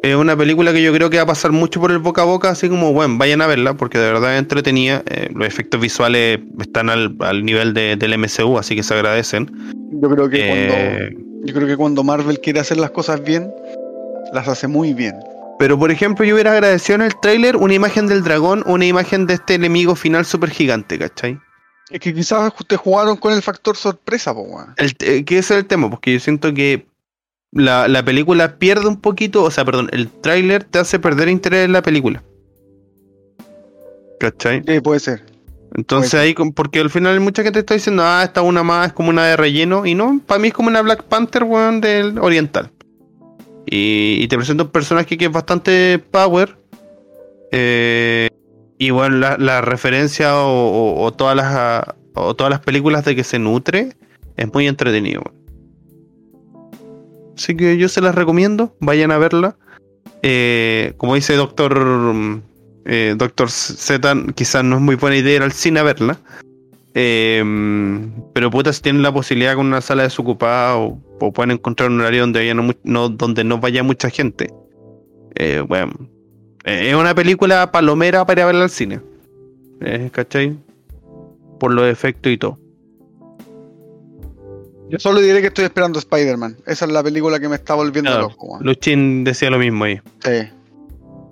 [0.03, 2.25] Es una película que yo creo que va a pasar mucho por el boca a
[2.25, 5.01] boca, así como, bueno, vayan a verla, porque de verdad es entretenida.
[5.09, 9.49] eh, los efectos visuales están al, al nivel de- del MCU, así que se agradecen.
[9.91, 10.47] yo creo que Eh,
[11.09, 13.51] cuando yo creo que cuando Marvel quiere hacer las cosas bien,
[14.33, 15.15] las hace muy bien.
[15.57, 19.25] Pero por ejemplo, yo hubiera agradecido en el tráiler una imagen del dragón, una imagen
[19.25, 21.39] de este enemigo final super gigante, ¿cachai?
[21.91, 24.73] Es que quizás ustedes jugaron con el factor sorpresa, po, weón.
[24.77, 26.85] El, eh, que ese es el tema, porque yo siento que
[27.51, 31.65] la, la película pierde un poquito, o sea, perdón, el tráiler te hace perder interés
[31.65, 32.23] en la película.
[34.19, 34.63] ¿Cachai?
[34.67, 35.23] Sí, puede ser.
[35.75, 38.87] Entonces Puede ahí, con- porque al final mucha gente está diciendo, ah, esta una más
[38.87, 41.81] es como una de relleno, y no, para mí es como una Black Panther, weón,
[41.81, 42.71] del oriental.
[43.65, 46.55] Y, y te presenta un personaje que es bastante power.
[47.51, 48.29] eh,
[48.77, 53.39] y bueno, la, la referencia o, todas las o todas las películas de que se
[53.39, 53.95] nutre
[54.37, 55.23] es muy entretenido.
[57.37, 59.57] Así que yo se las recomiendo, vayan a verla.
[60.21, 62.41] Eh, como dice Doctor mm,
[62.85, 66.19] eh, Doctor Z, quizás no es muy buena idea ir al cine a verla.
[66.93, 67.43] Eh,
[68.33, 71.01] pero puta, si tienen la posibilidad con una sala desocupada o,
[71.33, 74.53] pueden encontrar un horario donde, haya no, donde no vaya mucha gente.
[75.35, 75.93] eh, bueno,
[76.65, 78.99] es una película palomera para ir a verla al cine.
[79.81, 80.57] Eh, ¿Cachai?
[81.59, 82.57] Por los efectos y todo.
[84.89, 86.57] Yo solo diré que estoy esperando Spider-Man.
[86.65, 88.59] Esa es la película que me está volviendo Claro, loco.
[88.61, 89.99] Luchin decía lo mismo ahí.
[90.23, 90.49] Sí.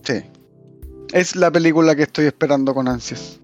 [0.03, 0.23] Sí.
[1.13, 3.39] Es la película que estoy esperando con ansias.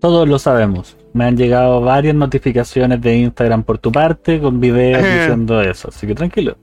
[0.00, 0.96] Todos lo sabemos.
[1.12, 5.88] Me han llegado varias notificaciones de Instagram por tu parte con videos diciendo eso.
[5.88, 6.56] Así que tranquilo.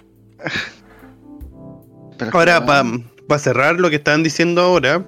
[2.17, 3.03] Pero Ahora, que,
[3.33, 5.07] para cerrar lo que estaban diciendo ahora,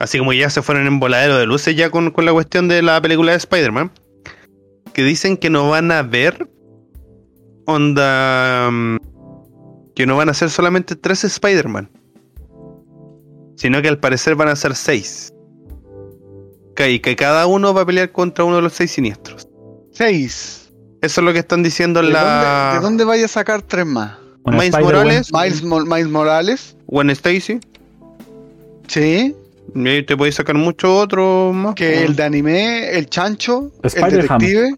[0.00, 2.82] así como ya se fueron en voladero de luces ya con, con la cuestión de
[2.82, 3.92] la película de Spider-Man,
[4.92, 6.50] que dicen que no van a ver
[7.64, 8.96] onda mm,
[9.94, 11.88] que no van a ser solamente tres Spider-Man,
[13.54, 15.32] sino que al parecer van a ser seis.
[16.74, 19.46] Que, y que cada uno va a pelear contra uno de los seis siniestros.
[19.92, 20.72] Seis.
[21.00, 23.62] Eso es lo que están diciendo ¿De, en la dónde, de dónde vaya a sacar
[23.62, 24.21] tres más?
[24.44, 25.30] Bueno, Miles Morales.
[25.32, 26.76] Miles, Mo- Miles Morales.
[26.86, 27.60] Gwen Stacy.
[28.88, 29.34] Sí.
[29.74, 31.74] Y ahí te podéis sacar mucho otro más.
[31.74, 34.74] Que el de anime, el chancho, el detective.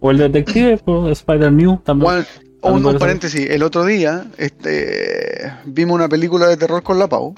[0.00, 2.04] O el detective, pues, Spider-New también.
[2.04, 2.24] Bueno,
[2.60, 7.34] También un, paréntesis, el otro día este, vimos una película de terror con la Pau,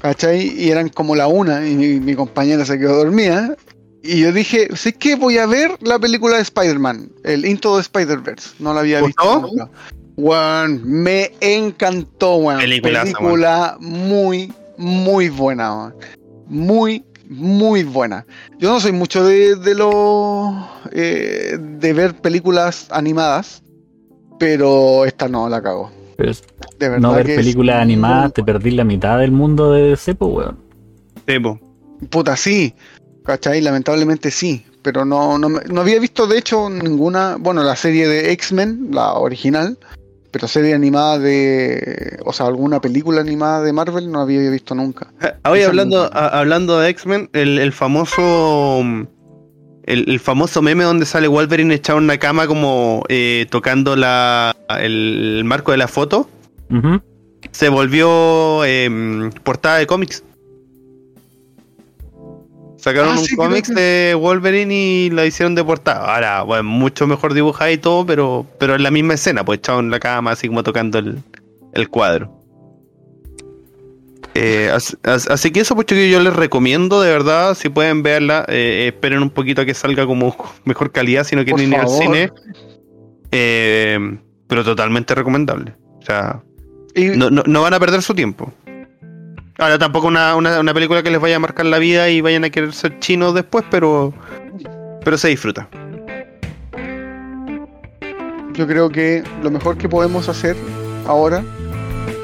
[0.00, 0.48] ¿cachai?
[0.58, 3.54] Y eran como la una y mi, mi compañera se quedó dormida.
[4.02, 7.82] Y yo dije, sé que voy a ver la película de Spider-Man, el Into the
[7.82, 8.50] Spider-Verse.
[8.58, 9.70] No la había visto nunca.
[10.16, 12.60] Weón, me encantó, weón.
[12.60, 15.94] Película muy, muy buena, weón.
[16.46, 18.26] Muy, muy buena.
[18.58, 23.62] Yo no soy mucho de, de lo eh, de ver películas animadas,
[24.38, 25.90] pero esta no la cago.
[26.16, 26.32] Pero
[26.78, 26.98] De verdad.
[27.00, 30.58] no ver películas muy- animadas, te perdí la mitad del mundo de pues, weón.
[31.26, 31.58] Sí, po.
[32.10, 32.74] Puta, sí.
[33.24, 33.60] ¿Cachai?
[33.60, 34.64] Lamentablemente sí.
[34.82, 38.88] pero no, no, me- no había visto de hecho ninguna, bueno, la serie de X-Men,
[38.90, 39.78] la original,
[40.32, 45.12] pero serie animada de, o sea, alguna película animada de Marvel no había visto nunca.
[45.48, 48.80] Hoy Esa hablando, a- hablando de X-Men, el, el famoso.
[49.84, 54.54] El, el famoso meme donde sale Wolverine echado en una cama como eh, tocando la,
[54.80, 56.28] el, el marco de la foto,
[57.50, 60.22] se volvió em, portada de cómics.
[62.82, 66.12] Sacaron Ah, un sí, cómics que- de Wolverine y la hicieron de portada.
[66.14, 69.78] Ahora, bueno, mucho mejor dibujada y todo, pero, pero es la misma escena, pues echado
[69.78, 71.22] en la cama, así como tocando el,
[71.74, 72.38] el cuadro.
[74.34, 78.02] Eh, as- as- así que eso, pues chiquillos, yo les recomiendo, de verdad, si pueden
[78.02, 80.34] verla, eh, esperen un poquito a que salga como
[80.64, 82.32] mejor calidad, si no quieren ir al cine.
[83.30, 85.74] Eh, pero totalmente recomendable.
[86.00, 86.42] O sea,
[86.94, 88.52] Y, no, no, no van a perder su tiempo.
[89.62, 92.42] Ahora tampoco una, una, una película que les vaya a marcar la vida y vayan
[92.42, 94.12] a querer ser chinos después, pero
[95.04, 95.68] pero se disfruta.
[98.54, 100.56] yo creo que lo mejor que podemos hacer
[101.06, 101.42] ahora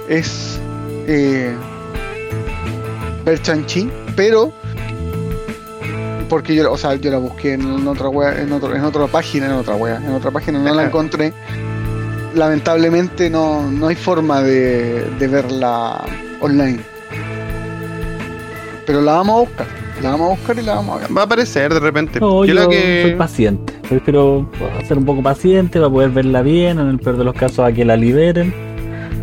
[0.09, 0.59] es
[1.07, 1.55] eh,
[3.25, 4.53] ver Chanchi, pero
[6.29, 9.47] porque yo, o sea, yo la busqué en otra wea, en, otro, en otra página,
[9.47, 11.33] en otra wea, en otra página no la encontré.
[12.35, 16.05] Lamentablemente no, no hay forma de, de verla
[16.41, 16.98] online.
[18.89, 19.67] Pero la vamos a buscar,
[20.03, 21.17] la vamos a buscar y la vamos a ver.
[21.17, 22.19] Va a aparecer de repente.
[22.21, 23.15] No, yo, yo la soy que.
[23.19, 23.73] paciente.
[23.89, 24.51] Prefiero
[24.89, 27.71] ser un poco paciente para poder verla bien, en el peor de los casos a
[27.73, 28.53] que la liberen.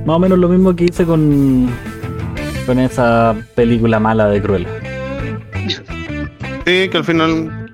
[0.05, 1.67] Más o menos lo mismo que hice con,
[2.67, 4.69] con esa película mala de Cruella.
[6.65, 7.71] Sí, que al final.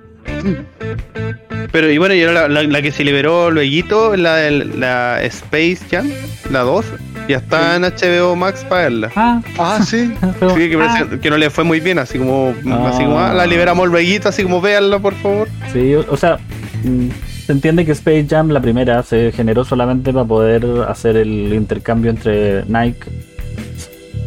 [1.72, 5.80] Pero y bueno, y ahora la, la- la que se liberó luego, la, la Space
[5.90, 6.10] Jam,
[6.50, 6.86] la 2,
[7.32, 9.12] ya está en HBO Max para verla.
[9.16, 10.14] Ah, Ah, sí.
[10.40, 11.08] pero- Sí, que, ah.
[11.22, 12.90] que no le fue muy bien, así como, Ah.
[12.94, 15.48] así como ah, la liberamos luego, así como véanla por favor.
[15.74, 16.38] Sí, o o sea,
[16.84, 17.08] mm,
[17.46, 22.12] se entiende que Space Jam, la primera, se generó solamente para poder hacer el intercambio
[22.12, 23.10] entre Nike,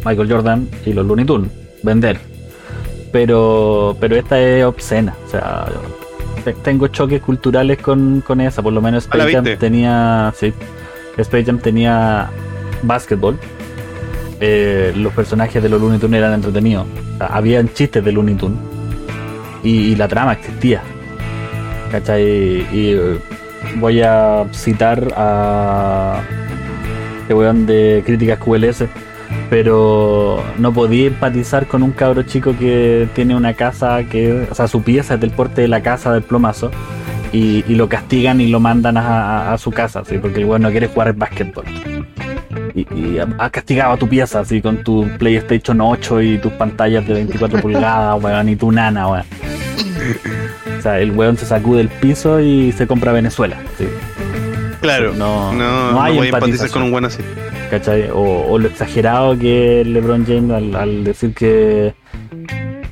[0.05, 1.49] Michael Jordan y los Looney Tunes,
[1.81, 2.19] vender.
[3.11, 5.65] Pero, pero esta es obscena, o sea,
[6.43, 10.33] te- tengo choques culturales con, con esa, por lo menos Ah, ¿la Space Jam tenía,
[10.37, 10.53] sí,
[11.17, 12.29] Space Jam tenía
[12.87, 13.37] básquetbol.
[14.39, 16.85] Eh, los personajes de los Looney Tunes eran entretenidos.
[17.19, 18.59] Habían chistes de Looney Tunes.
[19.63, 20.81] Y, la trama existía.
[21.91, 22.23] ¿Cachai?
[22.71, 23.19] Y eh,
[23.77, 26.21] voy a citar a
[27.21, 28.83] este weón de críticas QLS,
[29.49, 34.67] pero no podía empatizar con un cabro chico que tiene una casa que, o sea,
[34.67, 36.69] su pieza es del porte de la casa del plomazo
[37.31, 40.19] y, lo castigan y lo mandan a, su casa, ¿sí?
[40.19, 41.65] porque el weón no quiere jugar básquetbol.
[42.75, 46.51] Y, y ha ha castigado a tu pieza así con tu PlayStation 8 y tus
[46.53, 49.23] pantallas de 24 pulgadas, weón, y tu nana, weón.
[50.77, 53.57] O sea, el weón se sacude el piso y se compra Venezuela.
[53.77, 53.85] ¿sí?
[54.81, 56.35] Claro, No- no, no no, hay voy a empatizar
[56.67, 56.71] empatización.
[56.73, 57.23] con un buen así.
[57.71, 58.09] ¿cachai?
[58.13, 61.95] O, o lo exagerado que LeBron James al, al decir que,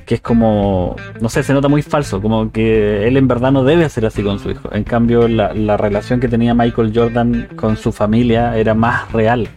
[0.05, 3.63] que es como, no sé, se nota muy falso, como que él en verdad no
[3.63, 4.69] debe ser así con su hijo.
[4.73, 9.47] En cambio, la, la relación que tenía Michael Jordan con su familia era más real.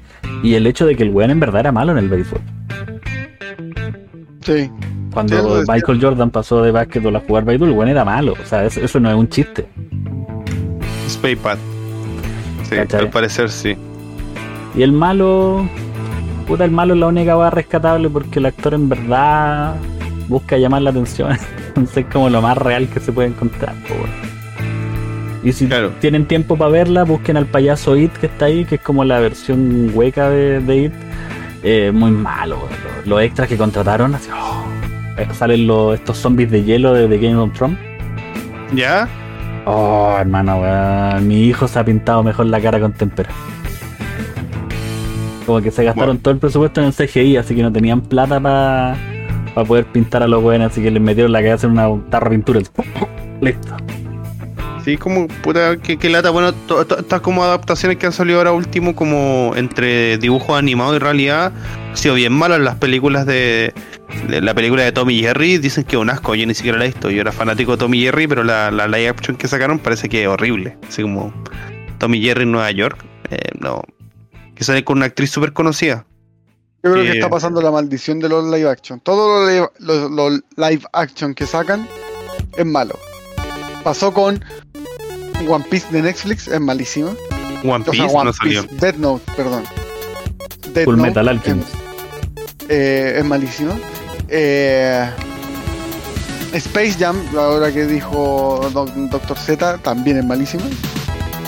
[0.42, 2.40] Y el hecho de que el weón en verdad era malo en el béisbol.
[4.42, 4.70] Sí.
[5.12, 5.62] Cuando.
[5.66, 8.34] Michael Jordan pasó de básquetbol a jugar béisbol, el weón era malo.
[8.40, 9.66] O sea, eso, eso no es un chiste.
[12.68, 13.00] Sí, ¿Cachai?
[13.00, 13.76] al parecer sí.
[14.74, 15.68] Y el malo,
[16.46, 19.76] puta, el malo es la única va rescatable porque el actor en verdad
[20.28, 21.30] busca llamar la atención.
[21.68, 23.74] Entonces es como lo más real que se puede encontrar.
[23.88, 24.35] po, weón.
[25.46, 25.92] Y si Claro.
[26.00, 29.20] tienen tiempo para verla, busquen al payaso It que está ahí, que es como la
[29.20, 30.92] versión hueca de, de It.
[31.62, 32.58] Eh, muy malo.
[32.98, 34.64] Los, los extras que contrataron, así, oh,
[35.16, 37.78] eh, salen los, estos zombies de hielo de, The Game of Thrones.
[38.74, 39.08] ¿Ya?
[39.66, 41.28] Oh, hermano, weón.
[41.28, 43.30] Mi hijo se ha pintado mejor la cara con tempera.
[45.46, 46.20] Como que se gastaron Bueno.
[46.22, 48.96] todo el presupuesto en el CGI, así que no tenían plata para
[49.66, 52.36] poder pintar a los weones, así que les metieron la cabeza en una tarra de
[52.36, 52.60] pintura.
[53.40, 53.76] Listo.
[54.86, 56.30] Sí, como puta, que, que lata.
[56.30, 56.54] Bueno,
[56.98, 61.52] estas como adaptaciones que han salido ahora último, como entre dibujos animados y realidad,
[61.90, 63.74] han sido bien malas las películas de,
[64.28, 65.58] de la película de Tommy y Jerry.
[65.58, 67.10] Dicen que es un asco, yo ni siquiera la he visto.
[67.10, 70.22] Yo era fanático de Tommy Jerry, pero la, la live action que sacaron parece que
[70.22, 70.78] es horrible.
[70.88, 71.34] Así como
[71.98, 73.04] Tommy y Jerry en Nueva York.
[73.30, 73.82] eh, no.
[74.54, 76.06] Que sale con una actriz súper conocida.
[76.84, 79.00] Yo creo que está pasando la maldición de los live action.
[79.00, 81.88] Todos los live, los- los live action que sacan
[82.56, 82.96] es malo.
[83.86, 84.44] Pasó con
[85.48, 87.14] One Piece de Netflix, es malísimo.
[87.62, 88.62] One O Piece sea, One no salió.
[88.66, 89.62] Piece, Death Note, perdón.
[90.74, 91.68] Death Full Note Metal es- Alchemist.
[92.68, 93.78] eh, es malísimo.
[94.28, 95.08] Eh,
[96.54, 99.38] Space Jam, ahora que dijo Doc- Dr.
[99.38, 100.64] Z, también es malísima.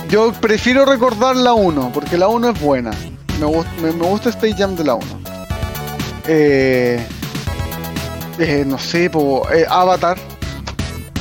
[0.09, 2.93] Yo prefiero recordar la 1, porque la 1 es buena.
[3.41, 5.05] Me, gust- me, me gusta Space Jam de la 1.
[6.29, 7.05] Eh,
[8.39, 10.17] eh, no sé, po, eh, Avatar,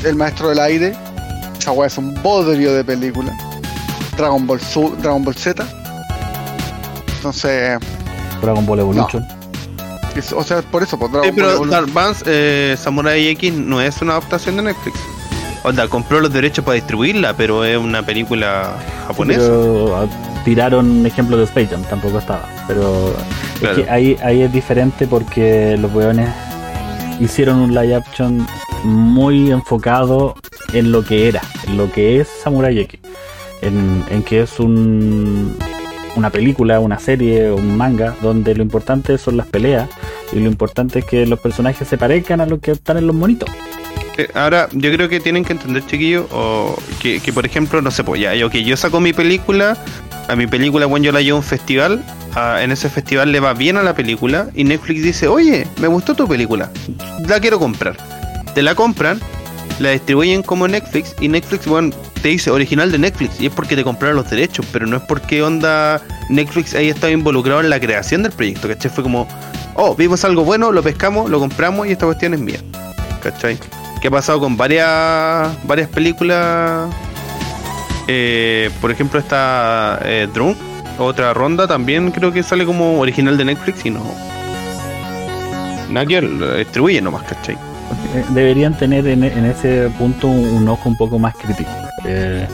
[0.04, 0.96] El Maestro del Aire.
[1.60, 3.36] Esa weá es un bodrio de película.
[4.18, 5.66] Dragon Ball, Su- Dragon Ball Z.
[7.18, 7.80] Entonces,
[8.42, 9.26] Dragon Ball Evolution.
[10.16, 13.54] es- o sea, por eso, por Dragon Sí, pero Ball Dark Vance, eh, Samurai X
[13.54, 14.98] no es una adaptación de Netflix.
[15.64, 18.74] Onda, compró los derechos para distribuirla, pero es una película
[19.08, 19.42] japonesa.
[19.42, 20.06] Pero ah,
[20.46, 22.46] tiraron ejemplo de Space Jam, tampoco estaba.
[22.68, 23.14] Pero
[23.60, 23.78] Claro.
[23.78, 26.30] es que ahí, ahí es diferente porque los weones
[27.20, 28.48] hicieron un live action
[28.84, 30.36] muy enfocado
[30.78, 33.00] en lo que era, en lo que es Samurai X.
[33.62, 35.58] En, en que es un,
[36.16, 39.90] una película, una serie, un manga, donde lo importante son las peleas
[40.32, 43.16] y lo importante es que los personajes se parezcan a lo que están en los
[43.16, 43.50] monitos.
[44.18, 47.92] Eh, Ahora, yo creo que tienen que entender, chiquillos, o que, que, por ejemplo, no
[47.92, 49.78] sé, pues ya, yo saco mi película,
[50.28, 52.04] a mi película, bueno, yo la llevo a un festival,
[52.60, 56.16] en ese festival le va bien a la película, y Netflix dice, oye, me gustó
[56.16, 56.72] tu película,
[57.28, 57.96] la quiero comprar.
[58.54, 59.20] Te la compran,
[59.80, 63.76] la distribuyen como Netflix, y Netflix, bueno, te dice original de Netflix, y es porque
[63.76, 67.80] te compraron los derechos, pero no es porque onda Netflix haya estado involucrado en la
[67.80, 68.92] creación del proyecto, ¿cachai?
[68.92, 69.28] Fue como,
[69.76, 72.60] oh, vimos algo bueno, lo pescamos, lo compramos, y esta cuestión es mía.
[73.22, 73.58] ¿Cachai?
[74.02, 76.90] Que ha pasado con varias varias películas.
[78.08, 80.58] Eh, por ejemplo, esta eh, Drunk,
[80.98, 84.02] otra ronda también creo que sale como original de Netflix y no.
[85.90, 87.58] Nadie lo distribuye nomás, ¿cachai?
[88.14, 91.70] Eh, deberían tener en, ese punto un, ojo un poco más crítico.
[92.06, 92.48] Eh,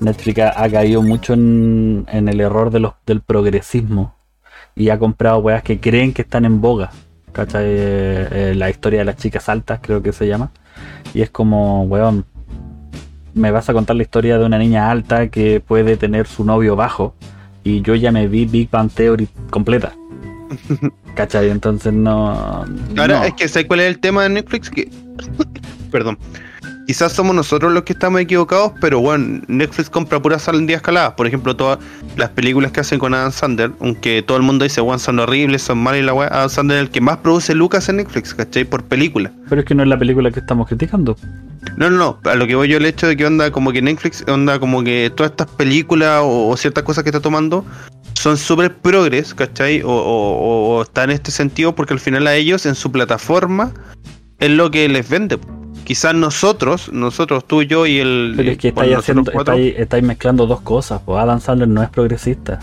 [0.00, 4.14] Netflix ha, caído mucho en, el error del progresismo
[4.74, 6.90] y ha comprado weas que creen que están en boga.
[7.32, 7.64] ¿Cachai?
[7.66, 10.50] Eh, la historia de las chicas altas, creo que se llama.
[11.12, 12.24] Y es como, weón,
[13.34, 16.76] me vas a contar la historia de una niña alta que puede tener su novio
[16.76, 17.14] bajo.
[17.64, 19.94] Y yo ya me vi Big Bang Theory completa.
[21.14, 21.50] ¿Cachai?
[21.50, 22.64] Entonces no.
[22.96, 23.24] Ahora no.
[23.24, 24.70] es que ¿sabes cuál es el tema de Netflix?
[24.70, 24.88] Que.
[25.90, 26.18] Perdón.
[26.86, 31.14] Quizás somos nosotros los que estamos equivocados, pero bueno, Netflix compra puras sandías escaladas.
[31.14, 31.78] Por ejemplo, todas
[32.16, 35.62] las películas que hacen con Adam Sandler, aunque todo el mundo dice, bueno, son horribles,
[35.62, 38.34] son malas y la weá, Adam Sandler es el que más produce lucas en Netflix,
[38.34, 38.66] ¿cachai?
[38.66, 39.32] Por película.
[39.48, 41.16] Pero es que no es la película que estamos criticando.
[41.78, 43.80] No, no, no, a lo que voy yo el hecho de que onda como que
[43.80, 47.64] Netflix, onda como que todas estas películas o, o ciertas cosas que está tomando
[48.24, 49.82] son súper progres, ¿cachai?
[49.82, 52.90] O, o- o- o está en este sentido porque al final a ellos en su
[52.90, 53.72] plataforma
[54.38, 55.38] es lo que les vende.
[55.84, 58.32] Quizás nosotros, nosotros, tú, yo y el...
[58.34, 61.02] Pero es que estáis, haciendo, estáis, estáis mezclando dos cosas.
[61.04, 62.60] Pues Adam Sandler no es progresista.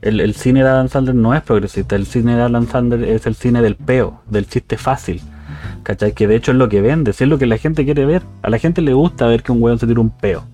[0.00, 1.94] El, el cine de Adam Sandler no es progresista.
[1.96, 5.20] El cine de Adam Sandler es el cine del peo, del chiste fácil.
[5.82, 6.14] ¿Cachai?
[6.14, 8.22] Que de hecho es lo que vende, si es lo que la gente quiere ver.
[8.40, 10.44] A la gente le gusta ver que un weón se tira un peo.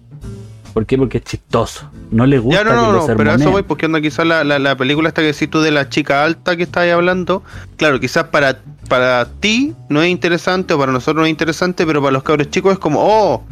[0.77, 0.99] ¿Por qué?
[0.99, 1.91] Porque es chistoso.
[2.11, 4.45] No le gusta Ya no, que no, no, pero eso voy porque onda quizás la,
[4.45, 7.43] la, la película esta que decís tú de la chica alta que estáis hablando,
[7.79, 12.03] claro, quizás para, para ti no es interesante o para nosotros no es interesante, pero
[12.03, 13.43] para los cabros chicos es como, oh,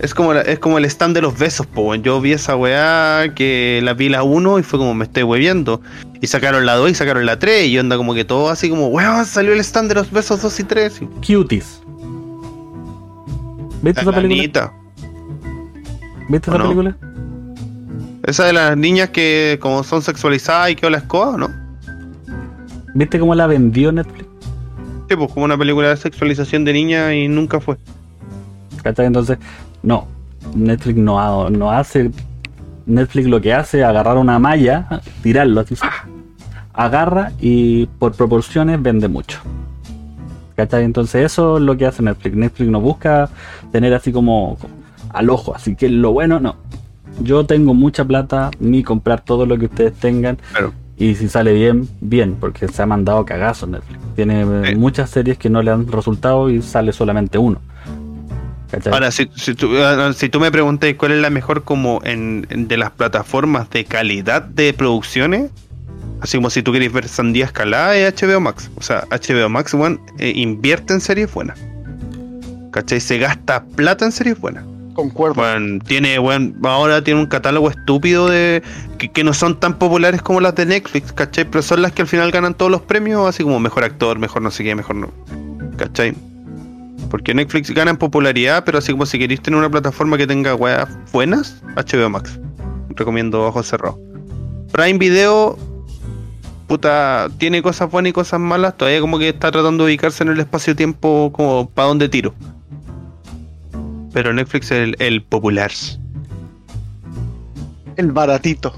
[0.00, 1.94] es como, la- es como el stand de los besos, po.
[1.94, 5.80] Yo vi esa weá que la vi la 1 y fue como me estoy hueviendo.
[6.20, 8.88] Y sacaron la 2 y sacaron la 3 y onda como que todo así como,
[8.88, 11.02] weón, salió el stand de los besos 2 y 3.
[11.02, 11.80] Y, Cuties.
[13.82, 14.72] ¿Viste esa la película?
[16.32, 16.64] ¿Viste ¿O esa no?
[16.70, 16.96] película?
[18.24, 21.50] Esa de las niñas que como son sexualizadas y que la escoba, ¿no?
[22.94, 24.26] ¿Viste cómo la vendió Netflix?
[25.08, 27.76] Sí, pues como una película de sexualización de niñas y nunca fue.
[28.82, 29.06] ¿Cachai?
[29.06, 29.38] Entonces,
[29.82, 30.06] no.
[30.54, 32.10] Netflix no, ha- no hace.
[32.86, 35.74] Netflix lo que hace es agarrar una malla, tirarlo así.
[36.74, 39.40] Agarra y por proporciones vende mucho.
[40.56, 40.84] ¿Cachai?
[40.84, 42.36] Entonces, eso es lo que hace Netflix.
[42.36, 43.28] Netflix no busca
[43.72, 44.56] tener así como
[45.12, 45.54] al ojo.
[45.54, 46.56] Así que lo bueno, no.
[47.20, 50.38] Yo tengo mucha plata, ni comprar todo lo que ustedes tengan.
[50.52, 50.72] Claro.
[50.96, 53.98] Y si sale bien, bien, porque se ha mandado cagazo Netflix.
[54.14, 54.74] Tiene eh, Sí.
[54.76, 57.60] muchas series que no le han resultado y sale solamente uno.
[58.70, 58.92] ¿Cachai?
[58.92, 62.46] Ahora, si, si, tú, ah, si tú me preguntas cuál es la mejor como en,
[62.50, 65.50] en- de las plataformas de calidad de producciones,
[66.20, 68.70] así como si tú querés ver Sandía Escalada es HBO Max.
[68.76, 71.58] O sea, HBO Max, weón, eh, invierte en series buenas.
[72.70, 73.00] ¿Cachai?
[73.00, 74.64] Se gasta plata en series buenas.
[74.94, 75.40] Concuerdo.
[75.40, 78.62] Weón, tiene, weón, ahora tiene un catálogo estúpido de
[78.98, 81.44] que, no son tan populares como las de Netflix, ¿cachai?
[81.44, 84.42] Pero son las que al final ganan todos los premios, así como mejor actor, mejor
[84.42, 85.08] no sé qué, mejor no.
[85.76, 86.14] ¿Cachai?
[87.10, 90.54] Porque Netflix gana en popularidad, pero así como si queréis tener una plataforma que tenga
[90.54, 92.38] weas buenas, HBO Max.
[92.90, 93.98] Recomiendo ojos cerrados.
[94.72, 95.58] Prime Video,
[96.66, 98.76] puta, tiene cosas buenas y cosas malas.
[98.76, 102.34] Todavía como que está tratando de ubicarse en el espacio-tiempo como para donde tiro.
[104.12, 105.70] Pero Netflix es el, el popular.
[107.96, 108.74] El baratito.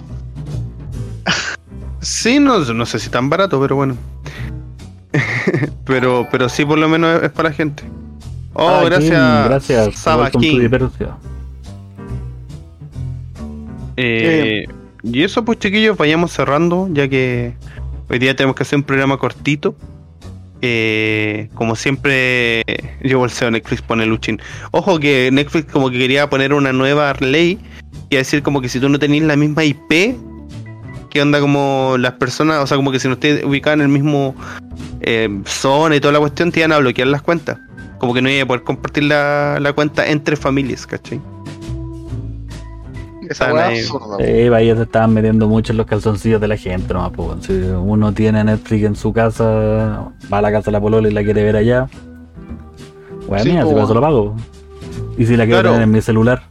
[2.00, 3.96] Sí, no, no sé si tan barato, pero bueno.
[5.84, 7.82] pero, pero sí, por lo menos es, es para la gente.
[8.52, 9.10] Oh, Ah, gracias.
[9.10, 9.98] Kim, gracias.
[9.98, 10.68] Saba King.
[13.96, 14.66] Eh,
[15.02, 17.54] y eso, pues, chiquillos, vayamos cerrando, ya que
[18.08, 19.74] hoy día tenemos que hacer un programa cortito.
[20.66, 22.64] Eh, como siempre,
[23.02, 24.40] yo bolseo Netflix pone Luchín.
[24.70, 27.58] Ojo que Netflix como que quería poner una nueva ley
[28.08, 30.16] y decir como que si tú no tenías la misma IP,
[31.10, 33.88] que onda como las personas, o sea, como que si no estés ubicado en el
[33.88, 34.34] mismo
[35.02, 37.58] eh, zona y toda la cuestión, te iban a bloquear las cuentas.
[37.98, 41.20] Como que no iba a poder compartir la, la cuenta entre familias, ¿cachai?
[43.30, 43.78] Esa weá ahí.
[43.80, 44.16] absurda.
[44.18, 47.44] Se estaban metiendo mucho en los calzoncillos de la gente, nomás, pues.
[47.46, 49.44] Si uno tiene Netflix en su casa,
[50.32, 51.88] va a la casa de la polola y la quiere ver allá.
[53.28, 54.34] Bueno, Sí, mía, po, si eso lo pago.
[55.16, 55.70] Y si la quiero Claro.
[55.74, 56.42] tener en mi celular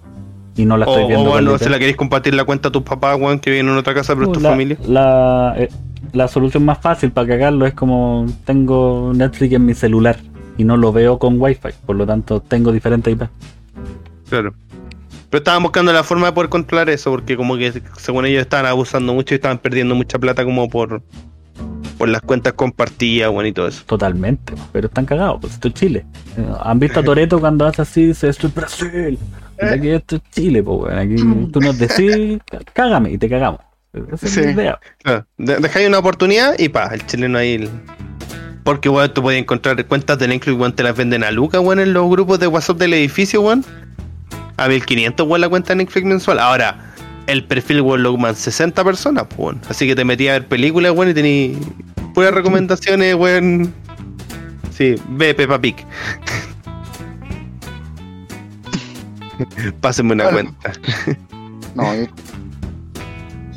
[0.56, 2.72] y no la estoy O, viendo o bueno, se la queréis compartir la cuenta a
[2.72, 4.78] tus papás, weón, que viven en otra casa, pero es tu la, familia.
[4.88, 5.70] La, eh,
[6.14, 10.18] la solución más fácil para cagarlo es como tengo Netflix en mi celular
[10.58, 13.24] y no lo veo con wifi, por lo tanto tengo diferentes IP.
[14.30, 14.54] Claro.
[15.34, 18.68] Pero estaban buscando la forma de poder controlar eso, porque como que según ellos estaban
[18.68, 21.02] abusando mucho y estaban perdiendo mucha plata como por
[21.98, 23.84] por las cuentas compartidas, weón, y todo eso.
[23.88, 26.06] Totalmente, pero están cagados, pues esto es Chile.
[26.38, 29.18] Eh, ¿Han visto a Toreto cuando hace así, dice esto es Brasil?
[29.60, 31.16] Y Aquí esto es Chile, pues bueno, aquí
[31.52, 32.38] tú nos decís,
[32.74, 33.62] cágame y te cagamos.
[34.12, 34.42] Esa es Sí.
[34.44, 34.80] la idea.
[35.02, 35.26] Claro.
[35.40, 37.54] De- dejáis una oportunidad y pa, el chileno ahí.
[37.56, 37.70] el-
[38.64, 41.80] Porque weón, tú puedes encontrar cuentas de Netflix, weón, te las venden a Luca, weón,
[41.80, 43.66] en los grupos de WhatsApp del edificio, weón.
[44.64, 46.40] A 1500, weón, la cuenta de Netflix mensual.
[46.40, 46.94] Ahora,
[47.28, 49.62] el perfil, weón, lo ocupan 60 personas, pues, weón.
[49.70, 51.58] Así que te metí a ver películas, weón, y tení
[52.14, 53.74] puras recomendaciones, weón.
[54.72, 55.76] Sí, ve Peppa Pig.
[59.82, 60.54] Pásenme una Bueno.
[60.62, 60.80] cuenta.
[61.76, 62.06] No, yo,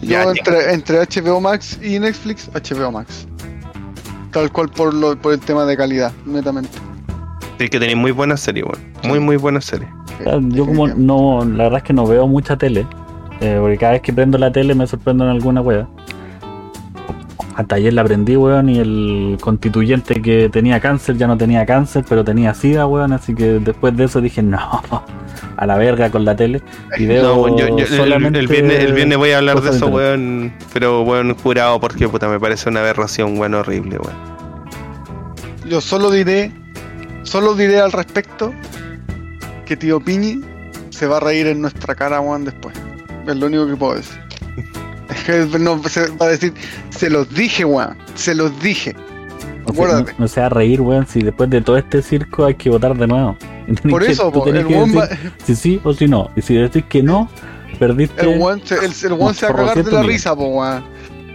[0.01, 0.39] Ya, yo ya.
[0.39, 3.27] entre, entre HBO Max y Netflix, HBO Max.
[4.33, 6.71] Tal cual por, lo, por el tema de calidad, netamente.
[7.59, 8.81] Sí, que tenéis muy buena serie, weón.
[9.05, 9.87] Muy, muy buena serie.
[10.23, 12.87] Sea, Yo como no, la verdad es que no veo mucha tele,
[13.41, 15.87] eh, porque cada vez que prendo la tele me sorprendo en alguna wea.
[17.55, 22.05] Hasta ayer la prendí, weón, y el constituyente que tenía cáncer ya no tenía cáncer,
[22.07, 24.59] pero tenía sida, weón, así que después de eso dije, no,
[25.57, 26.61] a la verga con la tele.
[26.99, 29.39] Y veo No, weón, yo- yo- el- el, solamente el viernes, el viernes voy a
[29.39, 30.53] hablar de eso, weón.
[30.75, 34.17] Pero, weón, jurado, porque puta, me parece una aberración, weón, horrible, weón.
[35.67, 36.53] Yo solo diré,
[37.23, 38.53] solo diré al respecto
[39.67, 40.41] que tío Piñi
[40.91, 42.75] se va a reír en nuestra cara, Juan, después.
[43.27, 44.19] Es lo único que puedo decir.
[45.09, 46.53] Es que no, se va a decir,
[46.91, 48.95] se los dije, Juan, se los dije.
[49.65, 52.55] O sea, no, se va a reír, weón, si después de todo este circo hay
[52.55, 53.37] que votar de nuevo.
[53.89, 55.09] Por que- eso, po, el que va,
[55.45, 56.31] si sí o si no.
[56.35, 57.29] Y si decís que no,
[57.79, 58.21] perdiste.
[58.23, 60.85] el Juan se, el, el Juan se va a cagar de la risa, po, Juan.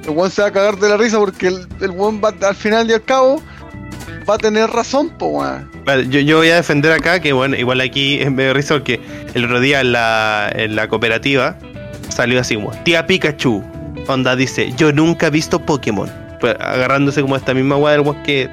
[0.03, 2.56] El Juan se va a cagar de la risa porque el, el Juan va, al
[2.56, 3.41] final y al cabo
[4.30, 5.43] va a tener razón, po.
[5.85, 8.99] Vale, yo, voy a defender acá que, bueno, igual aquí es medio risa porque
[9.34, 11.57] el otro día en la, en cooperativa
[12.09, 13.63] salió así como, tía Pikachu,
[14.07, 16.09] onda dice, yo nunca he visto Pokémon.
[16.39, 18.49] Pues, agarrándose como esta misma weá del weón que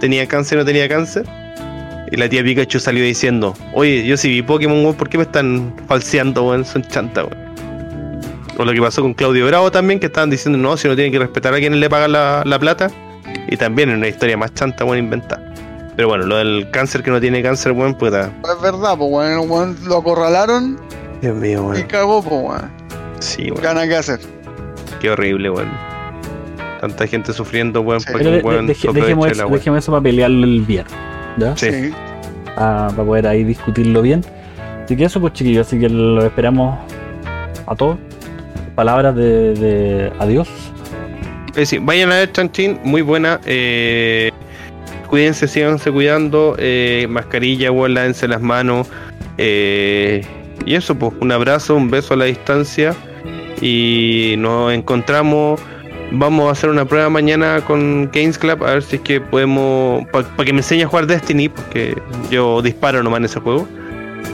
[0.00, 1.24] tenía cáncer o no tenía cáncer.
[2.12, 5.24] Y la tía Pikachu salió diciendo, oye, yo sí vi Pokémon, weón, ¿por qué me
[5.24, 6.64] están falseando, weón?
[6.64, 7.46] Son chanta, weón.
[8.58, 11.12] O lo que pasó con Claudio Bravo también, que estaban diciendo, no, si no tienen
[11.12, 12.90] que respetar a quienes le pagan la plata.
[13.48, 15.42] Y también es una historia más chanta, weón, inventada.
[15.94, 18.30] Pero bueno, lo del cáncer que no tiene cáncer, weón, puta.
[18.44, 18.92] Es verdad.
[18.92, 20.78] El Juan lo acorralaron
[21.22, 21.82] Dios mío, y weón.
[21.88, 22.70] cagó, po, Juan.
[23.20, 23.62] Sí, weón.
[23.62, 24.20] Gana que hacer.
[25.00, 25.70] Qué horrible, weón.
[26.80, 28.08] Tanta gente sufriendo, weón, Sí.
[28.12, 30.94] porque weón deje- dejemos, eso, dejemos eso para pelearlo el viernes.
[31.38, 31.56] ¿Ya?
[31.56, 31.70] Sí.
[31.70, 31.92] Sí.
[32.54, 34.22] para poder ahí discutirlo bien.
[34.84, 36.78] Así que eso, pues chiquillos, así que lo esperamos
[37.66, 37.98] a todos.
[38.74, 40.48] Palabras de, de adiós.
[41.56, 43.40] Decir, vayan a ver Chanchin, muy buena.
[43.46, 44.30] Eh,
[45.08, 46.54] cuídense, síganse cuidando.
[46.58, 48.86] Eh, mascarilla, weón, lávense las manos.
[49.38, 50.20] Eh,
[50.66, 52.94] y eso, pues, un abrazo, un beso a la distancia.
[53.62, 55.58] Y nos encontramos.
[56.12, 60.06] Vamos a hacer una prueba mañana con Games Club a ver si es que podemos.
[60.08, 61.96] Para que me enseñe a jugar Destiny, porque
[62.30, 63.66] yo disparo nomás en ese juego.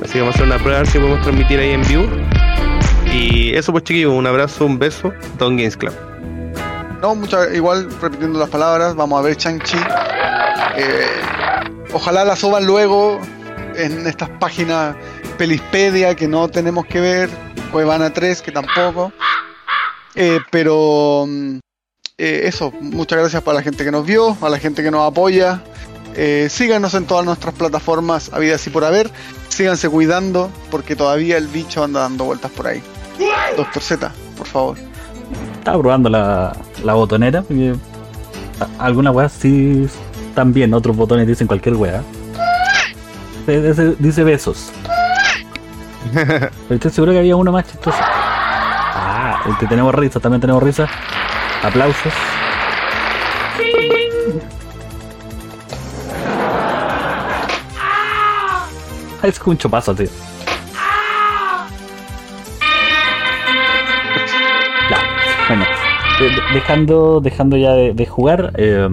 [0.02, 2.06] Así que vamos a hacer una prueba a ver si podemos transmitir ahí en vivo.
[3.14, 5.12] Y eso, pues, chiquillos, un abrazo, un beso.
[5.38, 6.11] Don Games Club.
[7.02, 9.76] No, mucha, igual repitiendo las palabras, vamos a ver Chang-Chi.
[10.76, 11.06] Eh,
[11.92, 13.20] ojalá la suban luego
[13.74, 14.94] en estas páginas
[15.36, 17.28] Pelispedia que no tenemos que ver,
[17.72, 19.12] Cuevana 3 que tampoco.
[20.14, 21.58] Eh, pero mm,
[22.18, 25.10] eh, eso, muchas gracias para la gente que nos vio, a la gente que nos
[25.10, 25.60] apoya.
[26.50, 29.10] Síganos en todas nuestras plataformas, habidas y por haber.
[29.48, 32.80] Síganse cuidando, porque todavía el bicho anda dando vueltas por ahí.
[33.56, 34.91] Doctor Z, por favor.
[35.62, 37.42] Estaba probando la, la botonera.
[37.42, 37.76] porque
[38.80, 39.86] Algunas weas sí
[40.34, 42.02] también, otros botones dicen cualquier wea.
[43.46, 44.72] Eh, Dice besos.
[46.12, 47.96] Pero estoy seguro que había uno más chistoso.
[48.00, 50.88] Ah, el que tenemos risa, también tenemos risa.
[51.62, 52.12] Aplausos.
[59.22, 60.08] Es un chopazo, tío.
[65.56, 65.64] Bueno,
[66.18, 68.88] de- de- dejando, dejando ya de, jugar, eh,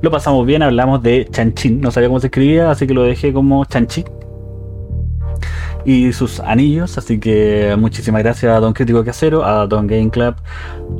[0.00, 3.32] lo pasamos bien, hablamos de Chanchín, no sabía cómo se escribía, así que lo dejé
[3.32, 4.04] como Chanchi.
[5.84, 10.36] Y sus anillos, así que muchísimas gracias a Don Crítico Casero, a Don Game Club,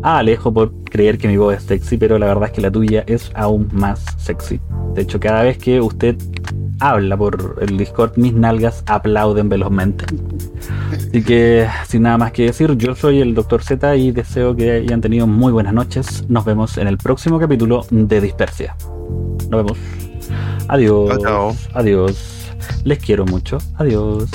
[0.02, 2.70] a Alejo por creer que mi voz es sexy, pero la verdad es que la
[2.70, 4.60] tuya es aún más sexy.
[4.94, 6.16] De hecho, cada vez que usted
[6.82, 10.04] habla por el Discord, mis nalgas aplauden velozmente.
[10.92, 13.62] Así que, sin nada más que decir, yo soy el Dr.
[13.62, 16.24] Z y deseo que hayan tenido muy buenas noches.
[16.28, 18.76] Nos vemos en el próximo capítulo de Dispersia.
[19.48, 19.78] Nos vemos.
[20.68, 21.10] Adiós.
[21.10, 21.56] Chao, chao.
[21.74, 22.50] Adiós.
[22.84, 23.58] Les quiero mucho.
[23.76, 24.28] Adiós.